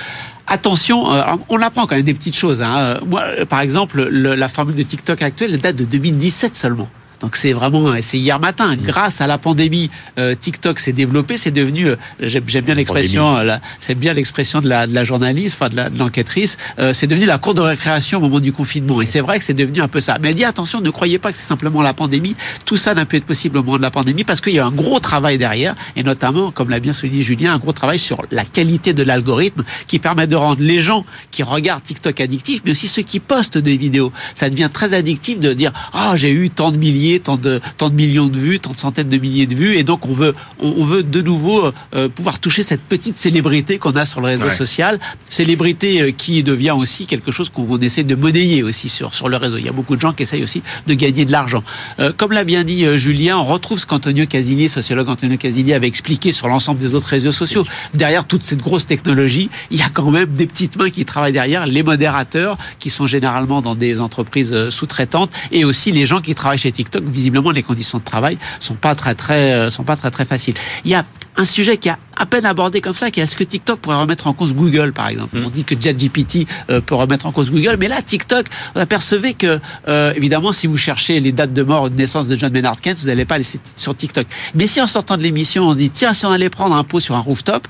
Attention, 0.47 1.05
on 1.49 1.61
apprend 1.61 1.87
quand 1.87 1.97
même 1.97 2.05
des 2.05 2.15
petites 2.15 2.37
choses. 2.37 2.63
Hein. 2.63 3.01
Moi, 3.07 3.25
par 3.49 3.61
exemple, 3.61 4.09
le, 4.09 4.35
la 4.35 4.49
formule 4.49 4.77
de 4.77 4.83
TikTok 4.83 5.23
actuelle 5.23 5.59
date 5.59 5.77
de 5.77 5.85
2017 5.85 6.57
seulement. 6.57 6.89
Donc 7.27 7.35
c'est 7.35 7.53
vraiment, 7.53 7.93
c'est 8.03 8.19
hier 8.19 8.39
matin. 8.39 8.77
Mm. 8.77 8.83
Grâce 8.83 9.21
à 9.21 9.27
la 9.27 9.37
pandémie, 9.37 9.91
euh, 10.17 10.37
TikTok 10.37 10.79
s'est 10.79 10.93
développé, 10.93 11.37
c'est 11.37 11.51
devenu, 11.51 11.89
euh, 11.89 11.97
j'aime 12.21 12.45
bien 12.45 12.77
l'expression, 12.77 13.37
euh, 13.37 13.57
c'est 13.81 13.97
bien 13.97 14.13
l'expression 14.13 14.61
de 14.61 14.69
la, 14.69 14.87
de 14.87 14.95
la 14.95 15.03
journaliste, 15.03 15.59
enfin 15.61 15.69
de 15.69 15.99
l'enquêtrice, 15.99 16.57
c'est 16.93 17.09
devenu 17.09 17.27
la 17.27 17.39
cour 17.39 17.55
de 17.55 17.63
récréation 17.63 18.19
au 18.19 18.21
moment 18.21 18.39
du 18.39 18.53
confinement. 18.53 19.03
Et 19.03 19.07
c'est 19.07 19.19
vrai 19.19 19.41
que 19.41 19.45
c'est 19.45 19.55
devenu 19.55 19.81
un 19.81 19.89
peu 19.89 20.01
ça. 20.01 20.19
Mais 20.21 20.29
elle 20.29 20.37
dit 20.37 20.45
attention, 20.45 20.81
ne 20.81 20.91
croyez 20.91 21.19
pas 21.19 21.33
que 21.33 21.37
c'est 21.37 21.43
simplement 21.43 21.83
la 21.83 21.95
pandémie. 21.95 22.37
Tout 22.65 22.77
ça 22.77 22.95
n'a 22.95 23.07
pu 23.07 23.17
être 23.17 23.25
possible 23.25 23.59
au 23.59 23.65
moment 23.65 23.79
de 23.79 23.83
la 23.83 23.91
pandémie 23.91 24.23
parce 24.23 24.41
qu'il 24.41 24.55
y 24.55 24.61
a 24.61 24.67
un 24.67 24.71
gros 24.71 25.01
travail 25.01 25.37
derrière, 25.37 25.75
et 25.97 26.05
notamment, 26.05 26.53
comme 26.53 26.71
l'a 26.71 26.79
bien 26.79 26.93
souligné 26.93 27.25
Julien, 27.25 27.55
un 27.55 27.59
gros 27.59 27.73
travail 27.73 27.99
sur 27.99 28.23
la 28.31 28.45
qualité 28.45 28.93
de 28.93 29.03
l'algorithme 29.03 29.65
qui 29.89 29.99
permet 29.99 30.29
de 30.29 30.37
rendre 30.37 30.63
les 30.63 30.79
gens 30.79 31.05
qui 31.33 31.43
regardent 31.43 31.83
TikTok 31.83 32.21
addictifs, 32.21 32.63
mais 32.65 32.71
aussi 32.71 32.87
ceux 32.87 33.03
qui 33.03 33.19
postent 33.19 33.59
des 33.59 33.77
vidéos. 33.77 34.13
Ça 34.37 34.49
devient 34.49 34.71
très 34.73 34.95
addictif 34.95 35.41
de 35.41 35.53
dire, 35.53 35.73
ah, 35.93 36.11
oh, 36.13 36.17
j'ai 36.17 36.31
eu 36.31 36.51
tant 36.51 36.71
de 36.71 36.77
milliers 36.77 37.16
tant 37.19 37.37
de, 37.37 37.61
tant 37.77 37.91
de 37.91 37.95
millions 37.95 38.27
de 38.27 38.39
vues, 38.39 38.61
tant 38.61 38.71
de 38.71 38.79
centaines 38.79 39.09
de 39.09 39.17
milliers 39.17 39.47
de 39.47 39.55
vues, 39.55 39.77
et 39.77 39.83
donc 39.83 40.07
on 40.07 40.13
veut, 40.13 40.35
on, 40.61 40.85
veut 40.85 41.03
de 41.03 41.21
nouveau 41.21 41.73
euh, 41.95 42.09
pouvoir 42.09 42.39
toucher 42.39 42.63
cette 42.63 42.83
petite 42.83 43.19
célébrité 43.19 43.79
qu'on 43.79 43.97
a 43.97 44.05
sur 44.05 44.21
le 44.21 44.29
réseau 44.29 44.51
social, 44.51 44.99
célébrité 45.29 46.01
euh, 46.01 46.11
qui 46.17 46.43
devient 46.43 46.75
aussi 46.77 47.07
quelque 47.07 47.31
chose 47.31 47.49
qu'on 47.49 47.79
essaie 47.79 48.05
de 48.05 48.15
monnayer 48.15 48.63
aussi 48.63 48.89
sur, 48.89 49.15
sur 49.15 49.29
le 49.29 49.37
réseau. 49.37 49.59
Il 49.59 49.65
y 49.65 49.69
a 49.69 49.73
beaucoup 49.73 49.97
de 49.97 50.01
gens 50.01 50.13
qui 50.13 50.23
essayent 50.23 50.43
aussi 50.43 50.63
de 50.87 50.95
gagner 50.95 51.25
de 51.25 51.33
l'argent. 51.33 51.63
Euh, 51.99 52.13
comme 52.17 52.33
l'a 52.33 52.45
bien 52.45 52.65
dit 52.65 52.87
Julien, 52.99 53.39
on 53.39 53.45
retrouve 53.45 53.79
ce 53.79 53.87
qu'Antonio 53.87 54.27
Casilli, 54.27 54.69
sociologue 54.69 55.09
Antonio 55.09 55.37
Casilli, 55.37 55.73
avait 55.73 55.87
expliqué 55.87 56.33
sur 56.33 56.49
l'ensemble 56.49 56.81
des 56.81 56.95
autres 56.95 57.09
réseaux 57.09 57.33
sociaux. 57.33 57.65
Derrière 57.95 58.25
toute 58.25 58.43
cette 58.43 58.61
grosse 58.61 58.87
technologie, 58.87 59.51
il 59.71 59.79
y 59.79 59.83
a 59.83 59.89
quand 59.89 60.11
même 60.11 60.31
des 60.31 60.47
petites 60.47 60.77
mains 60.77 60.91
qui 60.91 61.05
travaillent 61.05 61.33
derrière, 61.33 61.67
les 61.67 61.83
modérateurs 61.83 62.57
qui 62.79 62.91
sont 62.91 63.07
généralement 63.07 63.63
dans 63.63 63.75
des 63.75 64.01
entreprises 64.01 64.71
sous-traitantes 64.71 65.31
et 65.53 65.65
aussi 65.65 65.93
les 65.93 66.07
gens 66.07 66.21
qui 66.21 66.35
travaillent 66.35 66.59
chez 66.59 66.73
TikTok 66.73 66.96
visiblement 67.01 67.51
les 67.51 67.63
conditions 67.63 67.99
de 67.99 68.05
travail 68.05 68.39
sont 68.61 68.75
pas 68.75 68.95
très 68.95 69.15
très 69.15 69.53
euh, 69.53 69.71
sont 69.71 69.85
pas 69.85 69.97
très 69.97 70.11
très 70.11 70.25
faciles. 70.25 70.55
Il 70.85 70.91
y 70.91 70.95
a 70.95 71.05
un 71.37 71.45
sujet 71.45 71.77
qui 71.77 71.89
a 71.89 71.99
à 72.19 72.25
peine 72.25 72.47
abordé 72.47 72.81
comme 72.81 72.95
ça, 72.95 73.11
qui 73.11 73.21
est 73.21 73.25
est-ce 73.25 73.37
que 73.37 73.45
TikTok 73.45 73.79
pourrait 73.79 74.01
remettre 74.01 74.27
en 74.27 74.33
cause 74.33 74.55
Google, 74.55 74.93
par 74.93 75.09
exemple. 75.09 75.39
Hmm. 75.39 75.45
On 75.47 75.51
dit 75.51 75.65
que 75.65 75.75
ChatGPT 75.79 76.47
euh, 76.71 76.81
peut 76.81 76.95
remettre 76.95 77.27
en 77.27 77.33
cause 77.33 77.51
Google, 77.51 77.77
mais 77.79 77.89
là, 77.89 78.01
TikTok, 78.01 78.47
vous 78.75 78.81
apercevez 78.81 79.35
que, 79.35 79.61
euh, 79.89 80.15
évidemment, 80.17 80.53
si 80.53 80.67
vous 80.67 80.79
cherchez 80.79 81.21
les 81.21 81.33
dates 81.33 81.53
de 81.53 81.63
mort 81.63 81.85
ou 81.85 81.89
de 81.91 81.95
naissance 81.95 82.27
de 82.27 82.37
John 82.37 82.53
Maynard 82.53 82.81
Keynes, 82.81 82.97
vous 82.99 83.09
n'allez 83.09 83.27
pas 83.27 83.37
laisser 83.37 83.61
sur 83.75 83.95
TikTok. 83.95 84.27
Mais 84.55 84.67
si 84.67 84.81
en 84.81 84.87
sortant 84.87 85.19
de 85.19 85.23
l'émission, 85.23 85.65
on 85.65 85.73
se 85.75 85.79
dit, 85.79 85.91
tiens, 85.91 86.15
si 86.15 86.25
on 86.25 86.31
allait 86.31 86.49
prendre 86.49 86.75
un 86.75 86.85
pot 86.85 87.01
sur 87.01 87.15
un 87.15 87.21
rooftop, 87.21 87.69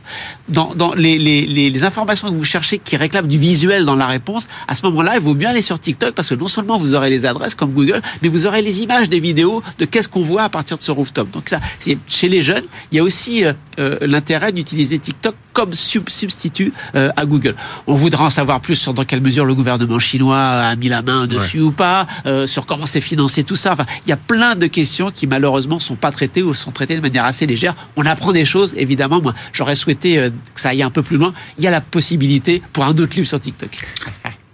dans, 0.48 0.74
dans 0.76 0.94
les, 0.94 1.18
les, 1.18 1.44
les, 1.44 1.85
informations 1.85 2.31
que 2.31 2.35
vous 2.37 2.44
cherchez 2.44 2.79
qui 2.79 2.96
réclament 2.96 3.26
du 3.26 3.38
visuel 3.38 3.85
dans 3.85 3.96
la 3.96 4.07
réponse, 4.07 4.46
à 4.68 4.76
ce 4.76 4.87
moment-là, 4.87 5.16
il 5.16 5.20
vaut 5.20 5.35
mieux 5.35 5.48
aller 5.48 5.62
sur 5.62 5.81
TikTok 5.81 6.14
parce 6.14 6.29
que 6.29 6.35
non 6.37 6.46
seulement 6.46 6.79
vous 6.79 6.94
aurez 6.94 7.11
les 7.11 7.26
adresses 7.26 7.57
comme 7.57 7.72
Google, 7.72 8.00
mais 8.22 8.29
vous 8.29 8.46
aurez 8.46 8.62
les 8.62 8.81
images 8.81 9.09
des 9.09 9.18
vidéos 9.18 9.62
de 9.79 9.85
qu'est-ce 9.85 10.09
qu'on 10.09 10.22
voit 10.22 10.44
à 10.44 10.48
partir 10.48 10.79
de 10.79 10.85
ce 10.85 10.92
rooftop. 10.92 11.31
Donc 11.33 11.48
ça, 11.48 11.61
c'est 11.81 11.98
chez 12.07 12.29
les 12.29 12.42
jeunes, 12.42 12.64
il 12.92 12.98
y 12.98 13.00
a 13.00 13.02
aussi 13.02 13.44
euh, 13.44 13.52
euh, 13.52 13.56
l'intérêt 13.79 14.53
d'utiliser 14.53 14.99
TikTok 14.99 15.35
comme 15.53 15.73
substitut 15.73 16.73
euh, 16.95 17.11
à 17.16 17.25
Google. 17.25 17.55
On 17.87 17.95
voudra 17.95 18.27
en 18.27 18.31
savoir 18.31 18.61
plus 18.61 18.75
sur 18.75 18.92
dans 18.92 19.05
quelle 19.05 19.21
mesure 19.23 19.45
le 19.45 19.55
gouvernement 19.55 19.99
chinois 19.99 20.38
a 20.38 20.77
mis 20.77 20.88
la 20.88 21.03
main 21.03 21.27
dessus 21.27 21.61
ou 21.61 21.71
pas, 21.71 22.07
sur 22.47 22.66
comment 22.66 22.87
c'est 22.87 23.01
financé 23.01 23.45
tout 23.45 23.57
ça. 23.57 23.73
Enfin, 23.73 23.87
il 24.05 24.11
y 24.11 24.12
a 24.12 24.16
plein 24.16 24.55
de 24.55 24.66
questions 24.66 25.11
qui 25.11 25.27
malheureusement 25.27 25.79
sont 25.79 25.97
pas 25.97 26.11
traitées 26.11 26.42
ou 26.42 26.55
sont 26.55 26.73
traitées 26.73 26.97
de 26.97 27.01
manière 27.01 27.25
assez 27.25 27.47
légère. 27.47 27.75
On 27.97 28.05
apprend 28.07 28.33
des 28.33 28.45
choses, 28.45 28.75
évidemment. 28.77 29.21
Moi, 29.21 29.35
j'aurais 29.53 29.77
souhaité 29.77 30.31
que 30.55 30.61
ça 30.61 30.71
aille 30.71 30.83
un 30.83 30.90
peu 30.90 31.03
plus 31.03 31.16
loin. 31.16 31.33
Il 31.59 31.64
y 31.64 31.66
a 31.66 31.71
la 31.71 31.81
possibilité 31.81 32.62
pour 32.73 32.85
un 32.85 32.90
autre 32.90 33.16
livre 33.16 33.27
sur 33.27 33.40
TikTok. 33.40 33.79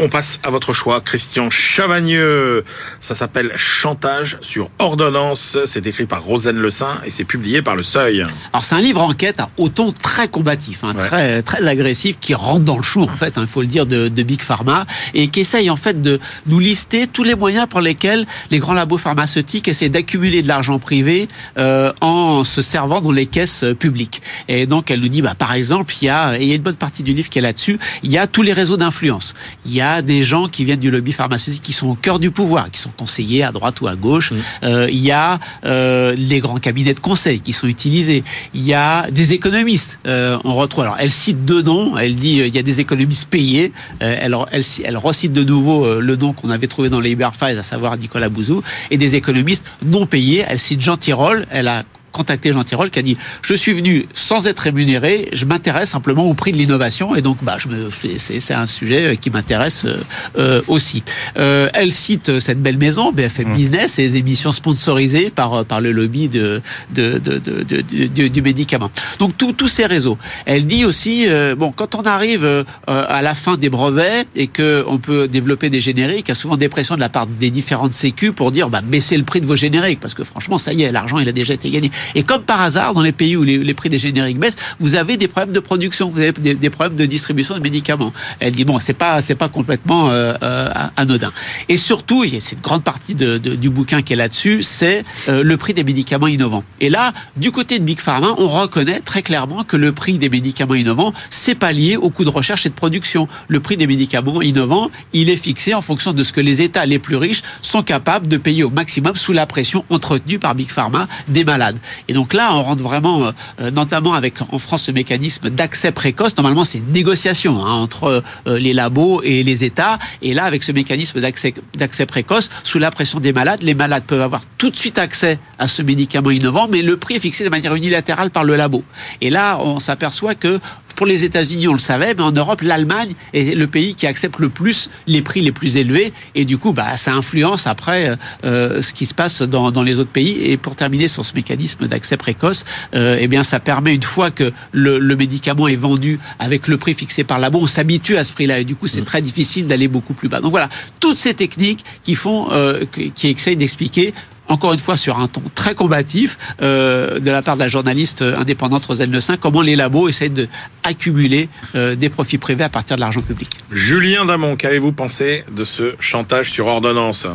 On 0.00 0.08
passe 0.08 0.38
à 0.44 0.50
votre 0.50 0.74
choix, 0.74 1.00
Christian 1.00 1.50
Chavagneux. 1.50 2.64
Ça 3.00 3.16
s'appelle 3.16 3.52
Chantage 3.56 4.38
sur 4.42 4.70
ordonnance. 4.78 5.58
C'est 5.66 5.88
écrit 5.88 6.06
par 6.06 6.22
Rosane 6.22 6.56
Le 6.56 6.70
Saint 6.70 7.00
et 7.04 7.10
c'est 7.10 7.24
publié 7.24 7.62
par 7.62 7.74
Le 7.74 7.82
Seuil. 7.82 8.24
Alors 8.52 8.62
c'est 8.62 8.76
un 8.76 8.80
livre 8.80 9.02
enquête 9.02 9.40
au 9.56 9.68
ton 9.68 9.90
très 9.90 10.28
combatif, 10.28 10.84
hein, 10.84 10.94
très 10.94 11.42
très 11.42 11.66
agressif, 11.66 12.16
qui 12.20 12.34
rentre 12.34 12.60
dans 12.60 12.76
le 12.76 12.84
chou 12.84 13.02
en 13.02 13.16
fait, 13.16 13.34
il 13.36 13.40
hein, 13.40 13.46
faut 13.48 13.60
le 13.60 13.66
dire, 13.66 13.86
de, 13.86 14.08
Big 14.08 14.40
Pharma 14.40 14.86
et 15.14 15.28
qui 15.28 15.40
essaye 15.40 15.68
en 15.68 15.74
fait 15.74 16.00
de 16.00 16.20
nous 16.46 16.60
lister 16.60 17.08
tous 17.08 17.24
les 17.24 17.34
moyens 17.34 17.66
pour 17.66 17.80
lesquels 17.80 18.24
les 18.52 18.60
grands 18.60 18.74
labos 18.74 18.98
pharmaceutiques 18.98 19.66
essaient 19.66 19.88
d'accumuler 19.88 20.42
de 20.42 20.48
l'argent 20.48 20.78
privé 20.78 21.28
euh, 21.58 21.92
en 22.00 22.44
se 22.44 22.62
servant 22.62 23.00
dans 23.00 23.10
les 23.10 23.26
caisses 23.26 23.64
publiques. 23.80 24.22
Et 24.46 24.66
donc 24.66 24.92
elle 24.92 25.00
nous 25.00 25.08
dit, 25.08 25.22
bah 25.22 25.34
par 25.36 25.54
exemple, 25.54 25.92
il 26.00 26.04
y 26.04 26.08
a, 26.08 26.38
et 26.38 26.42
il 26.42 26.48
y 26.48 26.52
a 26.52 26.54
une 26.54 26.62
bonne 26.62 26.76
partie 26.76 27.02
du 27.02 27.14
livre 27.14 27.30
qui 27.30 27.40
est 27.40 27.42
là-dessus, 27.42 27.80
il 28.04 28.12
y 28.12 28.18
a 28.18 28.28
tous 28.28 28.42
les 28.42 28.52
réseaux 28.52 28.76
d'influence. 28.76 29.34
Il 29.66 29.74
y 29.74 29.80
a 29.80 29.87
des 30.02 30.24
gens 30.24 30.48
qui 30.48 30.64
viennent 30.64 30.80
du 30.80 30.90
lobby 30.90 31.12
pharmaceutique 31.12 31.62
qui 31.62 31.72
sont 31.72 31.88
au 31.88 31.94
cœur 31.94 32.18
du 32.18 32.30
pouvoir, 32.30 32.70
qui 32.70 32.80
sont 32.80 32.90
conseillers 32.96 33.42
à 33.42 33.52
droite 33.52 33.80
ou 33.80 33.88
à 33.88 33.96
gauche. 33.96 34.32
Euh, 34.62 34.86
il 34.90 34.98
y 34.98 35.10
a 35.10 35.38
euh, 35.64 36.14
les 36.16 36.40
grands 36.40 36.58
cabinets 36.58 36.94
de 36.94 37.00
conseil 37.00 37.40
qui 37.40 37.52
sont 37.52 37.66
utilisés. 37.66 38.24
Il 38.54 38.62
y 38.62 38.74
a 38.74 39.10
des 39.10 39.32
économistes. 39.32 39.98
Euh, 40.06 40.38
on 40.44 40.54
retrouve. 40.54 40.84
Alors, 40.84 40.96
elle 40.98 41.10
cite 41.10 41.44
deux 41.44 41.62
noms. 41.62 41.96
Elle 41.96 42.14
dit 42.14 42.38
il 42.38 42.54
y 42.54 42.58
a 42.58 42.62
des 42.62 42.80
économistes 42.80 43.28
payés. 43.28 43.72
elle, 44.00 44.36
elle, 44.50 44.64
elle 44.84 44.96
recite 44.96 45.32
de 45.32 45.44
nouveau 45.44 46.00
le 46.00 46.16
nom 46.16 46.32
qu'on 46.32 46.50
avait 46.50 46.66
trouvé 46.66 46.88
dans 46.88 47.00
les 47.00 47.16
Files, 47.18 47.58
à 47.58 47.62
savoir 47.62 47.96
Nicolas 47.96 48.28
Bouzou, 48.28 48.62
et 48.90 48.96
des 48.96 49.14
économistes 49.16 49.64
non 49.84 50.06
payés. 50.06 50.44
Elle 50.48 50.58
cite 50.58 50.80
Jean 50.80 50.96
Tirole. 50.96 51.46
Elle 51.50 51.68
a 51.68 51.84
contacté 52.18 52.52
Jean 52.52 52.64
Tirole 52.64 52.90
qui 52.90 52.98
a 52.98 53.02
dit 53.02 53.16
je 53.42 53.54
suis 53.54 53.72
venu 53.72 54.08
sans 54.12 54.48
être 54.48 54.58
rémunéré, 54.58 55.28
je 55.32 55.44
m'intéresse 55.44 55.90
simplement 55.90 56.24
au 56.28 56.34
prix 56.34 56.50
de 56.50 56.56
l'innovation 56.56 57.14
et 57.14 57.22
donc 57.22 57.38
bah 57.42 57.56
je 57.58 57.68
me 57.68 57.90
c'est 58.18 58.54
un 58.54 58.66
sujet 58.66 59.16
qui 59.16 59.30
m'intéresse 59.30 59.84
euh, 59.84 59.98
euh, 60.36 60.62
aussi. 60.66 61.04
Euh, 61.38 61.68
elle 61.74 61.92
cite 61.92 62.40
cette 62.40 62.60
belle 62.60 62.76
maison 62.76 63.12
BFM 63.12 63.50
mmh. 63.50 63.54
Business 63.54 63.98
et 63.98 64.02
les 64.02 64.16
émissions 64.16 64.50
sponsorisées 64.50 65.30
par 65.30 65.64
par 65.64 65.80
le 65.80 65.92
lobby 65.92 66.28
de, 66.28 66.60
de, 66.90 67.18
de, 67.18 67.38
de, 67.38 68.28
du 68.28 68.42
médicament. 68.42 68.90
Donc 69.20 69.36
tous 69.36 69.68
ces 69.68 69.86
réseaux. 69.86 70.18
Elle 70.44 70.66
dit 70.66 70.84
aussi 70.84 71.26
bon 71.56 71.70
quand 71.70 71.94
on 71.94 72.02
arrive 72.02 72.64
à 72.86 73.22
la 73.22 73.34
fin 73.34 73.56
des 73.56 73.70
brevets 73.70 74.26
et 74.34 74.48
que 74.48 74.84
on 74.88 74.98
peut 74.98 75.28
développer 75.28 75.70
des 75.70 75.80
génériques, 75.80 76.26
il 76.26 76.30
y 76.30 76.32
a 76.32 76.40
souvent 76.44 76.56
des 76.56 76.68
pressions 76.68 76.96
de 76.96 77.00
la 77.00 77.08
part 77.08 77.26
des 77.26 77.50
différentes 77.50 77.94
sécu 77.94 78.32
pour 78.32 78.50
dire 78.50 78.68
bah 78.70 78.80
baissez 78.82 79.16
le 79.16 79.24
prix 79.24 79.40
de 79.40 79.46
vos 79.46 79.56
génériques 79.56 80.00
parce 80.00 80.14
que 80.14 80.24
franchement 80.24 80.58
ça 80.58 80.72
y 80.72 80.82
est 80.82 80.90
l'argent 80.90 81.18
il 81.18 81.28
a 81.28 81.32
déjà 81.32 81.54
été 81.54 81.70
gagné. 81.70 81.90
Et 82.14 82.22
comme 82.22 82.42
par 82.42 82.60
hasard, 82.60 82.94
dans 82.94 83.02
les 83.02 83.12
pays 83.12 83.36
où 83.36 83.42
les, 83.42 83.74
prix 83.74 83.88
des 83.88 83.98
génériques 83.98 84.38
baissent, 84.38 84.56
vous 84.80 84.94
avez 84.94 85.16
des 85.16 85.28
problèmes 85.28 85.54
de 85.54 85.60
production, 85.60 86.10
vous 86.10 86.20
avez 86.20 86.32
des, 86.32 86.70
problèmes 86.70 86.96
de 86.96 87.06
distribution 87.06 87.54
de 87.54 87.60
médicaments. 87.60 88.12
Elle 88.40 88.54
dit 88.54 88.64
bon, 88.64 88.78
c'est 88.80 88.92
pas 88.92 89.20
c'est 89.20 89.34
pas 89.34 89.48
complètement 89.48 90.10
euh, 90.10 90.34
euh, 90.42 90.68
anodin. 90.96 91.32
Et 91.68 91.76
surtout, 91.76 92.24
y 92.24 92.36
a 92.36 92.40
cette 92.40 92.60
grande 92.60 92.82
partie 92.82 93.14
de, 93.14 93.38
du 93.38 93.70
bouquin 93.70 94.02
qui 94.02 94.12
est 94.12 94.16
là-dessus, 94.16 94.62
c'est 94.62 95.04
euh, 95.28 95.42
le 95.42 95.56
prix 95.56 95.74
des 95.74 95.84
médicaments 95.84 96.26
innovants. 96.26 96.64
Et 96.80 96.90
là, 96.90 97.12
du 97.36 97.50
côté 97.50 97.78
de 97.78 97.84
Big 97.84 98.00
Pharma, 98.00 98.34
on 98.38 98.48
reconnaît 98.48 99.00
très 99.00 99.22
clairement 99.22 99.64
que 99.64 99.76
le 99.76 99.92
prix 99.92 100.18
des 100.18 100.28
médicaments 100.28 100.74
innovants, 100.74 101.12
c'est 101.30 101.54
pas 101.54 101.72
lié 101.72 101.96
au 101.96 102.10
coût 102.10 102.24
de 102.24 102.30
recherche 102.30 102.66
et 102.66 102.68
de 102.68 102.74
production. 102.74 103.28
Le 103.48 103.60
prix 103.60 103.76
des 103.76 103.86
médicaments 103.86 104.42
innovants, 104.42 104.90
il 105.12 105.30
est 105.30 105.36
fixé 105.36 105.74
en 105.74 105.82
fonction 105.82 106.12
de 106.12 106.24
ce 106.24 106.32
que 106.32 106.40
les 106.40 106.62
États 106.62 106.86
les 106.86 106.98
plus 106.98 107.16
riches 107.16 107.42
sont 107.62 107.82
capables 107.82 108.28
de 108.28 108.36
payer 108.36 108.64
au 108.64 108.70
maximum 108.70 109.16
sous 109.16 109.32
la 109.32 109.46
pression 109.46 109.84
entretenue 109.90 110.38
par 110.38 110.54
Big 110.54 110.70
Pharma 110.70 111.08
des 111.28 111.44
malades. 111.44 111.78
Et 112.06 112.12
donc 112.12 112.34
là, 112.34 112.54
on 112.54 112.62
rentre 112.62 112.82
vraiment, 112.82 113.32
notamment 113.72 114.14
avec 114.14 114.34
en 114.52 114.58
France 114.58 114.86
le 114.86 114.94
mécanisme 114.94 115.50
d'accès 115.50 115.92
précoce. 115.92 116.36
Normalement, 116.36 116.64
c'est 116.64 116.78
une 116.78 116.92
négociation 116.92 117.64
hein, 117.64 117.72
entre 117.72 118.22
les 118.46 118.72
labos 118.72 119.22
et 119.22 119.42
les 119.42 119.64
États. 119.64 119.98
Et 120.22 120.34
là, 120.34 120.44
avec 120.44 120.62
ce 120.62 120.72
mécanisme 120.72 121.20
d'accès 121.20 122.06
précoce, 122.06 122.50
sous 122.62 122.78
la 122.78 122.90
pression 122.90 123.20
des 123.20 123.32
malades, 123.32 123.62
les 123.62 123.74
malades 123.74 124.04
peuvent 124.04 124.22
avoir 124.22 124.42
tout 124.58 124.70
de 124.70 124.76
suite 124.76 124.98
accès 124.98 125.38
à 125.58 125.68
ce 125.68 125.82
médicament 125.82 126.30
innovant, 126.30 126.68
mais 126.68 126.82
le 126.82 126.96
prix 126.96 127.16
est 127.16 127.20
fixé 127.20 127.44
de 127.44 127.48
manière 127.48 127.74
unilatérale 127.74 128.30
par 128.30 128.44
le 128.44 128.56
labo. 128.56 128.84
Et 129.20 129.30
là, 129.30 129.58
on 129.60 129.80
s'aperçoit 129.80 130.34
que 130.34 130.60
pour 130.98 131.06
les 131.06 131.22
États-Unis, 131.22 131.68
on 131.68 131.74
le 131.74 131.78
savait, 131.78 132.12
mais 132.14 132.24
en 132.24 132.32
Europe, 132.32 132.60
l'Allemagne 132.60 133.12
est 133.32 133.56
le 133.56 133.68
pays 133.68 133.94
qui 133.94 134.08
accepte 134.08 134.40
le 134.40 134.48
plus 134.48 134.90
les 135.06 135.22
prix 135.22 135.40
les 135.42 135.52
plus 135.52 135.76
élevés. 135.76 136.12
Et 136.34 136.44
du 136.44 136.58
coup, 136.58 136.72
bah, 136.72 136.96
ça 136.96 137.14
influence 137.14 137.68
après 137.68 138.18
euh, 138.44 138.82
ce 138.82 138.92
qui 138.92 139.06
se 139.06 139.14
passe 139.14 139.42
dans, 139.42 139.70
les 139.84 140.00
autres 140.00 140.10
pays. 140.10 140.42
Et 140.42 140.56
pour 140.56 140.74
terminer 140.74 141.06
sur 141.06 141.24
ce 141.24 141.34
mécanisme 141.34 141.86
d'accès 141.86 142.16
précoce, 142.16 142.64
euh, 142.96 143.16
eh 143.20 143.28
bien, 143.28 143.44
ça 143.44 143.60
permet 143.60 143.94
une 143.94 144.02
fois 144.02 144.32
que 144.32 144.52
le, 144.72 144.98
médicament 145.14 145.68
est 145.68 145.76
vendu 145.76 146.18
avec 146.40 146.66
le 146.66 146.78
prix 146.78 146.94
fixé 146.94 147.22
par 147.22 147.38
la 147.38 147.48
banque, 147.48 147.62
on 147.62 147.66
s'habitue 147.68 148.16
à 148.16 148.24
ce 148.24 148.32
prix-là. 148.32 148.58
Et 148.58 148.64
du 148.64 148.74
coup, 148.74 148.88
c'est 148.88 149.02
mmh. 149.02 149.04
très 149.04 149.22
difficile 149.22 149.68
d'aller 149.68 149.86
beaucoup 149.86 150.14
plus 150.14 150.28
bas. 150.28 150.40
Donc 150.40 150.50
voilà, 150.50 150.68
toutes 150.98 151.16
ces 151.16 151.34
techniques 151.34 151.84
qui 152.02 152.16
font, 152.16 152.48
euh, 152.50 152.84
qui 152.90 153.28
essayent 153.28 153.54
d'expliquer 153.54 154.14
encore 154.48 154.72
une 154.72 154.78
fois 154.78 154.96
sur 154.96 155.18
un 155.18 155.28
ton 155.28 155.42
très 155.54 155.74
combatif 155.74 156.38
euh, 156.62 157.18
de 157.18 157.30
la 157.30 157.42
part 157.42 157.56
de 157.56 157.60
la 157.60 157.68
journaliste 157.68 158.22
indépendante 158.22 158.84
Roselle 158.84 159.10
Le 159.10 159.20
comment 159.36 159.62
les 159.62 159.76
labos 159.76 160.08
essaient 160.08 160.30
d'accumuler 160.30 161.48
euh, 161.74 161.94
des 161.94 162.08
profits 162.08 162.38
privés 162.38 162.64
à 162.64 162.68
partir 162.68 162.96
de 162.96 163.00
l'argent 163.00 163.20
public. 163.20 163.50
Julien 163.70 164.24
Damon, 164.24 164.56
qu'avez-vous 164.56 164.92
pensé 164.92 165.44
de 165.50 165.64
ce 165.64 165.94
chantage 166.00 166.50
sur 166.50 166.66
ordonnance? 166.66 167.26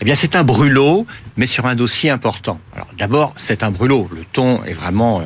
Eh 0.00 0.04
bien, 0.04 0.14
c'est 0.14 0.34
un 0.34 0.44
brûlot, 0.44 1.06
mais 1.36 1.46
sur 1.46 1.66
un 1.66 1.74
dossier 1.74 2.10
important. 2.10 2.58
Alors, 2.74 2.88
d'abord, 2.98 3.32
c'est 3.36 3.62
un 3.62 3.70
brûlot. 3.70 4.08
Le 4.14 4.24
ton 4.32 4.62
est 4.64 4.72
vraiment 4.72 5.20
euh, 5.20 5.24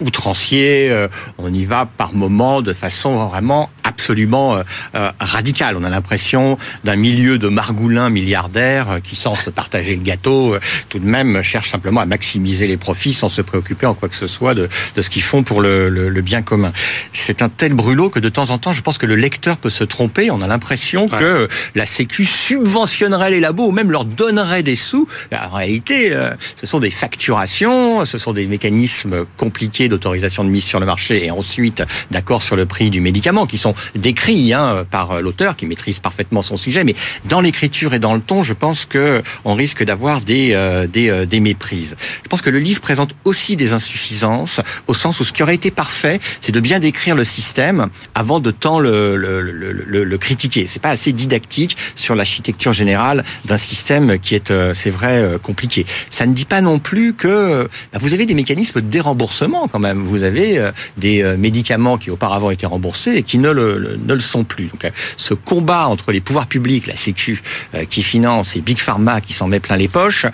outrancier. 0.00 0.90
Euh, 0.90 1.08
on 1.38 1.52
y 1.52 1.64
va 1.64 1.88
par 1.96 2.14
moments 2.14 2.62
de 2.62 2.72
façon 2.72 3.28
vraiment 3.28 3.70
absolument 3.84 4.56
euh, 4.56 4.62
euh, 4.94 5.10
radicale. 5.18 5.76
On 5.76 5.84
a 5.84 5.90
l'impression 5.90 6.58
d'un 6.84 6.96
milieu 6.96 7.38
de 7.38 7.48
margoulins 7.48 8.10
milliardaires 8.10 8.98
qui, 9.02 9.16
sans 9.16 9.34
se 9.34 9.50
partager 9.50 9.96
le 9.96 10.02
gâteau, 10.02 10.56
tout 10.88 10.98
de 10.98 11.06
même 11.06 11.42
cherchent 11.42 11.70
simplement 11.70 12.00
à 12.00 12.06
maximiser 12.06 12.66
les 12.66 12.76
profits 12.76 13.12
sans 13.12 13.28
se 13.28 13.42
préoccuper 13.42 13.86
en 13.86 13.94
quoi 13.94 14.08
que 14.08 14.14
ce 14.14 14.26
soit 14.26 14.54
de, 14.54 14.68
de 14.96 15.02
ce 15.02 15.10
qu'ils 15.10 15.22
font 15.22 15.42
pour 15.42 15.60
le, 15.60 15.88
le, 15.88 16.22
bien 16.22 16.42
commun. 16.42 16.72
C'est 17.12 17.42
un 17.42 17.48
tel 17.48 17.74
brûlot 17.74 18.10
que 18.10 18.18
de 18.18 18.28
temps 18.28 18.50
en 18.50 18.58
temps, 18.58 18.72
je 18.72 18.82
pense 18.82 18.98
que 18.98 19.06
le 19.06 19.16
lecteur 19.16 19.56
peut 19.56 19.70
se 19.70 19.84
tromper. 19.84 20.30
On 20.30 20.42
a 20.42 20.46
l'impression 20.46 21.08
que 21.08 21.48
la 21.74 21.86
Sécu 21.86 22.24
subventionnerait 22.24 23.30
les 23.30 23.40
labos 23.40 23.68
ou 23.68 23.72
même 23.72 23.90
leur 23.90 24.04
donnerait 24.04 24.62
des 24.62 24.76
sous. 24.76 25.08
En 25.32 25.54
réalité, 25.54 26.14
ce 26.56 26.66
sont 26.66 26.80
des 26.80 26.90
facturations, 26.90 28.04
ce 28.04 28.18
sont 28.18 28.32
des 28.32 28.46
mécanismes 28.46 29.24
compliqués 29.36 29.87
d'autorisation 29.88 30.44
de 30.44 30.50
mise 30.50 30.64
sur 30.64 30.80
le 30.80 30.86
marché 30.86 31.24
et 31.24 31.30
ensuite 31.30 31.82
d'accord 32.10 32.42
sur 32.42 32.56
le 32.56 32.66
prix 32.66 32.90
du 32.90 33.00
médicament 33.00 33.46
qui 33.46 33.58
sont 33.58 33.74
décrits 33.94 34.52
hein, 34.52 34.86
par 34.90 35.20
l'auteur 35.20 35.56
qui 35.56 35.66
maîtrise 35.66 36.00
parfaitement 36.00 36.42
son 36.42 36.56
sujet. 36.56 36.84
Mais 36.84 36.94
dans 37.24 37.40
l'écriture 37.40 37.94
et 37.94 37.98
dans 37.98 38.14
le 38.14 38.20
ton, 38.20 38.42
je 38.42 38.52
pense 38.52 38.84
que 38.84 39.22
on 39.44 39.54
risque 39.54 39.84
d'avoir 39.84 40.20
des, 40.20 40.52
euh, 40.52 40.86
des, 40.86 41.10
euh, 41.10 41.26
des 41.26 41.40
méprises. 41.40 41.96
Je 42.22 42.28
pense 42.28 42.42
que 42.42 42.50
le 42.50 42.58
livre 42.58 42.80
présente 42.80 43.14
aussi 43.24 43.56
des 43.56 43.72
insuffisances 43.72 44.60
au 44.86 44.94
sens 44.94 45.20
où 45.20 45.24
ce 45.24 45.32
qui 45.32 45.42
aurait 45.42 45.54
été 45.54 45.70
parfait, 45.70 46.20
c'est 46.40 46.52
de 46.52 46.60
bien 46.60 46.78
décrire 46.80 47.14
le 47.14 47.24
système 47.24 47.88
avant 48.14 48.40
de 48.40 48.50
tant 48.50 48.78
le, 48.78 49.16
le, 49.16 49.42
le, 49.42 50.04
le 50.04 50.18
critiquer. 50.18 50.66
C'est 50.66 50.82
pas 50.82 50.90
assez 50.90 51.12
didactique 51.12 51.76
sur 51.94 52.14
l'architecture 52.14 52.72
générale 52.72 53.24
d'un 53.44 53.56
système 53.56 54.18
qui 54.18 54.34
est, 54.34 54.50
euh, 54.50 54.74
c'est 54.74 54.90
vrai, 54.90 55.38
compliqué. 55.42 55.86
Ça 56.10 56.26
ne 56.26 56.32
dit 56.32 56.44
pas 56.44 56.60
non 56.60 56.78
plus 56.78 57.14
que 57.14 57.68
bah, 57.92 57.98
vous 58.00 58.14
avez 58.14 58.26
des 58.26 58.34
mécanismes 58.34 58.80
de 58.80 58.86
déremboursement 58.86 59.68
même. 59.78 60.02
Vous 60.02 60.22
avez 60.22 60.58
euh, 60.58 60.70
des 60.96 61.22
euh, 61.22 61.36
médicaments 61.36 61.98
qui 61.98 62.10
auparavant 62.10 62.50
étaient 62.50 62.66
remboursés 62.66 63.16
et 63.16 63.22
qui 63.22 63.38
ne 63.38 63.50
le, 63.50 63.98
ne 64.02 64.14
le 64.14 64.20
sont 64.20 64.44
plus. 64.44 64.66
Donc, 64.66 64.84
euh, 64.84 64.90
ce 65.16 65.34
combat 65.34 65.88
entre 65.88 66.12
les 66.12 66.20
pouvoirs 66.20 66.46
publics, 66.46 66.86
la 66.86 66.96
Sécu 66.96 67.42
qui 67.90 68.02
finance 68.02 68.56
et 68.56 68.60
Big 68.60 68.78
Pharma 68.78 69.20
qui 69.20 69.32
s'en 69.32 69.46
met 69.46 69.60
plein 69.60 69.76
les 69.76 69.88
poches, 69.88 70.26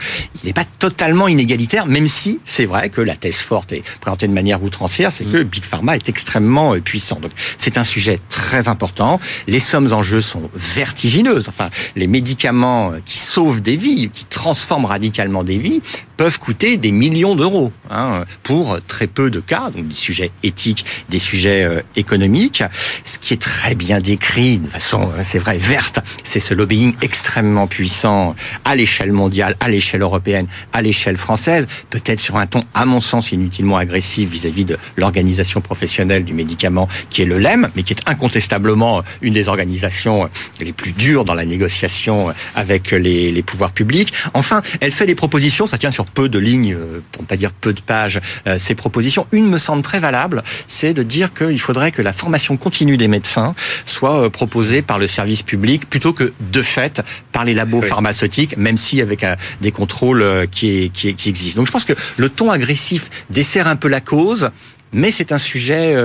il 0.43 0.47
n'est 0.47 0.53
pas 0.53 0.65
totalement 0.65 1.29
inégalitaire, 1.29 1.87
même 1.87 2.09
si 2.09 2.41
c'est 2.45 2.65
vrai 2.65 2.89
que 2.91 3.01
la 3.01 3.17
thèse 3.17 3.37
forte 3.37 3.73
est 3.73 3.83
présentée 4.01 4.29
de 4.29 4.33
manière 4.33 4.63
outrancière, 4.63 5.13
c'est 5.13 5.25
que 5.25 5.43
Big 5.43 5.65
Pharma 5.65 5.97
est 5.97 6.09
extrêmement 6.09 6.79
puissant. 6.81 7.19
Donc, 7.21 7.33
c'est 7.59 7.79
un 7.79 7.85
sujet 7.85 8.21
très 8.31 8.69
important. 8.69 9.21
Les 9.47 9.61
sommes 9.61 9.93
en 9.93 10.03
jeu 10.03 10.21
sont 10.21 10.51
vertigineuses. 10.55 11.49
Enfin, 11.49 11.71
les 11.97 12.07
médicaments 12.07 12.93
qui 13.05 13.19
sauvent 13.19 13.61
des 13.61 13.77
vies, 13.77 14.11
qui 14.11 14.25
transforment 14.25 14.87
radicalement 14.87 15.45
des 15.45 15.59
vies, 15.59 15.83
peuvent 16.17 16.39
coûter 16.39 16.77
des 16.77 16.93
millions 16.93 17.35
d'euros 17.35 17.73
hein, 17.91 18.25
pour 18.43 18.79
très 18.87 19.07
peu 19.07 19.31
de 19.31 19.41
cas, 19.41 19.71
donc 19.71 19.89
des 19.89 19.95
sujets 19.95 20.31
éthiques, 20.43 20.85
des 21.09 21.19
sujets 21.19 21.65
euh, 21.65 21.81
économiques. 21.97 22.63
Ce 23.05 23.19
qui 23.19 23.35
est 23.35 23.43
très 23.43 23.75
bien 23.75 24.01
décrit 24.01 24.59
de 24.59 24.69
façon, 24.69 25.11
euh, 25.17 25.23
c'est 25.25 25.39
vrai, 25.39 25.59
verte, 25.59 26.01
c'est 26.23 26.41
ce 26.41 26.55
lobbying 26.55 26.95
extrêmement 27.03 27.67
puissant 27.67 28.35
à 28.65 28.77
l'échelle 28.77 29.13
mondiale, 29.13 29.57
à 29.61 29.69
l'échelle 29.69 30.03
européenne, 30.03 30.47
à 30.73 30.83
l'échelle 30.83 31.17
française, 31.17 31.67
peut-être 31.91 32.21
sur 32.21 32.37
un 32.37 32.47
ton, 32.47 32.63
à 32.75 32.85
mon 32.85 33.01
sens, 33.01 33.33
inutilement 33.33 33.77
agressif 33.77 34.29
vis-à-vis 34.31 34.65
de 34.65 34.79
l'organisation 34.97 35.61
professionnelle 35.61 36.25
du 36.25 36.35
médicament 36.35 36.89
qui 37.11 37.23
est 37.23 37.27
le 37.27 37.39
LEM, 37.39 37.69
mais 37.75 37.83
qui 37.83 37.93
est 37.93 38.09
incontestablement 38.09 39.03
une 39.23 39.35
des 39.35 39.49
organisations 39.49 40.29
les 40.61 40.73
plus 40.73 40.93
dures 40.93 41.25
dans 41.25 41.35
la 41.35 41.45
négociation 41.45 42.33
avec 42.55 42.93
les 42.93 43.43
pouvoirs 43.43 43.73
publics. 43.73 44.13
Enfin, 44.35 44.63
elle 44.81 44.93
fait 44.93 45.07
des 45.07 45.15
propositions, 45.15 45.67
ça 45.67 45.79
tient 45.79 45.91
sur 45.91 46.04
peu 46.05 46.29
de 46.29 46.39
lignes, 46.39 46.75
euh, 46.75 47.01
pour 47.13 47.23
ne 47.23 47.27
pas 47.27 47.37
dire 47.37 47.53
peu 47.53 47.73
de 47.73 47.81
pages, 47.81 48.21
ces 48.59 48.75
propositions 48.75 49.27
une 49.33 49.49
me 49.49 49.59
semble 49.59 49.83
très 49.83 50.01
valable, 50.01 50.43
c'est 50.67 50.95
de 50.95 51.03
dire 51.03 51.33
qu'il 51.35 51.61
faudrait 51.61 51.93
que 51.93 52.03
la 52.03 52.13
formation 52.13 52.57
continue 52.57 52.97
des 52.97 53.09
médecins 53.09 53.55
soit 53.87 54.25
euh, 54.25 54.31
proposée 54.31 54.83
par 54.83 54.99
le 54.99 55.07
service 55.07 55.43
public 55.43 55.89
plutôt 55.89 56.13
que 56.13 56.33
de 56.41 56.63
fait 56.63 57.03
par 57.33 57.45
les 57.45 57.55
labos 57.55 57.83
pharmaceutiques, 57.83 58.57
même 58.57 58.77
si 58.77 59.01
avec 59.01 59.25
euh, 59.25 59.37
des 59.61 59.73
contrôles 59.73 60.23
euh, 60.23 60.47
qui, 60.47 60.91
qui, 60.91 61.15
qui 61.15 61.29
existent. 61.29 61.61
Donc 61.61 61.67
je 61.67 61.73
pense 61.73 61.85
que 61.85 61.95
le 62.17 62.29
ton 62.29 62.51
agressif 62.51 63.11
dessert 63.31 63.69
un 63.69 63.77
peu 63.77 63.89
la 63.89 64.01
cause, 64.01 64.51
mais 64.93 65.11
c'est 65.11 65.33
un 65.33 65.39
sujet 65.39 65.97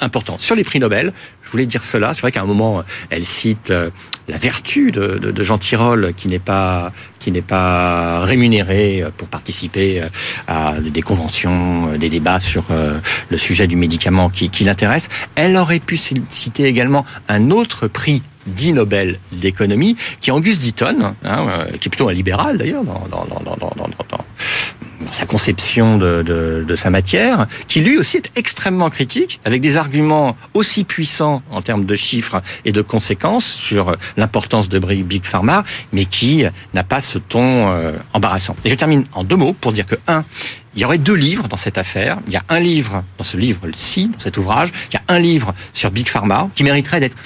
important. 0.00 0.36
Sur 0.36 0.56
les 0.56 0.64
prix 0.64 0.80
Nobel, 0.80 1.12
voulais 1.52 1.66
dire 1.66 1.84
cela. 1.84 2.14
C'est 2.14 2.22
vrai 2.22 2.32
qu'à 2.32 2.42
un 2.42 2.46
moment, 2.46 2.82
elle 3.10 3.24
cite 3.24 3.70
euh, 3.70 3.90
la 4.28 4.38
vertu 4.38 4.90
de, 4.90 5.18
de, 5.18 5.44
Jean 5.44 5.58
Tirole, 5.58 6.14
qui 6.16 6.28
n'est 6.28 6.38
pas 6.38 6.92
qui 7.18 7.30
n'est 7.30 7.42
pas 7.42 8.24
rémunéré 8.24 9.02
euh, 9.02 9.10
pour 9.16 9.28
participer 9.28 10.00
euh, 10.00 10.08
à 10.48 10.80
des 10.80 11.02
conventions, 11.02 11.96
des 11.98 12.08
débats 12.08 12.40
sur 12.40 12.64
le 13.28 13.38
sujet 13.38 13.66
du 13.66 13.76
médicament 13.76 14.30
qui, 14.30 14.64
l'intéresse. 14.64 15.08
Elle 15.34 15.56
aurait 15.56 15.80
pu 15.80 15.96
citer 15.96 16.64
également 16.64 17.04
un 17.28 17.50
autre 17.50 17.86
prix 17.86 18.22
dit 18.46 18.72
Nobel 18.72 19.18
d'économie, 19.30 19.96
qui 20.20 20.30
est 20.30 20.32
Angus 20.32 20.60
Deaton, 20.60 21.14
hein, 21.24 21.46
qui 21.80 21.88
est 21.88 21.90
plutôt 21.90 22.08
un 22.08 22.12
libéral 22.12 22.58
d'ailleurs 22.58 22.82
sa 25.10 25.26
conception 25.26 25.98
de, 25.98 26.74
sa 26.76 26.90
matière, 26.90 27.46
qui 27.68 27.80
lui 27.80 27.98
aussi 27.98 28.16
est 28.16 28.30
extrêmement 28.36 28.90
critique, 28.90 29.40
avec 29.44 29.60
des 29.60 29.76
arguments 29.76 30.36
aussi 30.54 30.84
puissants 30.84 31.42
en 31.50 31.62
termes 31.62 31.84
de 31.84 31.96
chiffres 31.96 32.42
et 32.64 32.72
de 32.72 32.82
conséquences 32.82 33.46
sur 33.46 33.96
l'importance 34.16 34.68
de 34.68 34.78
Big 34.78 35.24
Pharma, 35.24 35.64
mais 35.92 36.04
qui 36.04 36.44
n'a 36.74 36.84
pas 36.84 37.00
ce 37.00 37.18
ton 37.18 37.70
euh, 37.70 37.92
embarrassant. 38.12 38.56
Et 38.64 38.70
je 38.70 38.74
termine 38.74 39.04
en 39.12 39.24
deux 39.24 39.36
mots 39.36 39.52
pour 39.52 39.72
dire 39.72 39.86
que, 39.86 39.96
un, 40.08 40.24
il 40.74 40.80
y 40.80 40.84
aurait 40.84 40.98
deux 40.98 41.14
livres 41.14 41.48
dans 41.48 41.56
cette 41.56 41.76
affaire. 41.76 42.18
Il 42.26 42.32
y 42.32 42.36
a 42.36 42.44
un 42.48 42.60
livre 42.60 43.04
dans 43.18 43.24
ce 43.24 43.36
livre-ci, 43.36 44.08
dans 44.08 44.18
cet 44.18 44.38
ouvrage. 44.38 44.70
Il 44.90 44.94
y 44.94 44.96
a 44.96 45.02
un 45.08 45.18
livre 45.18 45.54
sur 45.72 45.90
Big 45.90 46.08
Pharma 46.08 46.48
qui 46.54 46.64
mériterait 46.64 47.00
d'être 47.00 47.16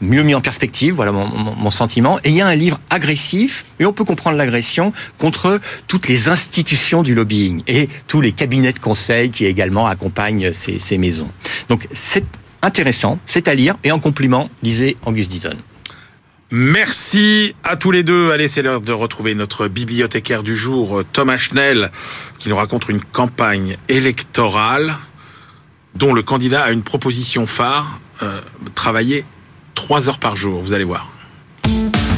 mieux 0.00 0.22
mis 0.22 0.34
en 0.34 0.40
perspective. 0.40 0.94
Voilà 0.94 1.12
mon, 1.12 1.70
sentiment. 1.70 2.18
Et 2.24 2.30
il 2.30 2.36
y 2.36 2.40
a 2.40 2.46
un 2.46 2.54
livre 2.56 2.80
agressif. 2.90 3.64
Et 3.78 3.86
on 3.86 3.92
peut 3.92 4.04
comprendre 4.04 4.36
l'agression 4.36 4.92
contre 5.18 5.60
toutes 5.86 6.08
les 6.08 6.28
institutions 6.28 7.02
du 7.02 7.14
lobbying 7.14 7.62
et 7.66 7.88
tous 8.08 8.20
les 8.20 8.32
cabinets 8.32 8.72
de 8.72 8.78
conseil 8.78 9.30
qui 9.30 9.46
également 9.46 9.86
accompagnent 9.86 10.52
ces, 10.52 10.78
ces 10.78 10.98
maisons. 10.98 11.30
Donc 11.68 11.86
c'est 11.94 12.24
intéressant, 12.62 13.18
c'est 13.26 13.46
à 13.46 13.54
lire. 13.54 13.76
Et 13.84 13.92
en 13.92 14.00
compliment, 14.00 14.50
lisez 14.62 14.96
Angus 15.04 15.28
Deaton. 15.28 15.56
Merci 16.50 17.54
à 17.62 17.76
tous 17.76 17.90
les 17.90 18.02
deux. 18.02 18.30
Allez, 18.30 18.48
c'est 18.48 18.62
l'heure 18.62 18.80
de 18.80 18.92
retrouver 18.92 19.34
notre 19.34 19.68
bibliothécaire 19.68 20.42
du 20.42 20.56
jour, 20.56 21.02
Thomas 21.12 21.36
Schnell, 21.36 21.90
qui 22.38 22.48
nous 22.48 22.56
raconte 22.56 22.88
une 22.88 23.02
campagne 23.02 23.76
électorale 23.88 24.96
dont 25.94 26.14
le 26.14 26.22
candidat 26.22 26.62
a 26.62 26.70
une 26.70 26.82
proposition 26.82 27.46
phare, 27.46 28.00
euh, 28.22 28.40
travailler 28.74 29.24
trois 29.74 30.08
heures 30.08 30.18
par 30.18 30.36
jour. 30.36 30.62
Vous 30.62 30.72
allez 30.72 30.84
voir. 30.84 31.10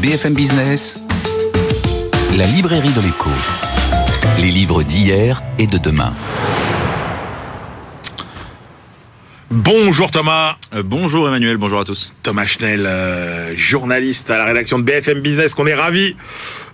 BFM 0.00 0.34
Business, 0.34 1.00
la 2.36 2.46
librairie 2.46 2.92
de 2.92 3.00
l'écho. 3.00 3.30
Les 4.38 4.52
livres 4.52 4.84
d'hier 4.84 5.42
et 5.58 5.66
de 5.66 5.76
demain. 5.76 6.14
Bonjour 9.52 10.12
Thomas. 10.12 10.58
Euh, 10.74 10.84
bonjour 10.84 11.26
Emmanuel, 11.26 11.56
bonjour 11.56 11.80
à 11.80 11.84
tous. 11.84 12.12
Thomas 12.22 12.46
Schnell, 12.46 12.86
euh, 12.86 13.52
journaliste 13.56 14.30
à 14.30 14.38
la 14.38 14.44
rédaction 14.44 14.78
de 14.78 14.84
BFM 14.84 15.18
Business, 15.18 15.54
qu'on 15.54 15.66
est 15.66 15.74
ravi 15.74 16.14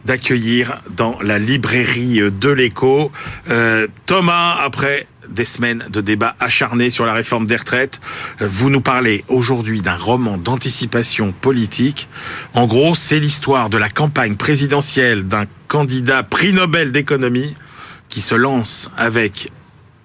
d'accueillir 0.04 0.82
dans 0.90 1.18
la 1.22 1.38
librairie 1.38 2.20
de 2.30 2.50
l'écho. 2.50 3.10
Euh, 3.48 3.86
Thomas, 4.04 4.58
après 4.62 5.06
des 5.26 5.46
semaines 5.46 5.86
de 5.88 6.02
débats 6.02 6.36
acharnés 6.38 6.90
sur 6.90 7.06
la 7.06 7.14
réforme 7.14 7.46
des 7.46 7.56
retraites, 7.56 7.98
vous 8.40 8.68
nous 8.68 8.82
parlez 8.82 9.24
aujourd'hui 9.28 9.80
d'un 9.80 9.96
roman 9.96 10.36
d'anticipation 10.36 11.32
politique. 11.32 12.10
En 12.52 12.66
gros, 12.66 12.94
c'est 12.94 13.18
l'histoire 13.18 13.70
de 13.70 13.78
la 13.78 13.88
campagne 13.88 14.36
présidentielle 14.36 15.26
d'un 15.26 15.46
candidat 15.66 16.22
prix 16.22 16.52
Nobel 16.52 16.92
d'économie 16.92 17.56
qui 18.10 18.20
se 18.20 18.34
lance 18.34 18.90
avec 18.98 19.50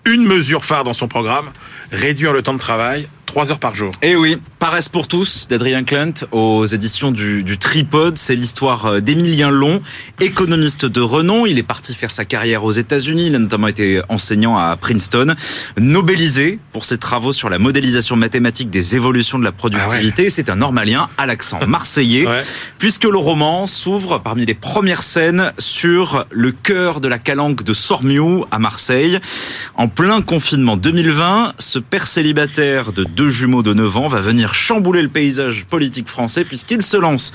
une 0.06 0.26
mesure 0.26 0.66
phare 0.66 0.84
dans 0.84 0.94
son 0.94 1.08
programme, 1.08 1.52
réduire 1.92 2.34
le 2.34 2.42
temps 2.42 2.54
de 2.54 2.60
travail 2.60 3.08
3 3.32 3.52
heures 3.52 3.60
par 3.60 3.76
jour. 3.76 3.92
Et 4.02 4.12
eh 4.12 4.16
oui, 4.18 4.38
Paresse 4.60 4.90
pour 4.90 5.08
tous 5.08 5.48
d'Adrien 5.50 5.84
Clint 5.84 6.14
aux 6.32 6.66
éditions 6.66 7.12
du, 7.12 7.44
du 7.44 7.58
Tripod. 7.58 8.18
C'est 8.18 8.36
l'histoire 8.36 8.86
euh, 8.86 9.00
d'Emilien 9.00 9.50
Long, 9.50 9.82
économiste 10.20 10.86
de 10.86 11.02
renom. 11.02 11.46
Il 11.46 11.58
est 11.58 11.64
parti 11.64 11.96
faire 11.96 12.12
sa 12.12 12.26
carrière 12.26 12.64
aux 12.64 12.72
États-Unis. 12.72 13.28
Il 13.28 13.36
a 13.36 13.40
notamment 13.40 13.68
été 13.68 14.02
enseignant 14.10 14.58
à 14.58 14.76
Princeton, 14.76 15.34
nobelisé 15.80 16.60
pour 16.74 16.84
ses 16.86 16.98
travaux 16.98 17.34
sur 17.34 17.50
la 17.50 17.58
modélisation 17.58 18.18
mathématique 18.18 18.70
des 18.70 18.96
évolutions 18.96 19.40
de 19.40 19.46
la 19.46 19.52
productivité. 19.52 20.26
Ah 20.28 20.30
C'est 20.30 20.50
un 20.50 20.58
normalien 20.58 21.10
à 21.18 21.26
l'accent 21.26 21.66
marseillais, 21.66 22.28
puisque 22.78 23.06
le 23.06 23.18
roman 23.18 23.66
s'ouvre 23.66 24.20
parmi 24.20 24.46
les 24.46 24.54
premières 24.54 25.04
scènes 25.04 25.54
sur 25.58 26.28
le 26.30 26.52
cœur 26.52 27.00
de 27.00 27.08
la 27.08 27.18
calanque 27.18 27.64
de 27.64 27.74
Sormiou 27.74 28.46
à 28.52 28.60
Marseille. 28.60 29.20
En 29.76 29.88
plein 29.88 30.22
confinement 30.22 30.78
2020, 30.78 31.54
ce 31.58 31.80
père 31.82 32.08
célibataire 32.08 32.92
de 32.92 33.04
deux 33.04 33.30
jumeaux 33.30 33.64
de 33.64 33.74
9 33.74 33.98
ans, 33.98 34.08
va 34.08 34.22
venir 34.22 34.54
chambouler 34.54 35.02
le 35.02 35.10
paysage 35.10 35.66
politique 35.66 36.08
français 36.08 36.46
puisqu'il 36.46 36.82
se 36.82 36.98
lance 36.98 37.34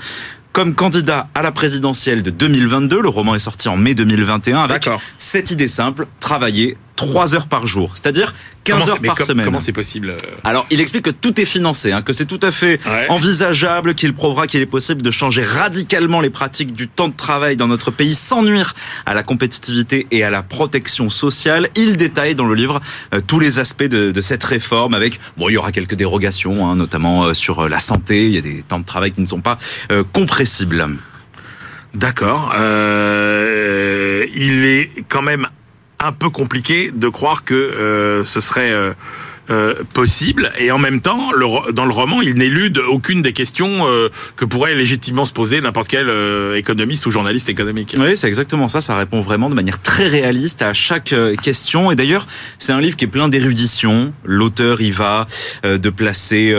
comme 0.53 0.73
candidat 0.73 1.27
à 1.35 1.43
la 1.43 1.51
présidentielle 1.51 2.23
de 2.23 2.31
2022. 2.31 3.01
Le 3.01 3.09
roman 3.09 3.35
est 3.35 3.39
sorti 3.39 3.69
en 3.69 3.77
mai 3.77 3.93
2021 3.93 4.63
avec 4.63 4.89
cette 5.19 5.51
idée 5.51 5.67
simple, 5.67 6.07
travailler 6.19 6.77
3 6.97 7.35
heures 7.35 7.47
par 7.47 7.65
jour, 7.65 7.91
c'est-à-dire 7.93 8.35
15 8.65 8.89
heures 8.89 8.99
par 8.99 9.21
semaine. 9.21 9.45
Comment 9.45 9.61
c'est 9.61 9.71
possible 9.71 10.09
euh 10.09 10.27
Alors, 10.43 10.67
il 10.69 10.81
explique 10.81 11.05
que 11.05 11.09
tout 11.09 11.39
est 11.39 11.45
financé, 11.45 11.93
hein, 11.93 12.01
que 12.01 12.11
c'est 12.11 12.25
tout 12.25 12.39
à 12.41 12.51
fait 12.51 12.81
envisageable, 13.07 13.95
qu'il 13.95 14.13
prouvera 14.13 14.47
qu'il 14.47 14.61
est 14.61 14.65
possible 14.65 15.01
de 15.01 15.11
changer 15.11 15.43
radicalement 15.43 16.19
les 16.19 16.29
pratiques 16.29 16.73
du 16.73 16.89
temps 16.89 17.07
de 17.07 17.15
travail 17.15 17.55
dans 17.55 17.67
notre 17.67 17.91
pays 17.91 18.15
sans 18.15 18.43
nuire 18.43 18.73
à 19.05 19.13
la 19.13 19.23
compétitivité 19.23 20.07
et 20.11 20.23
à 20.23 20.29
la 20.29 20.43
protection 20.43 21.09
sociale. 21.09 21.69
Il 21.75 21.95
détaille 21.95 22.35
dans 22.35 22.45
le 22.45 22.55
livre 22.55 22.81
euh, 23.13 23.21
tous 23.25 23.39
les 23.39 23.59
aspects 23.59 23.83
de, 23.83 24.11
de, 24.11 24.21
cette 24.21 24.43
réforme 24.43 24.93
avec, 24.93 25.21
bon, 25.37 25.47
il 25.47 25.53
y 25.53 25.57
aura 25.57 25.71
quelques 25.71 25.95
dérogations, 25.95 26.67
hein, 26.67 26.75
notamment 26.75 27.25
euh, 27.25 27.33
sur 27.33 27.69
la 27.69 27.79
santé, 27.79 28.25
il 28.25 28.33
y 28.33 28.37
a 28.37 28.41
des 28.41 28.63
temps 28.63 28.79
de 28.79 28.85
travail 28.85 29.11
qui 29.11 29.21
ne 29.21 29.25
sont 29.25 29.41
pas 29.41 29.57
compressibles. 30.11 30.85
D'accord. 31.97 32.53
Euh, 32.55 34.25
il 34.35 34.65
est 34.65 34.91
quand 35.09 35.23
même 35.23 35.47
un 35.99 36.11
peu 36.11 36.29
compliqué 36.29 36.91
de 36.91 37.09
croire 37.09 37.43
que 37.43 37.53
euh, 37.53 38.23
ce 38.23 38.39
serait 38.39 38.71
euh, 38.71 38.93
euh, 39.49 39.73
possible. 39.93 40.51
Et 40.59 40.71
en 40.71 40.77
même 40.77 41.01
temps 41.01 41.31
le, 41.31 41.71
dans 41.71 41.85
le 41.85 41.93
roman 41.93 42.21
il 42.21 42.35
n'élude 42.35 42.77
aucune 42.77 43.21
des 43.21 43.33
questions 43.33 43.85
que 44.35 44.45
pourrait 44.45 44.75
légitimement 44.75 45.25
se 45.25 45.33
poser 45.33 45.61
n'importe 45.61 45.87
quel 45.87 46.11
économiste 46.55 47.05
ou 47.05 47.11
journaliste 47.11 47.49
économique. 47.49 47.95
Oui 47.97 48.17
c'est 48.17 48.27
exactement 48.27 48.67
ça, 48.67 48.81
ça 48.81 48.95
répond 48.97 49.21
vraiment 49.21 49.49
de 49.49 49.55
manière 49.55 49.81
très 49.81 50.07
réaliste 50.07 50.61
à 50.61 50.73
chaque 50.73 51.15
question. 51.41 51.91
Et 51.91 51.95
d'ailleurs 51.95 52.27
c'est 52.59 52.73
un 52.73 52.81
livre 52.81 52.97
qui 52.97 53.05
est 53.05 53.09
plein 53.09 53.29
d'érudition, 53.29 54.13
l'auteur 54.25 54.81
y 54.81 54.91
va 54.91 55.27
de 55.63 55.89
placer 55.89 56.53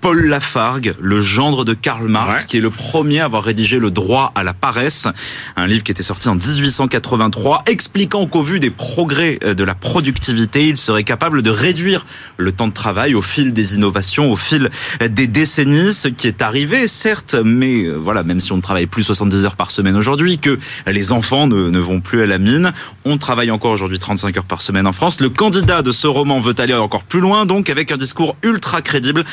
Paul 0.00 0.26
Lafargue, 0.26 0.94
le 1.00 1.20
gendre 1.20 1.64
de 1.64 1.74
Karl 1.74 2.06
Marx, 2.08 2.44
qui 2.44 2.56
est 2.58 2.60
le 2.60 2.70
premier 2.70 3.20
à 3.20 3.24
avoir 3.24 3.42
rédigé 3.42 3.78
Le 3.78 3.90
droit 3.90 4.32
à 4.34 4.44
la 4.44 4.54
paresse, 4.54 5.08
un 5.56 5.66
livre 5.66 5.82
qui 5.82 5.90
était 5.90 6.02
sorti 6.02 6.28
en 6.28 6.34
1883, 6.34 7.64
expliquant 7.66 8.26
qu'au 8.26 8.42
vu 8.42 8.60
des 8.60 8.70
progrès 8.70 9.38
euh, 9.44 9.54
de 9.54 9.64
la 9.64 9.74
productivité, 9.74 10.68
il 10.68 10.76
serait 10.76 11.04
capable 11.04 11.42
de 11.42 11.50
réduire 11.50 12.06
le 12.36 12.52
temps 12.52 12.68
de 12.68 12.72
travail 12.72 13.14
au 13.14 13.22
fil 13.22 13.52
des 13.52 13.74
innovations, 13.74 14.30
au 14.30 14.36
fil 14.36 14.70
des 15.00 15.26
décennies, 15.26 15.92
ce 15.92 16.08
qui 16.08 16.28
est 16.28 16.42
arrivé, 16.42 16.86
certes, 16.86 17.34
mais 17.34 17.84
euh, 17.84 17.96
voilà, 17.96 18.22
même 18.22 18.40
si 18.40 18.52
on 18.52 18.56
ne 18.56 18.62
travaille 18.62 18.86
plus 18.86 19.02
70 19.02 19.44
heures 19.44 19.56
par 19.56 19.70
semaine 19.70 19.96
aujourd'hui, 19.96 20.38
que 20.38 20.58
les 20.86 21.12
enfants 21.12 21.46
ne, 21.46 21.70
ne 21.70 21.78
vont 21.78 22.00
plus 22.00 22.22
à 22.22 22.26
la 22.26 22.38
mine, 22.38 22.72
on 23.04 23.18
travaille 23.18 23.50
encore 23.50 23.72
aujourd'hui 23.72 23.98
35 23.98 24.36
heures 24.36 24.44
par 24.44 24.62
semaine 24.62 24.86
en 24.86 24.92
France. 24.92 25.20
Le 25.20 25.30
candidat 25.30 25.82
de 25.82 25.90
ce 25.90 26.06
roman 26.06 26.40
veut 26.40 26.54
aller 26.58 26.74
encore 26.74 27.04
plus 27.04 27.20
loin, 27.20 27.46
donc 27.46 27.70
avec 27.70 27.90
un 27.90 27.96
discours 27.96 28.36
ultra 28.42 28.82
crédible, 28.82 29.24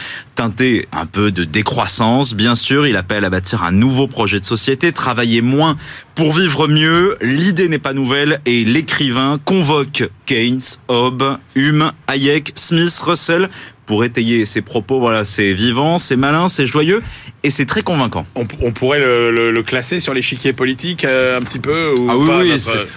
un 0.92 1.06
peu 1.06 1.32
de 1.32 1.44
décroissance, 1.44 2.34
bien 2.34 2.56
sûr. 2.56 2.88
Il 2.88 2.96
appelle 2.96 3.26
à 3.26 3.30
bâtir 3.30 3.64
un 3.64 3.72
nouveau 3.72 4.08
projet 4.08 4.40
de 4.40 4.46
société, 4.46 4.92
travailler 4.92 5.42
moins 5.42 5.76
pour 6.16 6.34
vivre 6.34 6.68
mieux. 6.68 7.18
L'idée 7.22 7.68
n'est 7.68 7.80
pas 7.80 7.94
nouvelle 7.94 8.40
et 8.46 8.64
l'écrivain 8.64 9.40
convoque 9.44 10.10
Keynes, 10.26 10.62
Hobbes, 10.88 11.38
Hume, 11.56 11.92
Hayek, 12.08 12.54
Smith, 12.56 12.98
Russell 13.04 13.50
pour 13.86 14.04
étayer 14.04 14.46
ses 14.46 14.62
propos. 14.62 15.00
Voilà, 15.00 15.26
c'est 15.26 15.54
vivant, 15.54 15.98
c'est 15.98 16.16
malin, 16.16 16.48
c'est 16.48 16.68
joyeux 16.68 17.02
et 17.46 17.52
c'est 17.52 17.66
très 17.66 17.84
convaincant. 17.84 18.26
On, 18.36 18.72
pourrait 18.72 19.00
le, 19.00 19.62
classer 19.62 20.00
sur 20.00 20.14
l'échiquier 20.14 20.52
politique 20.52 21.06
euh, 21.06 21.38
un 21.38 21.42
petit 21.42 21.60
peu 21.60 21.94
ou 21.94 22.08
Ah 22.10 22.18
oui, 22.18 22.52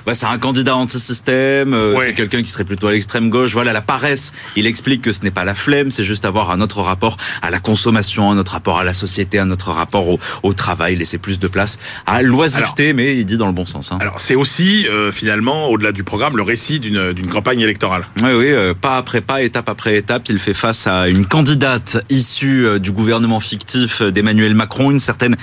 oui 0.07 0.14
c'est 0.14 0.26
un 0.26 0.39
candidat 0.39 0.74
anti-système, 0.74 1.74
euh, 1.74 1.97
c'est 2.01 2.14
quelqu'un 2.14 2.43
qui 2.43 2.51
serait 2.51 2.64
plutôt 2.64 2.86
à 2.86 2.93
l'extrême 2.93 3.28
gauche. 3.28 3.53
Voilà, 3.53 3.72
la 3.72 3.82
paresse, 3.82 4.32
il 4.57 4.66
explique 4.66 5.03
que 5.03 5.12
ce 5.12 5.22
n'est 5.22 5.30
pas 5.30 5.45
la 5.45 5.55
flemme, 5.55 5.91
c'est 5.91 6.05
juste 6.05 6.24
avoir 6.24 6.51
un 6.51 6.62
autre 6.62 6.80
rapport 6.80 7.18
à 7.43 7.51
la 7.51 7.59
consommation, 7.59 8.30
un 8.30 8.39
autre 8.39 8.53
rapport 8.53 8.78
à 8.78 8.84
la 8.84 8.95
société, 8.95 9.39
un 9.39 9.51
autre 9.51 9.70
rapport 9.70 10.09
au, 10.09 10.18
au 10.43 10.55
travail, 10.55 10.97
laisser 10.97 11.18
plus 11.18 11.39
de 11.39 11.49
place 11.49 11.78
à 12.07 12.22
l'oisiveté, 12.22 12.95
mais 12.95 13.16
il 13.18 13.26
dit 13.26 13.36
dans 13.36 13.47
le 13.47 13.53
bon 13.53 13.66
sens. 13.66 13.93
Hein. 13.93 13.99
Alors 14.01 14.18
c'est 14.20 14.34
aussi 14.34 14.86
euh, 14.89 15.12
finalement, 15.12 15.68
au-delà 15.68 15.93
du 15.93 16.05
programme, 16.05 16.39
le 16.39 16.43
récit 16.43 16.80
d'une 16.80 17.28
campagne 17.28 17.61
électorale. 17.61 18.07
Oui, 18.22 18.32
oui, 18.32 18.55
pas 18.80 18.97
après 18.97 19.20
pas, 19.20 19.43
étape 19.43 19.68
après 19.68 19.97
étape, 19.97 20.22
il 20.30 20.39
fait 20.39 20.55
face 20.55 20.78
à 20.87 21.09
une 21.09 21.26
candidate 21.26 21.99
issue 22.11 22.66
euh, 22.66 22.79
du 22.79 22.93
gouvernement 22.93 23.41
fictif 23.41 24.03
d'Emmanuel 24.03 24.55
Macron, 24.55 24.91
une 24.91 25.01
certaine 25.01 25.37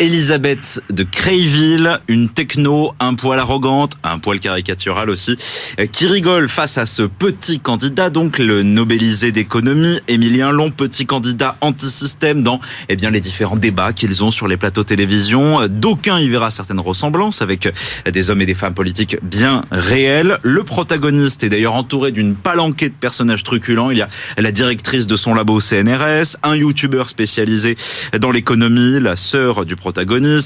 Elisabeth 0.00 0.82
de 0.90 1.02
Crayville, 1.02 2.00
une 2.08 2.30
techno 2.30 2.94
un 3.00 3.12
poil 3.12 3.38
arrogante, 3.38 3.98
un 4.02 4.18
poil 4.18 4.40
caricatural 4.40 5.10
aussi, 5.10 5.36
euh, 5.78 5.84
qui 5.84 6.06
rigole 6.06 6.48
face 6.48 6.78
à 6.78 6.86
ce 6.86 7.02
petit 7.02 7.60
candidat, 7.60 8.08
donc 8.08 8.38
le 8.38 8.62
Nobelisé 8.62 9.30
d'économie, 9.30 10.00
Émilien 10.08 10.52
Long, 10.52 10.70
petit 10.70 11.04
candidat 11.04 11.58
anti-système 11.60 12.42
dans 12.42 12.60
eh 12.88 12.96
bien, 12.96 13.10
les 13.10 13.20
différents 13.20 13.56
débats 13.56 13.92
qu'ils 13.92 14.24
ont 14.24 14.30
sur 14.30 14.48
les 14.48 14.56
plateaux 14.56 14.84
télévision. 14.84 15.68
D'aucuns 15.68 16.18
y 16.18 16.30
verra 16.30 16.48
certaines 16.48 16.80
ressemblances 16.80 17.42
avec 17.42 17.66
euh, 17.66 18.10
des 18.10 18.30
hommes 18.30 18.40
et 18.40 18.46
des 18.46 18.54
femmes 18.54 18.72
politiques 18.72 19.18
bien 19.22 19.66
réels. 19.70 20.38
Le 20.42 20.64
protagoniste 20.64 21.44
est 21.44 21.50
d'ailleurs 21.50 21.74
entouré 21.74 22.10
d'une 22.10 22.36
palanquée 22.36 22.88
de 22.88 22.94
personnages 22.94 23.44
truculents. 23.44 23.90
Il 23.90 23.98
y 23.98 24.02
a 24.02 24.08
la 24.38 24.50
directrice 24.50 25.06
de 25.06 25.16
son 25.16 25.34
labo 25.34 25.60
CNRS, 25.60 26.38
un 26.42 26.56
youtubeur 26.56 27.10
spécialisé 27.10 27.76
dans 28.18 28.30
l'économie, 28.30 28.98
la 28.98 29.16
sœur 29.16 29.66
du 29.66 29.76
protagoniste 29.76 29.89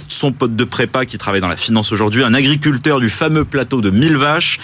son 0.09 0.33
pote 0.33 0.57
de 0.57 0.65
prépa 0.65 1.07
qui 1.07 1.19
travaille 1.19 1.41
dans 1.41 1.49
la 1.49 1.57
finance 1.57 1.93
aujourd'hui, 1.93 2.25
un 2.25 2.35
agriculteur 2.35 3.01
du 3.01 3.09
fameux 3.09 3.45
plateau 3.45 3.81
de 3.81 3.91
mille 3.91 4.17
vaches 4.17 4.61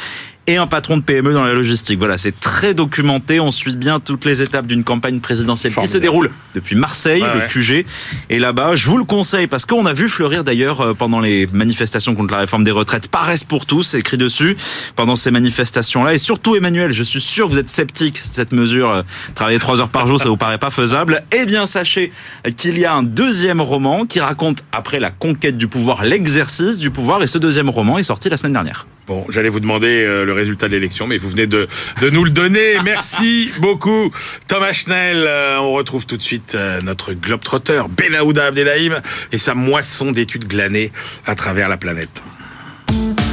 et 0.50 0.56
un 0.56 0.66
patron 0.66 0.96
de 0.96 1.02
PME 1.02 1.32
dans 1.32 1.44
la 1.44 1.52
logistique. 1.52 2.00
Voilà, 2.00 2.18
c'est 2.18 2.38
très 2.38 2.74
documenté. 2.74 3.38
On 3.38 3.52
suit 3.52 3.76
bien 3.76 4.00
toutes 4.00 4.24
les 4.24 4.42
étapes 4.42 4.66
d'une 4.66 4.82
campagne 4.82 5.20
présidentielle 5.20 5.72
qui 5.72 5.86
se 5.86 5.96
déroule 5.96 6.30
depuis 6.56 6.74
Marseille, 6.74 7.22
le 7.22 7.46
QG. 7.46 7.86
Et 8.30 8.40
là-bas, 8.40 8.74
je 8.74 8.86
vous 8.86 8.98
le 8.98 9.04
conseille 9.04 9.46
parce 9.46 9.64
qu'on 9.64 9.86
a 9.86 9.92
vu 9.92 10.08
fleurir 10.08 10.42
d'ailleurs 10.42 10.80
euh, 10.80 10.94
pendant 10.94 11.20
les 11.20 11.46
manifestations 11.52 12.16
contre 12.16 12.34
la 12.34 12.40
réforme 12.40 12.64
des 12.64 12.72
retraites 12.72 13.06
Paresse 13.06 13.44
pour 13.44 13.64
tous, 13.64 13.94
écrit 13.94 14.18
dessus, 14.18 14.56
pendant 14.96 15.14
ces 15.14 15.30
manifestations-là. 15.30 16.14
Et 16.14 16.18
surtout, 16.18 16.56
Emmanuel, 16.56 16.92
je 16.92 17.04
suis 17.04 17.20
sûr 17.20 17.46
que 17.46 17.52
vous 17.52 17.58
êtes 17.58 17.68
sceptique. 17.68 18.18
Cette 18.20 18.50
mesure, 18.50 18.90
euh, 18.90 19.02
travailler 19.36 19.60
trois 19.60 19.78
heures 19.78 19.88
par 19.88 20.08
jour, 20.08 20.18
ça 20.18 20.28
vous 20.28 20.36
paraît 20.36 20.58
pas 20.58 20.72
faisable. 20.72 21.22
Eh 21.30 21.46
bien, 21.46 21.66
sachez 21.66 22.12
qu'il 22.56 22.76
y 22.76 22.84
a 22.84 22.92
un 22.92 23.04
deuxième 23.04 23.60
roman 23.60 24.04
qui 24.04 24.18
raconte, 24.18 24.64
après 24.72 24.98
la 24.98 25.10
conquête 25.10 25.56
du 25.56 25.68
pouvoir, 25.68 26.02
l'exercice 26.02 26.80
du 26.80 26.90
pouvoir. 26.90 27.22
Et 27.22 27.28
ce 27.28 27.38
deuxième 27.38 27.70
roman 27.70 27.98
est 27.98 28.02
sorti 28.02 28.28
la 28.28 28.36
semaine 28.36 28.54
dernière. 28.54 28.86
Bon, 29.10 29.26
j'allais 29.28 29.48
vous 29.48 29.58
demander 29.58 30.04
euh, 30.04 30.24
le 30.24 30.32
résultat 30.32 30.68
de 30.68 30.72
l'élection, 30.72 31.08
mais 31.08 31.18
vous 31.18 31.30
venez 31.30 31.48
de, 31.48 31.66
de 32.00 32.10
nous 32.10 32.22
le 32.22 32.30
donner. 32.30 32.78
Merci 32.84 33.50
beaucoup, 33.58 34.12
Thomas 34.46 34.72
Schnell. 34.72 35.24
Euh, 35.26 35.58
on 35.58 35.72
retrouve 35.72 36.06
tout 36.06 36.16
de 36.16 36.22
suite 36.22 36.54
euh, 36.54 36.80
notre 36.82 37.12
globetrotter, 37.14 37.82
Benaouda 37.90 38.46
Abdelhaim, 38.46 39.02
et 39.32 39.38
sa 39.38 39.54
moisson 39.54 40.12
d'études 40.12 40.46
glanées 40.46 40.92
à 41.26 41.34
travers 41.34 41.68
la 41.68 41.76
planète. 41.76 42.22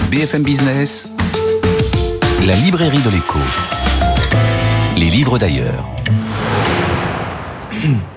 BFM 0.10 0.42
Business, 0.42 1.10
la 2.48 2.56
librairie 2.56 3.04
de 3.04 3.12
l'écho. 3.12 3.38
Les 4.98 5.12
livres 5.12 5.38
d'ailleurs. 5.38 5.92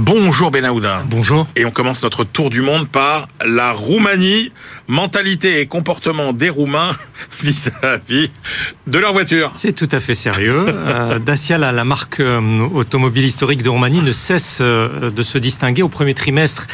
Bonjour 0.00 0.52
Benahouda. 0.52 1.02
Bonjour. 1.10 1.48
Et 1.56 1.64
on 1.64 1.72
commence 1.72 2.04
notre 2.04 2.22
tour 2.22 2.50
du 2.50 2.62
monde 2.62 2.86
par 2.86 3.26
la 3.44 3.72
Roumanie, 3.72 4.52
mentalité 4.86 5.58
et 5.60 5.66
comportement 5.66 6.32
des 6.32 6.50
Roumains 6.50 6.94
vis-à-vis 7.42 8.30
de 8.86 8.98
leur 9.00 9.12
voiture. 9.12 9.50
C'est 9.56 9.72
tout 9.72 9.88
à 9.90 9.98
fait 9.98 10.14
sérieux. 10.14 10.66
Euh, 10.68 11.18
Dacia, 11.18 11.58
la, 11.58 11.82
marque 11.82 12.20
euh, 12.20 12.60
automobile 12.72 13.24
historique 13.24 13.64
de 13.64 13.68
Roumanie, 13.68 14.00
ne 14.00 14.12
cesse 14.12 14.58
euh, 14.60 15.10
de 15.10 15.22
se 15.24 15.36
distinguer. 15.36 15.82
Au 15.82 15.88
premier 15.88 16.14
trimestre, 16.14 16.68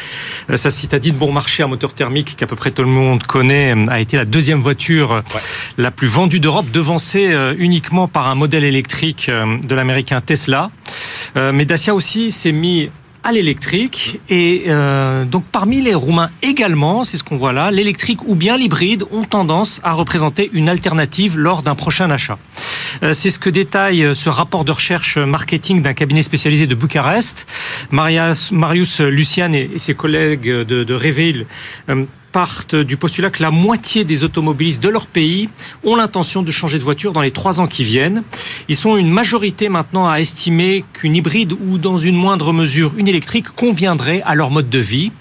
sa 0.55 0.69
citadine 0.69 1.15
bon 1.15 1.31
marché 1.31 1.63
à 1.63 1.67
moteur 1.67 1.93
thermique, 1.95 2.35
qu'à 2.37 2.45
peu 2.45 2.55
près 2.55 2.69
tout 2.69 2.83
le 2.83 2.89
monde 2.89 3.23
connaît, 3.23 3.73
a 3.89 3.99
été 4.01 4.17
la 4.17 4.25
deuxième 4.25 4.59
voiture 4.59 5.23
la 5.79 5.89
plus 5.89 6.07
vendue 6.07 6.39
d'Europe, 6.39 6.69
devancée 6.69 7.35
uniquement 7.57 8.07
par 8.07 8.27
un 8.27 8.35
modèle 8.35 8.65
électrique 8.65 9.31
de 9.31 9.73
l'américain 9.73 10.21
Tesla. 10.21 10.69
Mais 11.35 11.65
Dacia 11.65 11.95
aussi 11.95 12.29
s'est 12.29 12.51
mis 12.51 12.91
à 13.25 13.31
l'électrique 13.31 14.21
et 14.29 14.65
euh, 14.67 15.25
donc 15.25 15.43
parmi 15.51 15.81
les 15.81 15.95
Roumains 15.95 16.29
également, 16.43 17.03
c'est 17.03 17.17
ce 17.17 17.23
qu'on 17.23 17.37
voit 17.37 17.53
là, 17.53 17.71
l'électrique 17.71 18.19
ou 18.27 18.35
bien 18.35 18.55
l'hybride 18.55 19.03
ont 19.11 19.23
tendance 19.23 19.81
à 19.83 19.93
représenter 19.93 20.49
une 20.53 20.69
alternative 20.69 21.37
lors 21.37 21.63
d'un 21.63 21.75
prochain 21.75 22.09
achat. 22.11 22.37
Euh, 23.03 23.13
c'est 23.13 23.31
ce 23.31 23.39
que 23.39 23.49
détaille 23.49 24.03
euh, 24.03 24.13
ce 24.13 24.29
rapport 24.29 24.63
de 24.63 24.71
recherche 24.71 25.17
marketing 25.17 25.81
d'un 25.81 25.93
cabinet 25.93 26.21
spécialisé 26.21 26.67
de 26.67 26.75
Bucarest. 26.75 27.47
Marius 27.91 28.99
Lucian 29.01 29.53
et, 29.53 29.71
ses 29.77 29.95
collègues 29.95 30.47
de, 30.47 30.83
de 30.83 30.93
Reveil 30.93 31.47
euh, 31.89 32.05
partent 32.35 32.75
du 32.75 32.97
postulat 32.97 33.29
que 33.29 33.41
la 33.41 33.49
moitié 33.49 34.03
des 34.03 34.25
automobilistes 34.25 34.83
de 34.83 34.89
leur 34.89 35.07
pays 35.07 35.47
ont 35.85 35.95
l'intention 35.95 36.43
de 36.43 36.51
changer 36.51 36.77
de 36.77 36.83
voiture 36.83 37.13
dans 37.13 37.21
les 37.21 37.31
trois 37.31 37.61
ans 37.61 37.67
qui 37.67 37.85
viennent. 37.85 38.23
Ils 38.67 38.75
sont 38.75 38.97
une 38.97 39.09
majorité 39.09 39.69
maintenant 39.69 40.09
à 40.09 40.19
estimer 40.19 40.83
qu'une 40.91 41.15
hybride 41.15 41.53
ou 41.53 41.77
dans 41.77 41.97
une 41.97 42.17
moindre 42.17 42.51
mesure 42.51 42.91
une 42.97 43.07
électrique 43.07 43.47
conviendrait 43.51 44.21
à 44.25 44.35
leur 44.35 44.51
mode 44.51 44.69
de 44.69 44.79
vie. 44.79 45.13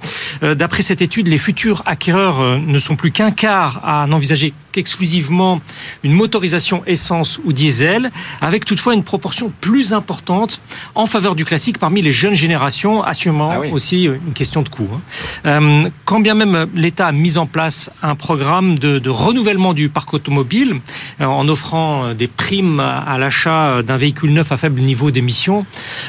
Euh, 0.42 0.56
D'après 0.56 0.82
cette 0.82 1.02
étude, 1.02 1.28
les 1.28 1.38
futurs 1.38 1.84
acquéreurs 1.86 2.40
euh, 2.40 2.58
ne 2.58 2.80
sont 2.80 2.96
plus 2.96 3.12
qu'un 3.12 3.30
quart 3.30 3.80
à 3.84 4.08
n'envisager 4.08 4.52
qu'exclusivement 4.74 5.60
une 6.02 6.12
motorisation 6.12 6.82
essence 6.86 7.40
ou 7.44 7.52
diesel, 7.52 8.10
avec 8.40 8.64
toutefois 8.64 8.94
une 8.94 9.04
proportion 9.04 9.52
plus 9.60 9.92
importante 9.92 10.60
en 10.96 11.06
faveur 11.06 11.36
du 11.36 11.44
classique 11.44 11.78
parmi 11.78 12.02
les 12.02 12.12
jeunes 12.12 12.34
générations, 12.34 13.02
assurément 13.02 13.50
Ah 13.52 13.60
oui. 13.60 13.70
aussi 13.72 14.08
euh, 14.08 14.16
une 14.26 14.32
question 14.34 14.62
de 14.62 14.68
coût. 14.68 14.88
hein. 14.92 15.00
Euh, 15.46 15.88
quand 16.04 16.18
bien 16.20 16.34
même 16.34 16.66
l'État 16.74 17.06
a 17.06 17.12
mis 17.12 17.38
en 17.38 17.46
place 17.46 17.90
un 18.02 18.16
programme 18.16 18.78
de, 18.78 18.98
de 18.98 19.10
renouvellement 19.10 19.74
du 19.74 19.88
parc 19.88 20.12
automobile 20.14 20.80
euh, 21.20 21.24
en 21.26 21.48
offrant 21.48 22.06
euh, 22.06 22.14
des 22.14 22.26
primes 22.26 22.80
à, 22.80 23.16
l'achat 23.18 23.82
d'un 23.82 23.96
véhicule 23.96 24.32
neuf 24.32 24.50
à 24.50 24.56
faible 24.56 24.80
niveau 24.80 25.10
d'émission 25.12 25.66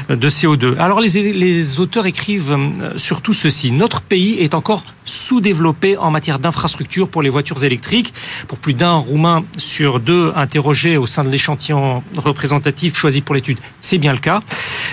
euh, 0.09 0.16
de 0.16 0.30
CO2. 0.30 0.78
Alors 0.80 0.99
les, 1.01 1.34
les 1.34 1.80
auteurs 1.80 2.07
écrivent 2.07 2.51
euh, 2.51 2.97
surtout 2.97 3.34
ceci. 3.34 3.72
Notre 3.72 4.01
pays 4.01 4.39
est 4.39 4.55
encore 4.55 4.84
sous-développé 5.05 5.97
en 5.97 6.09
matière 6.09 6.39
d'infrastructure 6.39 7.07
pour 7.07 7.22
les 7.22 7.30
voitures 7.30 7.63
électriques. 7.63 8.13
Pour 8.47 8.55
plus 8.58 8.74
d'un 8.74 8.93
Roumain 8.95 9.43
sur 9.58 9.99
deux 9.99 10.32
interrogés 10.36 10.97
au 10.97 11.06
sein 11.06 11.24
de 11.24 11.30
l'échantillon 11.30 12.03
représentatif 12.18 12.95
choisi 12.97 13.22
pour 13.22 13.36
l'étude, 13.36 13.58
c'est 13.82 13.97
bien 13.97 14.14
le 14.14 14.20
cas. 14.20 14.41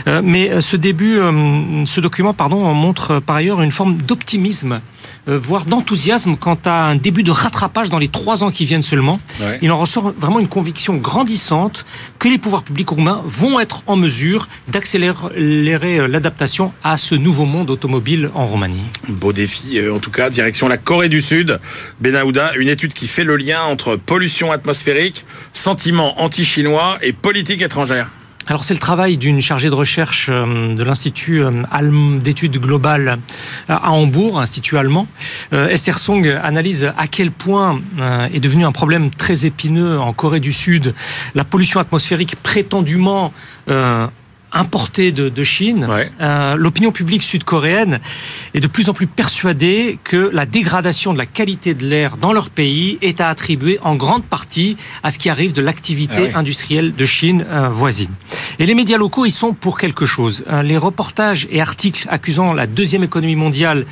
Euh, 0.07 0.21
mais 0.25 0.61
ce 0.61 0.77
début, 0.77 1.19
euh, 1.19 1.85
ce 1.87 2.01
document, 2.01 2.35
pardon, 2.35 2.73
montre 2.75 3.13
euh, 3.13 3.21
par 3.21 3.37
ailleurs 3.37 3.63
une 3.63 3.73
forme 3.73 3.97
d'optimisme, 3.97 4.81
voire 5.27 5.67
d'enthousiasme 5.67 6.37
quant 6.37 6.59
à 6.65 6.87
un 6.87 6.97
début 6.97 7.23
de 7.23 7.31
rattrapage 7.31 7.91
dans 7.91 7.99
les 7.99 8.09
trois 8.09 8.43
ans 8.43 8.51
qui 8.51 8.65
viennent 8.65 8.83
seulement. 8.83 9.21
Ouais. 9.41 9.59
Il 9.63 9.71
en 9.71 9.79
ressort 9.79 10.13
vraiment 10.19 10.41
une 10.41 10.49
conviction 10.49 10.97
grandissante 10.97 11.85
que 12.19 12.29
les 12.29 12.39
pouvoirs 12.39 12.63
publics 12.63 12.89
roumains 12.89 13.23
vont 13.25 13.61
être 13.61 13.83
en 13.87 13.97
mesure 13.97 14.49
d'accélérer 14.69 16.09
l'adaptation 16.09 16.73
à 16.83 16.97
ce 16.97 17.15
nouveau 17.15 17.45
monde 17.45 17.71
automobile 17.71 18.31
en 18.35 18.47
Roumanie. 18.47 18.83
Beau 19.09 19.33
défi, 19.33 19.81
en 19.89 19.99
tout 19.99 20.11
cas, 20.11 20.31
direction 20.31 20.67
la 20.67 20.77
Corée 20.77 21.09
du 21.09 21.23
Sud. 21.23 21.61
Benahouda, 22.01 22.53
une 22.57 22.69
étude 22.69 22.93
qui 22.93 23.07
fait 23.07 23.25
le 23.25 23.37
lien 23.37 23.52
entre 23.61 23.97
pollution 23.97 24.51
atmosphérique, 24.51 25.25
sentiments 25.53 26.21
anti-chinois 26.23 26.99
et 27.03 27.13
politique 27.13 27.63
étrangère. 27.63 28.11
Alors 28.49 28.65
c'est 28.65 28.75
le 28.75 28.81
travail 28.81 29.17
d'une 29.17 29.41
chargée 29.41 29.69
de 29.71 29.75
recherche 29.75 30.29
euh, 30.29 30.75
de 30.75 30.83
l'Institut 30.83 31.43
euh, 31.43 32.19
d'études 32.19 32.59
globales 32.59 33.19
euh, 33.71 33.75
à 33.75 33.93
Hambourg, 33.93 34.41
institut 34.41 34.77
allemand. 34.77 35.07
Esther 35.53 35.99
Song 35.99 36.27
analyse 36.43 36.93
à 36.97 37.07
quel 37.07 37.31
point 37.31 37.81
est 38.33 38.41
devenu 38.41 38.65
un 38.65 38.73
problème 38.73 39.11
très 39.11 39.47
épineux 39.47 39.99
en 39.99 40.13
Corée 40.13 40.41
du 40.41 40.53
Sud 40.53 40.95
la 41.35 41.45
pollution 41.45 41.79
atmosphérique 41.81 42.37
prétendument 42.37 43.33
importée 44.53 45.13
de, 45.13 45.29
de 45.29 45.45
Chine. 45.45 45.87
Ouais. 45.89 46.11
Euh, 46.21 46.57
L'opinion 46.57 46.93
publique 46.93 47.23
sud-coréenne 47.23 48.01
est 48.55 48.61
de 48.61 48.67
plus 48.67 48.89
en 48.89 48.95
plus 48.95 49.07
persuadée 49.07 49.99
que 50.05 50.31
la 50.33 50.47
dégradation 50.47 51.13
de 51.13 51.19
la 51.19 51.27
qualité 51.27 51.75
de 51.75 51.87
l'air 51.87 52.17
dans 52.17 52.33
leur 52.33 52.51
pays 52.51 52.99
est 53.03 53.21
à 53.21 53.29
attribuer 53.29 53.79
en 53.83 53.95
grande 53.95 54.25
partie 54.25 54.77
à 55.03 55.11
ce 55.11 55.19
qui 55.19 55.31
arrive 55.31 55.53
de 55.53 55.63
l'activité 55.63 56.31
Ah 56.35 56.39
industrielle 56.39 56.95
de 56.95 57.05
Chine 57.05 57.45
euh, 57.49 57.69
voisine. 57.69 58.11
Et 58.59 58.67
les 58.67 58.75
médias 58.75 58.99
locaux, 58.99 59.25
ils 59.25 59.31
sont 59.31 59.55
pour 59.55 59.79
quelque 59.79 60.07
chose. 60.07 60.45
Euh, 60.51 60.63
Les 60.63 60.77
reportages 60.77 61.49
et 61.51 61.61
articles 61.61 62.07
accusant 62.11 62.53
la 62.53 62.67
deuxième 62.67 63.03
économie 63.05 63.37
mondiale 63.37 63.87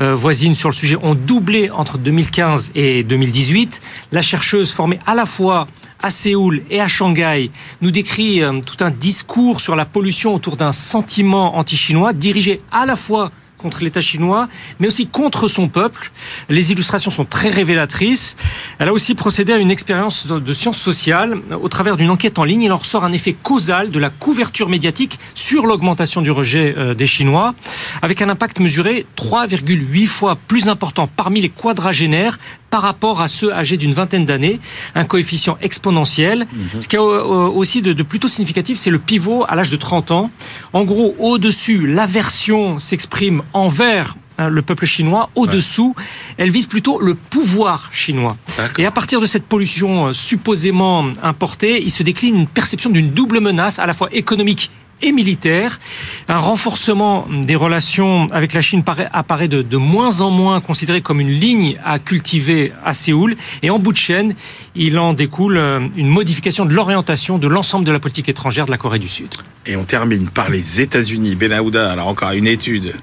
euh, 0.00 0.14
voisine 0.14 0.54
sur 0.54 0.68
le 0.68 0.74
sujet 0.74 0.96
ont 1.02 1.14
doublé 1.14 1.70
entre 1.70 1.98
2015 1.98 2.72
et 2.74 3.02
2018. 3.02 3.80
La 4.12 4.22
chercheuse 4.22 4.72
formée 4.72 4.98
à 5.06 5.14
la 5.14 5.26
fois 5.26 5.66
à 6.02 6.10
Séoul 6.10 6.62
et 6.70 6.80
à 6.80 6.88
Shanghai 6.88 7.50
nous 7.80 7.90
décrit 7.90 8.42
euh, 8.42 8.60
tout 8.60 8.84
un 8.84 8.90
discours 8.90 9.60
sur 9.60 9.76
la 9.76 9.84
pollution 9.84 10.34
autour 10.34 10.56
d'un 10.56 10.72
sentiment 10.72 11.56
anti-chinois 11.56 12.12
dirigé 12.12 12.60
à 12.70 12.86
la 12.86 12.96
fois 12.96 13.30
contre 13.62 13.82
l'État 13.82 14.00
chinois, 14.00 14.48
mais 14.80 14.88
aussi 14.88 15.06
contre 15.06 15.48
son 15.48 15.68
peuple. 15.68 16.10
Les 16.48 16.72
illustrations 16.72 17.10
sont 17.10 17.24
très 17.24 17.48
révélatrices. 17.48 18.36
Elle 18.78 18.88
a 18.88 18.92
aussi 18.92 19.14
procédé 19.14 19.52
à 19.52 19.56
une 19.56 19.70
expérience 19.70 20.26
de, 20.26 20.52
sciences 20.52 20.78
sociales. 20.78 21.38
Au 21.62 21.68
travers 21.68 21.96
d'une 21.96 22.10
enquête 22.10 22.38
en 22.38 22.44
ligne, 22.44 22.62
il 22.62 22.72
en 22.72 22.76
ressort 22.76 23.04
un 23.04 23.12
effet 23.12 23.32
causal 23.32 23.90
de 23.90 23.98
la 23.98 24.10
couverture 24.10 24.68
médiatique 24.68 25.18
sur 25.34 25.66
l'augmentation 25.66 26.20
du 26.20 26.30
rejet 26.30 26.74
euh, 26.76 26.94
des 26.94 27.06
Chinois, 27.06 27.54
avec 28.02 28.20
un 28.20 28.28
impact 28.28 28.60
mesuré 28.60 29.06
3,8 29.16 30.06
fois 30.06 30.36
plus 30.48 30.68
important 30.68 31.08
parmi 31.16 31.40
les 31.40 31.48
quadragénaires 31.48 32.38
par 32.70 32.82
rapport 32.82 33.20
à 33.20 33.28
ceux 33.28 33.52
âgés 33.52 33.76
d'une 33.76 33.92
vingtaine 33.92 34.24
d'années, 34.24 34.58
un 34.94 35.04
coefficient 35.04 35.58
exponentiel. 35.60 36.46
Ce 36.80 36.88
qui 36.88 36.96
est 36.96 36.98
euh, 36.98 37.22
aussi 37.22 37.82
de, 37.82 37.92
de 37.92 38.02
plutôt 38.02 38.28
significatif, 38.28 38.78
c'est 38.78 38.90
le 38.90 38.98
pivot 38.98 39.44
à 39.46 39.54
l'âge 39.56 39.70
de 39.70 39.76
30 39.76 40.10
ans. 40.10 40.30
En 40.72 40.84
gros, 40.84 41.14
au-dessus, 41.18 41.86
l'aversion 41.86 42.78
s'exprime 42.78 43.42
envers 43.52 44.16
hein, 44.38 44.48
le 44.48 44.62
peuple 44.62 44.86
chinois. 44.86 45.30
Au-dessous, 45.34 45.94
elle 46.36 46.50
vise 46.50 46.66
plutôt 46.66 47.00
le 47.00 47.14
pouvoir 47.14 47.90
chinois. 47.92 48.36
Et 48.78 48.86
à 48.86 48.90
partir 48.90 49.20
de 49.20 49.26
cette 49.26 49.44
pollution 49.44 50.08
euh, 50.08 50.12
supposément 50.12 51.06
importée, 51.22 51.82
il 51.82 51.90
se 51.90 52.02
décline 52.02 52.36
une 52.36 52.46
perception 52.46 52.90
d'une 52.90 53.10
double 53.10 53.40
menace, 53.40 53.78
à 53.78 53.86
la 53.86 53.94
fois 53.94 54.08
économique 54.12 54.70
et 55.02 55.12
militaire. 55.12 55.80
Un 56.28 56.38
renforcement 56.38 57.26
des 57.28 57.56
relations 57.56 58.28
avec 58.30 58.54
la 58.54 58.62
Chine 58.62 58.82
paraît, 58.82 59.08
apparaît 59.12 59.48
de, 59.48 59.60
de 59.62 59.76
moins 59.76 60.20
en 60.20 60.30
moins 60.30 60.60
considéré 60.60 61.00
comme 61.00 61.20
une 61.20 61.30
ligne 61.30 61.76
à 61.84 61.98
cultiver 61.98 62.72
à 62.84 62.94
Séoul. 62.94 63.36
Et 63.62 63.70
en 63.70 63.78
bout 63.78 63.92
de 63.92 63.98
chaîne, 63.98 64.34
il 64.74 64.98
en 64.98 65.12
découle 65.12 65.56
euh, 65.56 65.80
une 65.96 66.08
modification 66.08 66.64
de 66.64 66.72
l'orientation 66.72 67.38
de 67.38 67.48
l'ensemble 67.48 67.84
de 67.84 67.92
la 67.92 67.98
politique 67.98 68.28
étrangère 68.28 68.66
de 68.66 68.70
la 68.70 68.78
Corée 68.78 68.98
du 68.98 69.08
Sud. 69.08 69.28
Et 69.66 69.76
on 69.76 69.84
termine 69.84 70.28
par 70.28 70.50
les 70.50 70.80
États-Unis. 70.80 71.34
Benahouda, 71.34 71.90
alors 71.90 72.08
encore 72.08 72.32
une 72.32 72.46
étude 72.46 72.94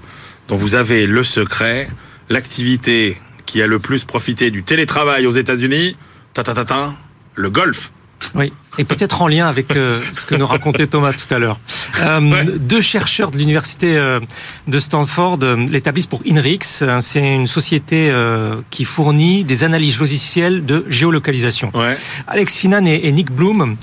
dont 0.50 0.58
vous 0.58 0.76
avez 0.76 1.08
le 1.08 1.24
secret, 1.24 1.88
l'activité 2.30 3.18
qui 3.46 3.62
a 3.62 3.68
le 3.68 3.80
plus 3.80 4.04
profité 4.04 4.52
du 4.52 4.64
télétravail 4.64 5.26
aux 5.26 5.32
États-Unis, 5.32 5.96
ta 6.34 6.44
ta 6.44 6.54
ta 6.54 6.66
ta, 6.66 6.96
le 7.36 7.50
golf. 7.50 7.92
Oui, 8.36 8.52
et 8.80 8.86
peut-être 8.86 9.22
en 9.22 9.28
lien 9.28 9.46
avec 9.46 9.76
euh, 9.76 10.02
ce 10.14 10.26
que 10.26 10.36
nous 10.36 10.48
racontait 10.48 10.88
Thomas 10.88 11.12
tout 11.12 11.32
à 11.34 11.38
l'heure. 11.38 11.60
Euh, 12.02 12.46
Deux 12.58 12.82
chercheurs 12.82 13.30
de 13.30 13.38
l'université 13.38 13.98
euh, 13.98 14.22
de 14.70 14.80
Stanford 14.80 15.38
l'établissent 15.70 16.08
pour 16.08 16.22
INRIX. 16.26 16.84
C'est 17.02 17.20
une 17.36 17.46
société 17.46 18.12
qui 18.70 18.86
fournit 18.86 19.44
des 19.44 19.66
analyses 19.66 20.00
logicielles 20.00 20.66
de 20.66 20.86
géolocalisation. 20.88 21.72
Ouais. 21.74 21.98
Alex 22.28 22.56
Finan 22.58 22.86
et, 22.86 23.02
et 23.04 23.12
Nick 23.12 23.32
Bloom 23.32 23.76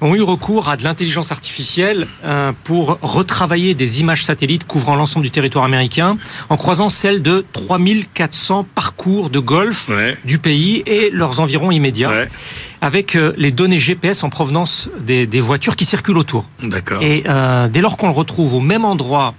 ont 0.00 0.14
eu 0.14 0.22
recours 0.22 0.68
à 0.68 0.76
de 0.76 0.84
l'intelligence 0.84 1.32
artificielle 1.32 2.06
pour 2.62 2.98
retravailler 3.02 3.74
des 3.74 4.00
images 4.00 4.24
satellites 4.24 4.64
couvrant 4.64 4.94
l'ensemble 4.94 5.24
du 5.24 5.30
territoire 5.32 5.64
américain 5.64 6.16
en 6.48 6.56
croisant 6.56 6.88
celles 6.88 7.22
de 7.22 7.44
3400 7.52 8.66
parcours 8.74 9.30
de 9.30 9.40
golf 9.40 9.88
Ouais. 9.88 10.16
du 10.24 10.38
pays 10.38 10.82
et 10.86 11.10
leurs 11.10 11.40
environs 11.40 11.72
immédiats 11.72 12.12
avec 12.80 13.16
les 13.36 13.50
données 13.50 13.78
GPS 13.80 14.22
en 14.24 14.30
provenance 14.30 14.43
des, 15.00 15.26
des 15.26 15.40
voitures 15.40 15.76
qui 15.76 15.84
circulent 15.84 16.18
autour. 16.18 16.44
D'accord. 16.62 17.02
Et 17.02 17.24
euh, 17.26 17.68
dès 17.68 17.80
lors 17.80 17.96
qu'on 17.96 18.08
le 18.08 18.14
retrouve 18.14 18.54
au 18.54 18.60
même 18.60 18.84
endroit, 18.84 19.34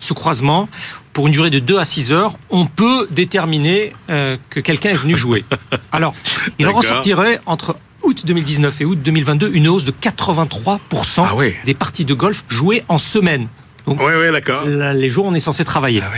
ce 0.00 0.12
croisement, 0.12 0.68
pour 1.12 1.26
une 1.26 1.32
durée 1.32 1.50
de 1.50 1.58
2 1.58 1.78
à 1.78 1.84
6 1.84 2.12
heures, 2.12 2.36
on 2.50 2.66
peut 2.66 3.08
déterminer 3.10 3.92
euh, 4.10 4.36
que 4.50 4.60
quelqu'un 4.60 4.90
est 4.90 4.96
venu 4.96 5.16
jouer. 5.16 5.44
Alors, 5.92 6.14
il 6.58 6.66
en 6.66 6.72
ressortirait 6.72 7.40
entre 7.46 7.76
août 8.02 8.24
2019 8.26 8.80
et 8.80 8.84
août 8.84 8.98
2022 9.02 9.50
une 9.54 9.68
hausse 9.68 9.84
de 9.84 9.92
83% 9.92 10.78
Ah 11.18 11.34
des 11.64 11.74
parties 11.74 12.04
de 12.04 12.14
golf 12.14 12.44
jouées 12.48 12.84
en 12.88 12.98
semaine. 12.98 13.48
Donc, 13.86 14.00
ouais, 14.00 14.16
ouais, 14.16 14.32
d'accord. 14.32 14.64
Les 14.66 15.08
jours 15.08 15.26
où 15.26 15.28
on 15.28 15.34
est 15.34 15.40
censé 15.40 15.64
travailler. 15.64 16.00
Ah 16.02 16.10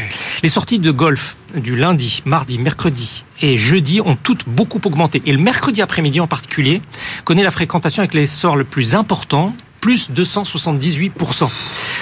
les 0.43 0.49
sorties 0.49 0.79
de 0.79 0.91
golf 0.91 1.37
du 1.55 1.77
lundi, 1.77 2.23
mardi, 2.25 2.59
mercredi 2.59 3.25
et 3.43 3.59
jeudi 3.59 4.01
ont 4.01 4.17
toutes 4.17 4.49
beaucoup 4.49 4.81
augmenté. 4.85 5.23
Et 5.27 5.33
le 5.33 5.39
mercredi 5.39 5.83
après-midi 5.83 6.21
en 6.21 6.27
particulier 6.27 6.83
connaît 7.25 7.43
la 7.43 7.51
fréquentation 7.51 8.01
avec 8.03 8.14
l'essor 8.14 8.57
le 8.57 8.64
plus 8.64 8.95
important 8.95 9.55
plus 9.81 10.11
278%. 10.11 11.49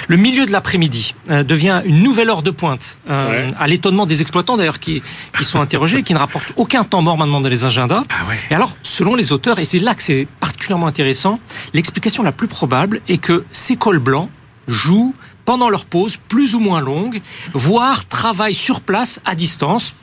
Le 0.07 0.17
milieu 0.17 0.47
de 0.47 0.51
l'après-midi 0.51 1.13
euh, 1.29 1.43
devient 1.43 1.81
une 1.85 2.01
nouvelle 2.01 2.29
heure 2.29 2.41
de 2.41 2.49
pointe, 2.49 2.97
euh, 3.11 3.47
à 3.59 3.67
l'étonnement 3.67 4.07
des 4.07 4.21
exploitants 4.21 4.57
d'ailleurs 4.57 4.79
qui, 4.79 5.03
qui 5.37 5.43
sont 5.43 5.61
interrogés 5.61 5.99
et 5.99 6.03
qui 6.03 6.15
ne 6.15 6.17
rapportent 6.17 6.51
aucun 6.55 6.83
temps 6.83 7.03
mort 7.03 7.15
maintenant 7.15 7.41
dans 7.41 7.49
les 7.49 7.63
agendas. 7.63 8.03
Ah 8.09 8.33
et 8.49 8.55
alors, 8.55 8.75
selon 8.81 9.13
les 9.13 9.31
auteurs, 9.31 9.59
et 9.59 9.65
c'est 9.65 9.77
là 9.77 9.93
que 9.93 10.01
c'est 10.01 10.27
particulièrement 10.39 10.87
intéressant, 10.87 11.39
l'explication 11.75 12.23
la 12.23 12.31
plus 12.31 12.47
probable 12.47 13.01
est 13.07 13.17
que 13.17 13.45
ces 13.51 13.75
cols 13.75 13.99
blancs 13.99 14.29
jouent 14.67 15.13
pendant 15.45 15.69
leur 15.69 15.85
pause 15.85 16.17
plus 16.17 16.55
ou 16.55 16.59
moins 16.59 16.81
longue, 16.81 17.21
voire 17.53 18.07
travaillent 18.07 18.53
sur 18.53 18.81
place 18.81 19.21
à 19.25 19.35
distance, 19.35 19.95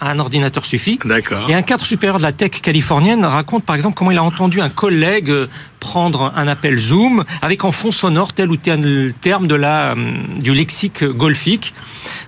un 0.00 0.18
ordinateur 0.18 0.64
suffit. 0.66 0.98
D'accord. 1.04 1.48
Et 1.48 1.54
un 1.54 1.62
cadre 1.62 1.84
supérieur 1.84 2.18
de 2.18 2.22
la 2.22 2.32
tech 2.32 2.50
californienne 2.50 3.24
raconte 3.24 3.64
par 3.64 3.76
exemple 3.76 3.96
comment 3.96 4.10
il 4.10 4.18
a 4.18 4.22
entendu 4.22 4.60
un 4.60 4.68
collègue 4.68 5.30
euh, 5.30 5.46
prendre 5.78 6.32
un 6.36 6.48
appel 6.48 6.78
Zoom 6.78 7.24
avec 7.40 7.64
en 7.64 7.72
fond 7.72 7.90
sonore 7.90 8.32
tel 8.32 8.50
ou 8.50 8.56
tel 8.56 9.14
terme 9.20 9.46
de 9.46 9.54
la, 9.54 9.92
euh, 9.92 9.94
du 10.38 10.52
lexique 10.54 11.04
golfique. 11.04 11.74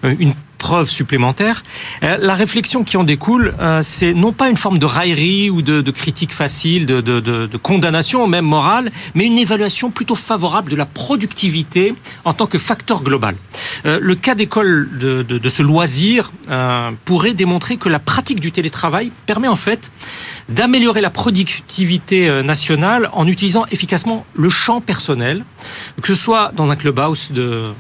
Euh, 0.04 0.14
une 0.18 0.34
preuve 0.62 0.88
supplémentaire. 0.88 1.64
Euh, 2.04 2.16
la 2.20 2.34
réflexion 2.34 2.84
qui 2.84 2.96
en 2.96 3.02
découle, 3.02 3.52
euh, 3.60 3.82
c'est 3.82 4.14
non 4.14 4.32
pas 4.32 4.48
une 4.48 4.56
forme 4.56 4.78
de 4.78 4.86
raillerie 4.86 5.50
ou 5.50 5.60
de, 5.60 5.90
critique 5.90 6.32
facile, 6.32 6.86
de, 6.86 7.00
de, 7.00 7.56
condamnation 7.58 8.26
même 8.28 8.46
morale, 8.46 8.92
mais 9.14 9.24
une 9.26 9.38
évaluation 9.38 9.90
plutôt 9.90 10.14
favorable 10.14 10.70
de 10.70 10.76
la 10.76 10.86
productivité 10.86 11.94
en 12.24 12.32
tant 12.32 12.46
que 12.46 12.58
facteur 12.58 13.02
global. 13.02 13.34
Euh, 13.86 13.98
le 14.00 14.14
cas 14.14 14.36
d'école 14.36 14.88
de, 14.98 15.48
ce 15.48 15.62
loisir 15.62 16.32
pourrait 17.04 17.34
démontrer 17.34 17.76
que 17.76 17.88
la 17.88 17.98
pratique 17.98 18.40
du 18.40 18.52
télétravail 18.52 19.10
permet 19.26 19.48
en 19.48 19.56
fait 19.56 19.90
d'améliorer 20.48 21.00
la 21.00 21.10
productivité 21.10 22.42
nationale 22.42 23.10
en 23.12 23.26
utilisant 23.26 23.66
efficacement 23.72 24.24
le 24.34 24.48
champ 24.48 24.80
personnel, 24.80 25.44
que 26.00 26.06
ce 26.06 26.14
soit 26.14 26.52
dans 26.54 26.70
un 26.70 26.76
clubhouse 26.76 27.32
de 27.32 27.72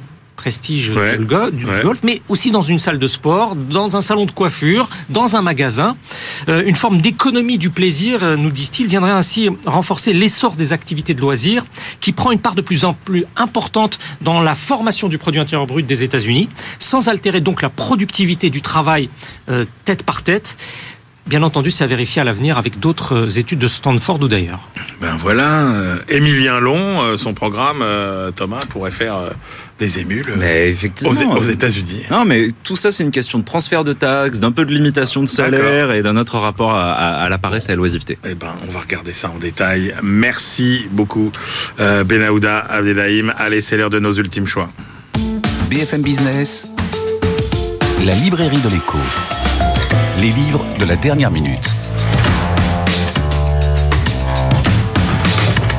prestige 0.42 0.90
du, 0.90 1.26
golf, 1.26 2.00
mais 2.02 2.20
aussi 2.28 2.50
dans 2.50 2.62
une 2.62 2.80
salle 2.80 2.98
de 2.98 3.06
sport, 3.06 3.54
dans 3.54 3.96
un 3.96 4.00
salon 4.00 4.26
de 4.26 4.32
coiffure, 4.32 4.88
dans 5.08 5.36
un 5.36 5.42
magasin. 5.42 5.96
Euh, 6.48 6.64
une 6.66 6.74
forme 6.74 7.00
d'économie 7.00 7.58
du 7.58 7.70
plaisir, 7.70 8.24
euh, 8.24 8.36
nous 8.36 8.50
disent-ils, 8.50 8.88
viendrait 8.88 9.12
ainsi 9.12 9.50
renforcer 9.66 10.12
l'essor 10.12 10.56
des 10.56 10.72
activités 10.72 11.14
de 11.14 11.20
loisirs, 11.20 11.64
qui 12.00 12.10
prend 12.10 12.32
une 12.32 12.40
part 12.40 12.56
de 12.56 12.60
plus 12.60 12.84
en 12.84 12.92
plus 12.92 13.24
importante 13.36 14.00
dans 14.20 14.40
la 14.40 14.56
formation 14.56 15.08
du 15.08 15.16
produit 15.16 15.40
intérieur 15.40 15.68
brut 15.68 15.86
des 15.86 16.02
États-Unis, 16.02 16.48
sans 16.80 17.08
altérer 17.08 17.40
donc 17.40 17.62
la 17.62 17.68
productivité 17.68 18.50
du 18.50 18.62
travail 18.62 19.08
euh, 19.48 19.64
tête 19.84 20.02
par 20.02 20.24
tête. 20.24 20.56
Bien 21.26 21.42
entendu, 21.42 21.70
c'est 21.70 21.84
à 21.84 21.86
vérifier 21.86 22.20
à 22.20 22.24
l'avenir 22.24 22.58
avec 22.58 22.80
d'autres 22.80 23.38
études 23.38 23.60
de 23.60 23.68
Stanford 23.68 24.20
ou 24.20 24.28
d'ailleurs. 24.28 24.68
Ben 25.00 25.16
voilà, 25.16 25.96
Émilien 26.08 26.60
Long, 26.60 27.16
son 27.16 27.32
programme, 27.32 27.84
Thomas, 28.36 28.60
pourrait 28.68 28.90
faire 28.90 29.30
des 29.82 29.98
émules 29.98 30.32
mais 30.36 30.68
effectivement, 30.70 31.12
aux, 31.36 31.42
États-Unis. 31.42 32.04
Non, 32.10 32.24
mais 32.24 32.48
tout 32.62 32.76
ça, 32.76 32.92
c'est 32.92 33.02
une 33.02 33.10
question 33.10 33.38
de 33.38 33.44
transfert 33.44 33.82
de 33.82 33.92
taxes, 33.92 34.38
d'un 34.38 34.52
peu 34.52 34.64
de 34.64 34.72
limitation 34.72 35.22
de 35.22 35.26
salaire 35.26 35.92
et 35.92 36.02
d'un 36.02 36.16
autre 36.16 36.38
rapport 36.38 36.74
à, 36.74 37.28
la 37.28 37.38
paresse 37.38 37.68
et 37.68 37.72
à 37.72 37.76
l'oisiveté. 37.76 38.18
Eh 38.24 38.34
ben, 38.34 38.54
on 38.68 38.72
va 38.72 38.80
regarder 38.80 39.12
ça 39.12 39.30
en 39.30 39.38
détail. 39.38 39.94
Merci 40.02 40.86
beaucoup, 40.90 41.32
euh, 41.80 42.04
Benahouda 42.04 42.58
Abdelhaim. 42.58 43.32
Allez, 43.36 43.62
c'est 43.62 43.76
l'heure 43.76 43.90
de 43.90 43.98
nos 43.98 44.12
ultimes 44.12 44.46
choix. 44.46 44.70
BFM 45.68 46.02
Business, 46.02 46.68
la 48.04 48.14
librairie 48.14 48.60
de 48.60 48.68
l'écho. 48.68 48.98
Les 50.18 50.30
livres 50.30 50.64
de 50.78 50.84
la 50.84 50.96
dernière 50.96 51.30
minute. 51.30 51.64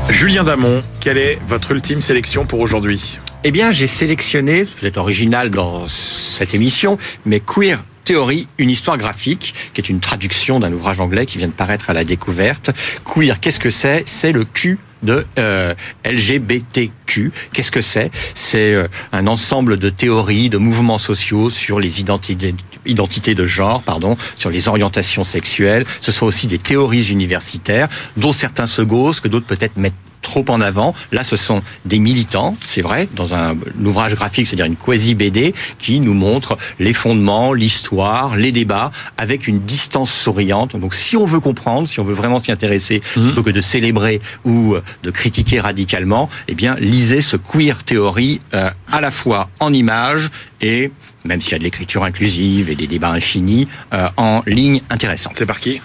Julien 0.09 0.43
Damon, 0.43 0.81
quelle 0.99 1.17
est 1.17 1.39
votre 1.47 1.71
ultime 1.71 2.01
sélection 2.01 2.45
pour 2.45 2.59
aujourd'hui? 2.59 3.19
Eh 3.43 3.51
bien, 3.51 3.71
j'ai 3.71 3.87
sélectionné, 3.87 4.65
peut-être 4.65 4.97
original 4.97 5.51
dans 5.51 5.87
cette 5.87 6.55
émission, 6.55 6.97
mais 7.25 7.39
Queer 7.39 7.83
Theory, 8.05 8.47
une 8.57 8.69
histoire 8.69 8.97
graphique, 8.97 9.53
qui 9.73 9.81
est 9.81 9.89
une 9.89 9.99
traduction 9.99 10.59
d'un 10.59 10.73
ouvrage 10.73 10.99
anglais 10.99 11.25
qui 11.25 11.37
vient 11.37 11.47
de 11.47 11.53
paraître 11.53 11.89
à 11.89 11.93
la 11.93 12.03
découverte. 12.03 12.71
Queer, 13.05 13.39
qu'est-ce 13.39 13.59
que 13.59 13.69
c'est? 13.69 14.03
C'est 14.07 14.31
le 14.31 14.45
Q 14.45 14.79
de 15.03 15.25
euh, 15.37 15.73
LGBTQ. 16.05 17.31
Qu'est-ce 17.53 17.71
que 17.71 17.81
c'est? 17.81 18.11
C'est 18.33 18.73
euh, 18.73 18.87
un 19.11 19.27
ensemble 19.27 19.77
de 19.77 19.89
théories, 19.89 20.49
de 20.49 20.57
mouvements 20.57 20.97
sociaux 20.97 21.49
sur 21.49 21.79
les 21.79 21.99
identités, 21.99 22.55
identités 22.85 23.35
de 23.35 23.45
genre, 23.45 23.83
pardon, 23.83 24.17
sur 24.35 24.49
les 24.49 24.67
orientations 24.67 25.23
sexuelles. 25.23 25.85
Ce 26.01 26.11
sont 26.11 26.25
aussi 26.25 26.47
des 26.47 26.57
théories 26.57 27.11
universitaires, 27.11 27.89
dont 28.17 28.31
certains 28.31 28.67
se 28.67 28.81
gaussent, 28.81 29.19
que 29.19 29.27
d'autres 29.27 29.45
peut-être 29.45 29.77
mettent 29.77 29.93
trop 30.23 30.43
en 30.49 30.59
avant. 30.59 30.95
Là, 31.11 31.23
ce 31.23 31.35
sont 31.35 31.61
des 31.85 31.99
militants, 31.99 32.57
c'est 32.65 32.81
vrai, 32.81 33.07
dans 33.15 33.35
un, 33.35 33.55
ouvrage 33.83 34.15
graphique, 34.15 34.47
c'est-à-dire 34.47 34.65
une 34.65 34.75
quasi-BD, 34.75 35.53
qui 35.77 35.99
nous 35.99 36.15
montre 36.15 36.57
les 36.79 36.93
fondements, 36.93 37.53
l'histoire, 37.53 38.35
les 38.35 38.51
débats, 38.51 38.91
avec 39.17 39.47
une 39.47 39.59
distance 39.59 40.11
souriante. 40.11 40.75
Donc, 40.75 40.95
si 40.95 41.15
on 41.15 41.25
veut 41.25 41.39
comprendre, 41.39 41.87
si 41.87 41.99
on 41.99 42.03
veut 42.03 42.15
vraiment 42.15 42.39
s'y 42.39 42.51
intéresser, 42.51 43.01
mmh. 43.15 43.25
plutôt 43.25 43.43
que 43.43 43.51
de 43.51 43.61
célébrer 43.61 44.21
ou 44.45 44.73
euh, 44.73 44.83
de 45.03 45.11
critiquer 45.11 45.59
radicalement, 45.59 46.29
eh 46.47 46.55
bien, 46.55 46.75
lisez 46.79 47.21
ce 47.21 47.37
queer 47.37 47.83
théorie 47.83 48.41
euh, 48.53 48.69
à 48.91 49.01
la 49.01 49.11
fois 49.11 49.49
en 49.59 49.73
images 49.73 50.31
et, 50.61 50.91
même 51.25 51.41
s'il 51.41 51.51
y 51.51 51.55
a 51.55 51.59
de 51.59 51.63
l'écriture 51.63 52.03
inclusive 52.03 52.69
et 52.69 52.75
des 52.75 52.87
débats 52.87 53.11
infinis, 53.11 53.67
euh, 53.93 54.07
en 54.17 54.41
ligne 54.47 54.81
intéressante. 54.89 55.33
C'est 55.35 55.45
par 55.45 55.59
qui? 55.59 55.81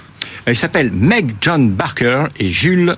Il 0.46 0.56
s'appelle 0.56 0.90
Meg 0.92 1.34
John 1.40 1.70
Barker 1.70 2.24
et 2.38 2.50
Jules 2.50 2.96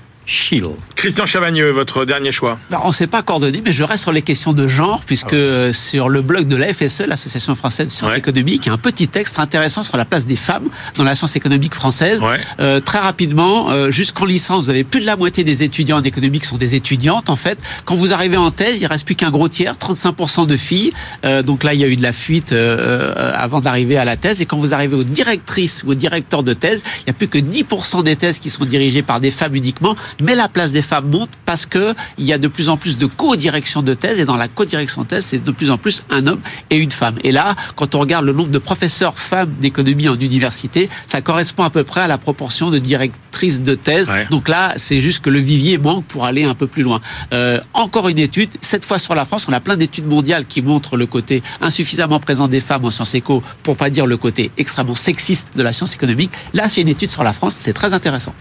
Christian 0.94 1.26
Chavagneux, 1.26 1.70
votre 1.70 2.04
dernier 2.04 2.30
choix 2.30 2.60
On 2.84 2.88
ne 2.88 2.92
s'est 2.92 3.08
pas 3.08 3.20
coordonné, 3.22 3.62
mais 3.64 3.72
je 3.72 3.82
reste 3.82 4.04
sur 4.04 4.12
les 4.12 4.22
questions 4.22 4.52
de 4.52 4.68
genre, 4.68 5.02
puisque 5.04 5.34
ah 5.34 5.72
sur 5.72 6.08
le 6.08 6.22
blog 6.22 6.46
de 6.46 6.54
la 6.54 6.72
FSE, 6.72 7.00
l'Association 7.08 7.56
française 7.56 7.86
de 7.86 7.90
sciences 7.90 8.16
économiques, 8.16 8.66
il 8.66 8.68
y 8.68 8.70
a 8.70 8.74
un 8.74 8.78
petit 8.78 9.08
texte 9.08 9.40
intéressant 9.40 9.82
sur 9.82 9.96
la 9.96 10.04
place 10.04 10.24
des 10.26 10.36
femmes 10.36 10.68
dans 10.96 11.02
la 11.02 11.16
science 11.16 11.34
économique 11.34 11.74
française. 11.74 12.20
Euh, 12.60 12.78
très 12.78 13.00
rapidement, 13.00 13.70
euh, 13.70 13.90
jusqu'en 13.90 14.24
licence, 14.24 14.66
vous 14.66 14.70
avez 14.70 14.84
plus 14.84 15.00
de 15.00 15.06
la 15.06 15.16
moitié 15.16 15.42
des 15.42 15.64
étudiants 15.64 15.98
en 15.98 16.02
économie 16.04 16.38
qui 16.38 16.46
sont 16.46 16.58
des 16.58 16.76
étudiantes, 16.76 17.28
en 17.28 17.36
fait. 17.36 17.58
Quand 17.84 17.96
vous 17.96 18.12
arrivez 18.12 18.36
en 18.36 18.52
thèse, 18.52 18.80
il 18.80 18.86
reste 18.86 19.06
plus 19.06 19.16
qu'un 19.16 19.32
gros 19.32 19.48
tiers, 19.48 19.74
35% 19.74 20.46
de 20.46 20.56
filles. 20.56 20.92
Euh, 21.24 21.42
donc 21.42 21.64
là, 21.64 21.74
il 21.74 21.80
y 21.80 21.84
a 21.84 21.88
eu 21.88 21.96
de 21.96 22.04
la 22.04 22.12
fuite 22.12 22.52
avant 22.52 23.60
d'arriver 23.60 23.96
à 23.96 24.04
la 24.04 24.16
thèse. 24.16 24.40
Et 24.40 24.46
quand 24.46 24.58
vous 24.58 24.74
arrivez 24.74 24.94
aux 24.94 25.02
directrices 25.02 25.82
ou 25.84 25.90
aux 25.90 25.94
directeurs 25.94 26.44
de 26.44 26.52
thèse, 26.52 26.82
il 26.98 27.04
n'y 27.06 27.10
a 27.10 27.14
plus 27.14 27.26
que 27.26 27.38
10% 27.38 28.04
des 28.04 28.14
thèses 28.14 28.38
qui 28.38 28.48
sont 28.48 28.64
dirigées 28.64 29.02
par 29.02 29.18
des 29.18 29.32
femmes 29.32 29.56
uniquement 29.56 29.96
mais 30.22 30.34
la 30.34 30.48
place 30.48 30.72
des 30.72 30.82
femmes 30.82 31.08
monte 31.10 31.30
parce 31.46 31.66
que 31.66 31.94
il 32.18 32.24
y 32.24 32.32
a 32.32 32.38
de 32.38 32.48
plus 32.48 32.68
en 32.68 32.76
plus 32.76 32.98
de 32.98 33.06
co-direction 33.06 33.82
de 33.82 33.94
thèse 33.94 34.18
et 34.18 34.24
dans 34.24 34.36
la 34.36 34.48
co-direction 34.48 35.02
de 35.02 35.08
thèse, 35.08 35.26
c'est 35.26 35.42
de 35.42 35.50
plus 35.50 35.70
en 35.70 35.78
plus 35.78 36.04
un 36.10 36.26
homme 36.26 36.40
et 36.70 36.76
une 36.76 36.90
femme. 36.90 37.16
Et 37.24 37.32
là, 37.32 37.56
quand 37.76 37.94
on 37.94 38.00
regarde 38.00 38.24
le 38.24 38.32
nombre 38.32 38.50
de 38.50 38.58
professeurs 38.58 39.18
femmes 39.18 39.52
d'économie 39.60 40.08
en 40.08 40.18
université, 40.18 40.88
ça 41.06 41.20
correspond 41.20 41.64
à 41.64 41.70
peu 41.70 41.84
près 41.84 42.00
à 42.02 42.08
la 42.08 42.18
proportion 42.18 42.70
de 42.70 42.78
directrices 42.78 43.62
de 43.62 43.74
thèse. 43.74 44.10
Donc 44.30 44.48
là, 44.48 44.74
c'est 44.76 45.00
juste 45.00 45.20
que 45.20 45.30
le 45.30 45.38
vivier 45.38 45.78
manque 45.78 46.04
pour 46.04 46.24
aller 46.24 46.44
un 46.44 46.54
peu 46.54 46.66
plus 46.66 46.82
loin. 46.82 47.00
Euh, 47.32 47.58
encore 47.74 48.08
une 48.08 48.18
étude, 48.18 48.50
cette 48.60 48.84
fois 48.84 48.98
sur 48.98 49.14
la 49.14 49.24
France, 49.24 49.46
on 49.48 49.52
a 49.52 49.60
plein 49.60 49.76
d'études 49.76 50.06
mondiales 50.06 50.46
qui 50.46 50.62
montrent 50.62 50.96
le 50.96 51.06
côté 51.06 51.42
insuffisamment 51.60 52.20
présent 52.20 52.48
des 52.48 52.60
femmes 52.60 52.84
en 52.84 52.90
sciences 52.90 53.14
éco, 53.14 53.42
pour 53.62 53.76
pas 53.76 53.90
dire 53.90 54.06
le 54.06 54.16
côté 54.16 54.50
extrêmement 54.58 54.94
sexiste 54.94 55.48
de 55.56 55.62
la 55.62 55.72
science 55.72 55.94
économique. 55.94 56.30
Là, 56.52 56.68
c'est 56.68 56.80
une 56.80 56.88
étude 56.88 57.10
sur 57.10 57.24
la 57.24 57.32
France, 57.32 57.54
c'est 57.54 57.72
très 57.72 57.92
intéressant. 57.92 58.34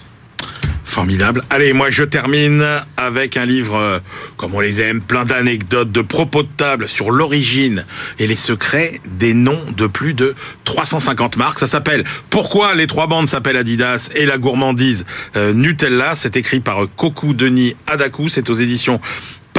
Formidable. 0.89 1.43
Allez, 1.51 1.71
moi 1.73 1.91
je 1.91 2.03
termine 2.03 2.65
avec 2.97 3.37
un 3.37 3.45
livre, 3.45 3.75
euh, 3.75 3.99
comme 4.37 4.55
on 4.55 4.59
les 4.59 4.81
aime, 4.81 5.01
plein 5.01 5.23
d'anecdotes, 5.23 5.91
de 5.91 6.01
propos 6.01 6.41
de 6.41 6.49
table 6.57 6.87
sur 6.87 7.11
l'origine 7.11 7.85
et 8.17 8.25
les 8.25 8.35
secrets 8.35 8.99
des 9.05 9.35
noms 9.35 9.63
de 9.77 9.85
plus 9.85 10.15
de 10.15 10.33
350 10.63 11.37
marques. 11.37 11.59
Ça 11.59 11.67
s'appelle 11.67 12.05
Pourquoi 12.31 12.73
les 12.73 12.87
trois 12.87 13.05
bandes 13.05 13.27
s'appellent 13.27 13.57
Adidas 13.57 14.09
et 14.15 14.25
la 14.25 14.39
gourmandise 14.39 15.05
euh, 15.35 15.53
Nutella? 15.53 16.15
C'est 16.15 16.35
écrit 16.35 16.59
par 16.59 16.79
Koku 16.95 17.35
Denis 17.35 17.75
Adaku. 17.85 18.27
C'est 18.27 18.49
aux 18.49 18.55
éditions 18.55 18.99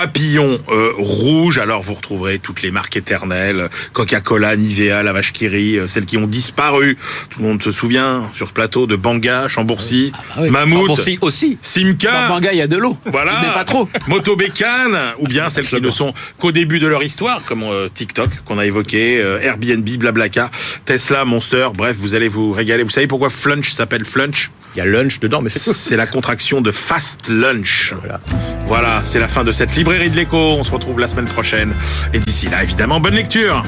papillon 0.01 0.59
euh, 0.71 0.93
rouge. 0.97 1.59
Alors 1.59 1.83
vous 1.83 1.93
retrouverez 1.93 2.39
toutes 2.39 2.63
les 2.63 2.71
marques 2.71 2.97
éternelles, 2.97 3.69
Coca-Cola, 3.93 4.57
Nivea, 4.57 5.03
la 5.03 5.13
vache 5.13 5.33
euh, 5.43 5.89
celles 5.89 6.07
qui 6.07 6.17
ont 6.17 6.27
disparu. 6.27 6.97
Tout 7.29 7.41
le 7.41 7.49
monde 7.49 7.63
se 7.63 7.71
souvient 7.71 8.31
sur 8.35 8.49
ce 8.49 8.53
plateau 8.55 8.87
de 8.87 8.97
Banga, 8.97 9.47
Chambourcy, 9.49 10.13
ah 10.15 10.37
bah 10.37 10.51
Mammouth, 10.51 10.81
Chambourcy 10.81 11.19
aussi, 11.21 11.59
Simca. 11.61 12.29
Dans 12.29 12.35
Banga, 12.37 12.53
il 12.53 12.59
y 12.59 12.63
a 12.63 12.67
de 12.67 12.79
l'eau. 12.79 12.97
Voilà. 13.05 13.41
Mais 13.43 13.53
pas 13.53 13.65
trop. 13.65 13.91
Moto 14.07 14.37
Bécane, 14.37 14.97
ou 15.19 15.29
bien 15.29 15.51
celles 15.51 15.67
qui 15.67 15.81
ne 15.81 15.91
sont 15.91 16.15
qu'au 16.39 16.51
début 16.51 16.79
de 16.79 16.87
leur 16.87 17.03
histoire, 17.03 17.45
comme 17.45 17.65
euh, 17.65 17.89
TikTok 17.93 18.31
qu'on 18.47 18.59
a 18.59 18.65
évoqué, 18.65 19.19
Airbnb, 19.43 19.87
Blablacar, 19.99 20.51
Tesla, 20.87 21.27
Monster. 21.27 21.69
Bref, 21.77 21.97
vous 21.99 22.15
allez 22.15 22.29
vous 22.29 22.53
régaler. 22.53 22.85
Vous 22.85 22.91
savez 22.91 23.07
pourquoi 23.07 23.29
Flunch 23.29 23.73
s'appelle 23.73 24.07
Flunch? 24.07 24.51
Il 24.75 24.79
y 24.79 24.81
a 24.81 24.85
lunch 24.85 25.19
dedans, 25.21 25.43
mais 25.43 25.49
c'est 25.49 25.61
tout. 25.61 25.73
C'est 25.73 25.97
la 25.97 26.07
contraction 26.07 26.61
de 26.61 26.71
fast 26.71 27.29
lunch. 27.29 27.95
Voilà, 27.99 28.21
voilà 28.67 29.01
c'est 29.03 29.19
la 29.19 29.29
fin 29.29 29.43
de 29.43 29.53
cette 29.53 29.75
librairie 29.75 30.11
de 30.11 30.17
l'écho. 30.17 30.37
On 30.37 30.65
se 30.65 30.71
retrouve 30.71 31.01
la 31.01 31.09
semaine 31.09 31.27
prochaine. 31.27 31.75
Et 32.13 32.21
d'ici 32.21 32.49
là, 32.49 32.63
évidemment, 32.63 33.01
bonne 33.01 33.15
lecture. 33.15 33.65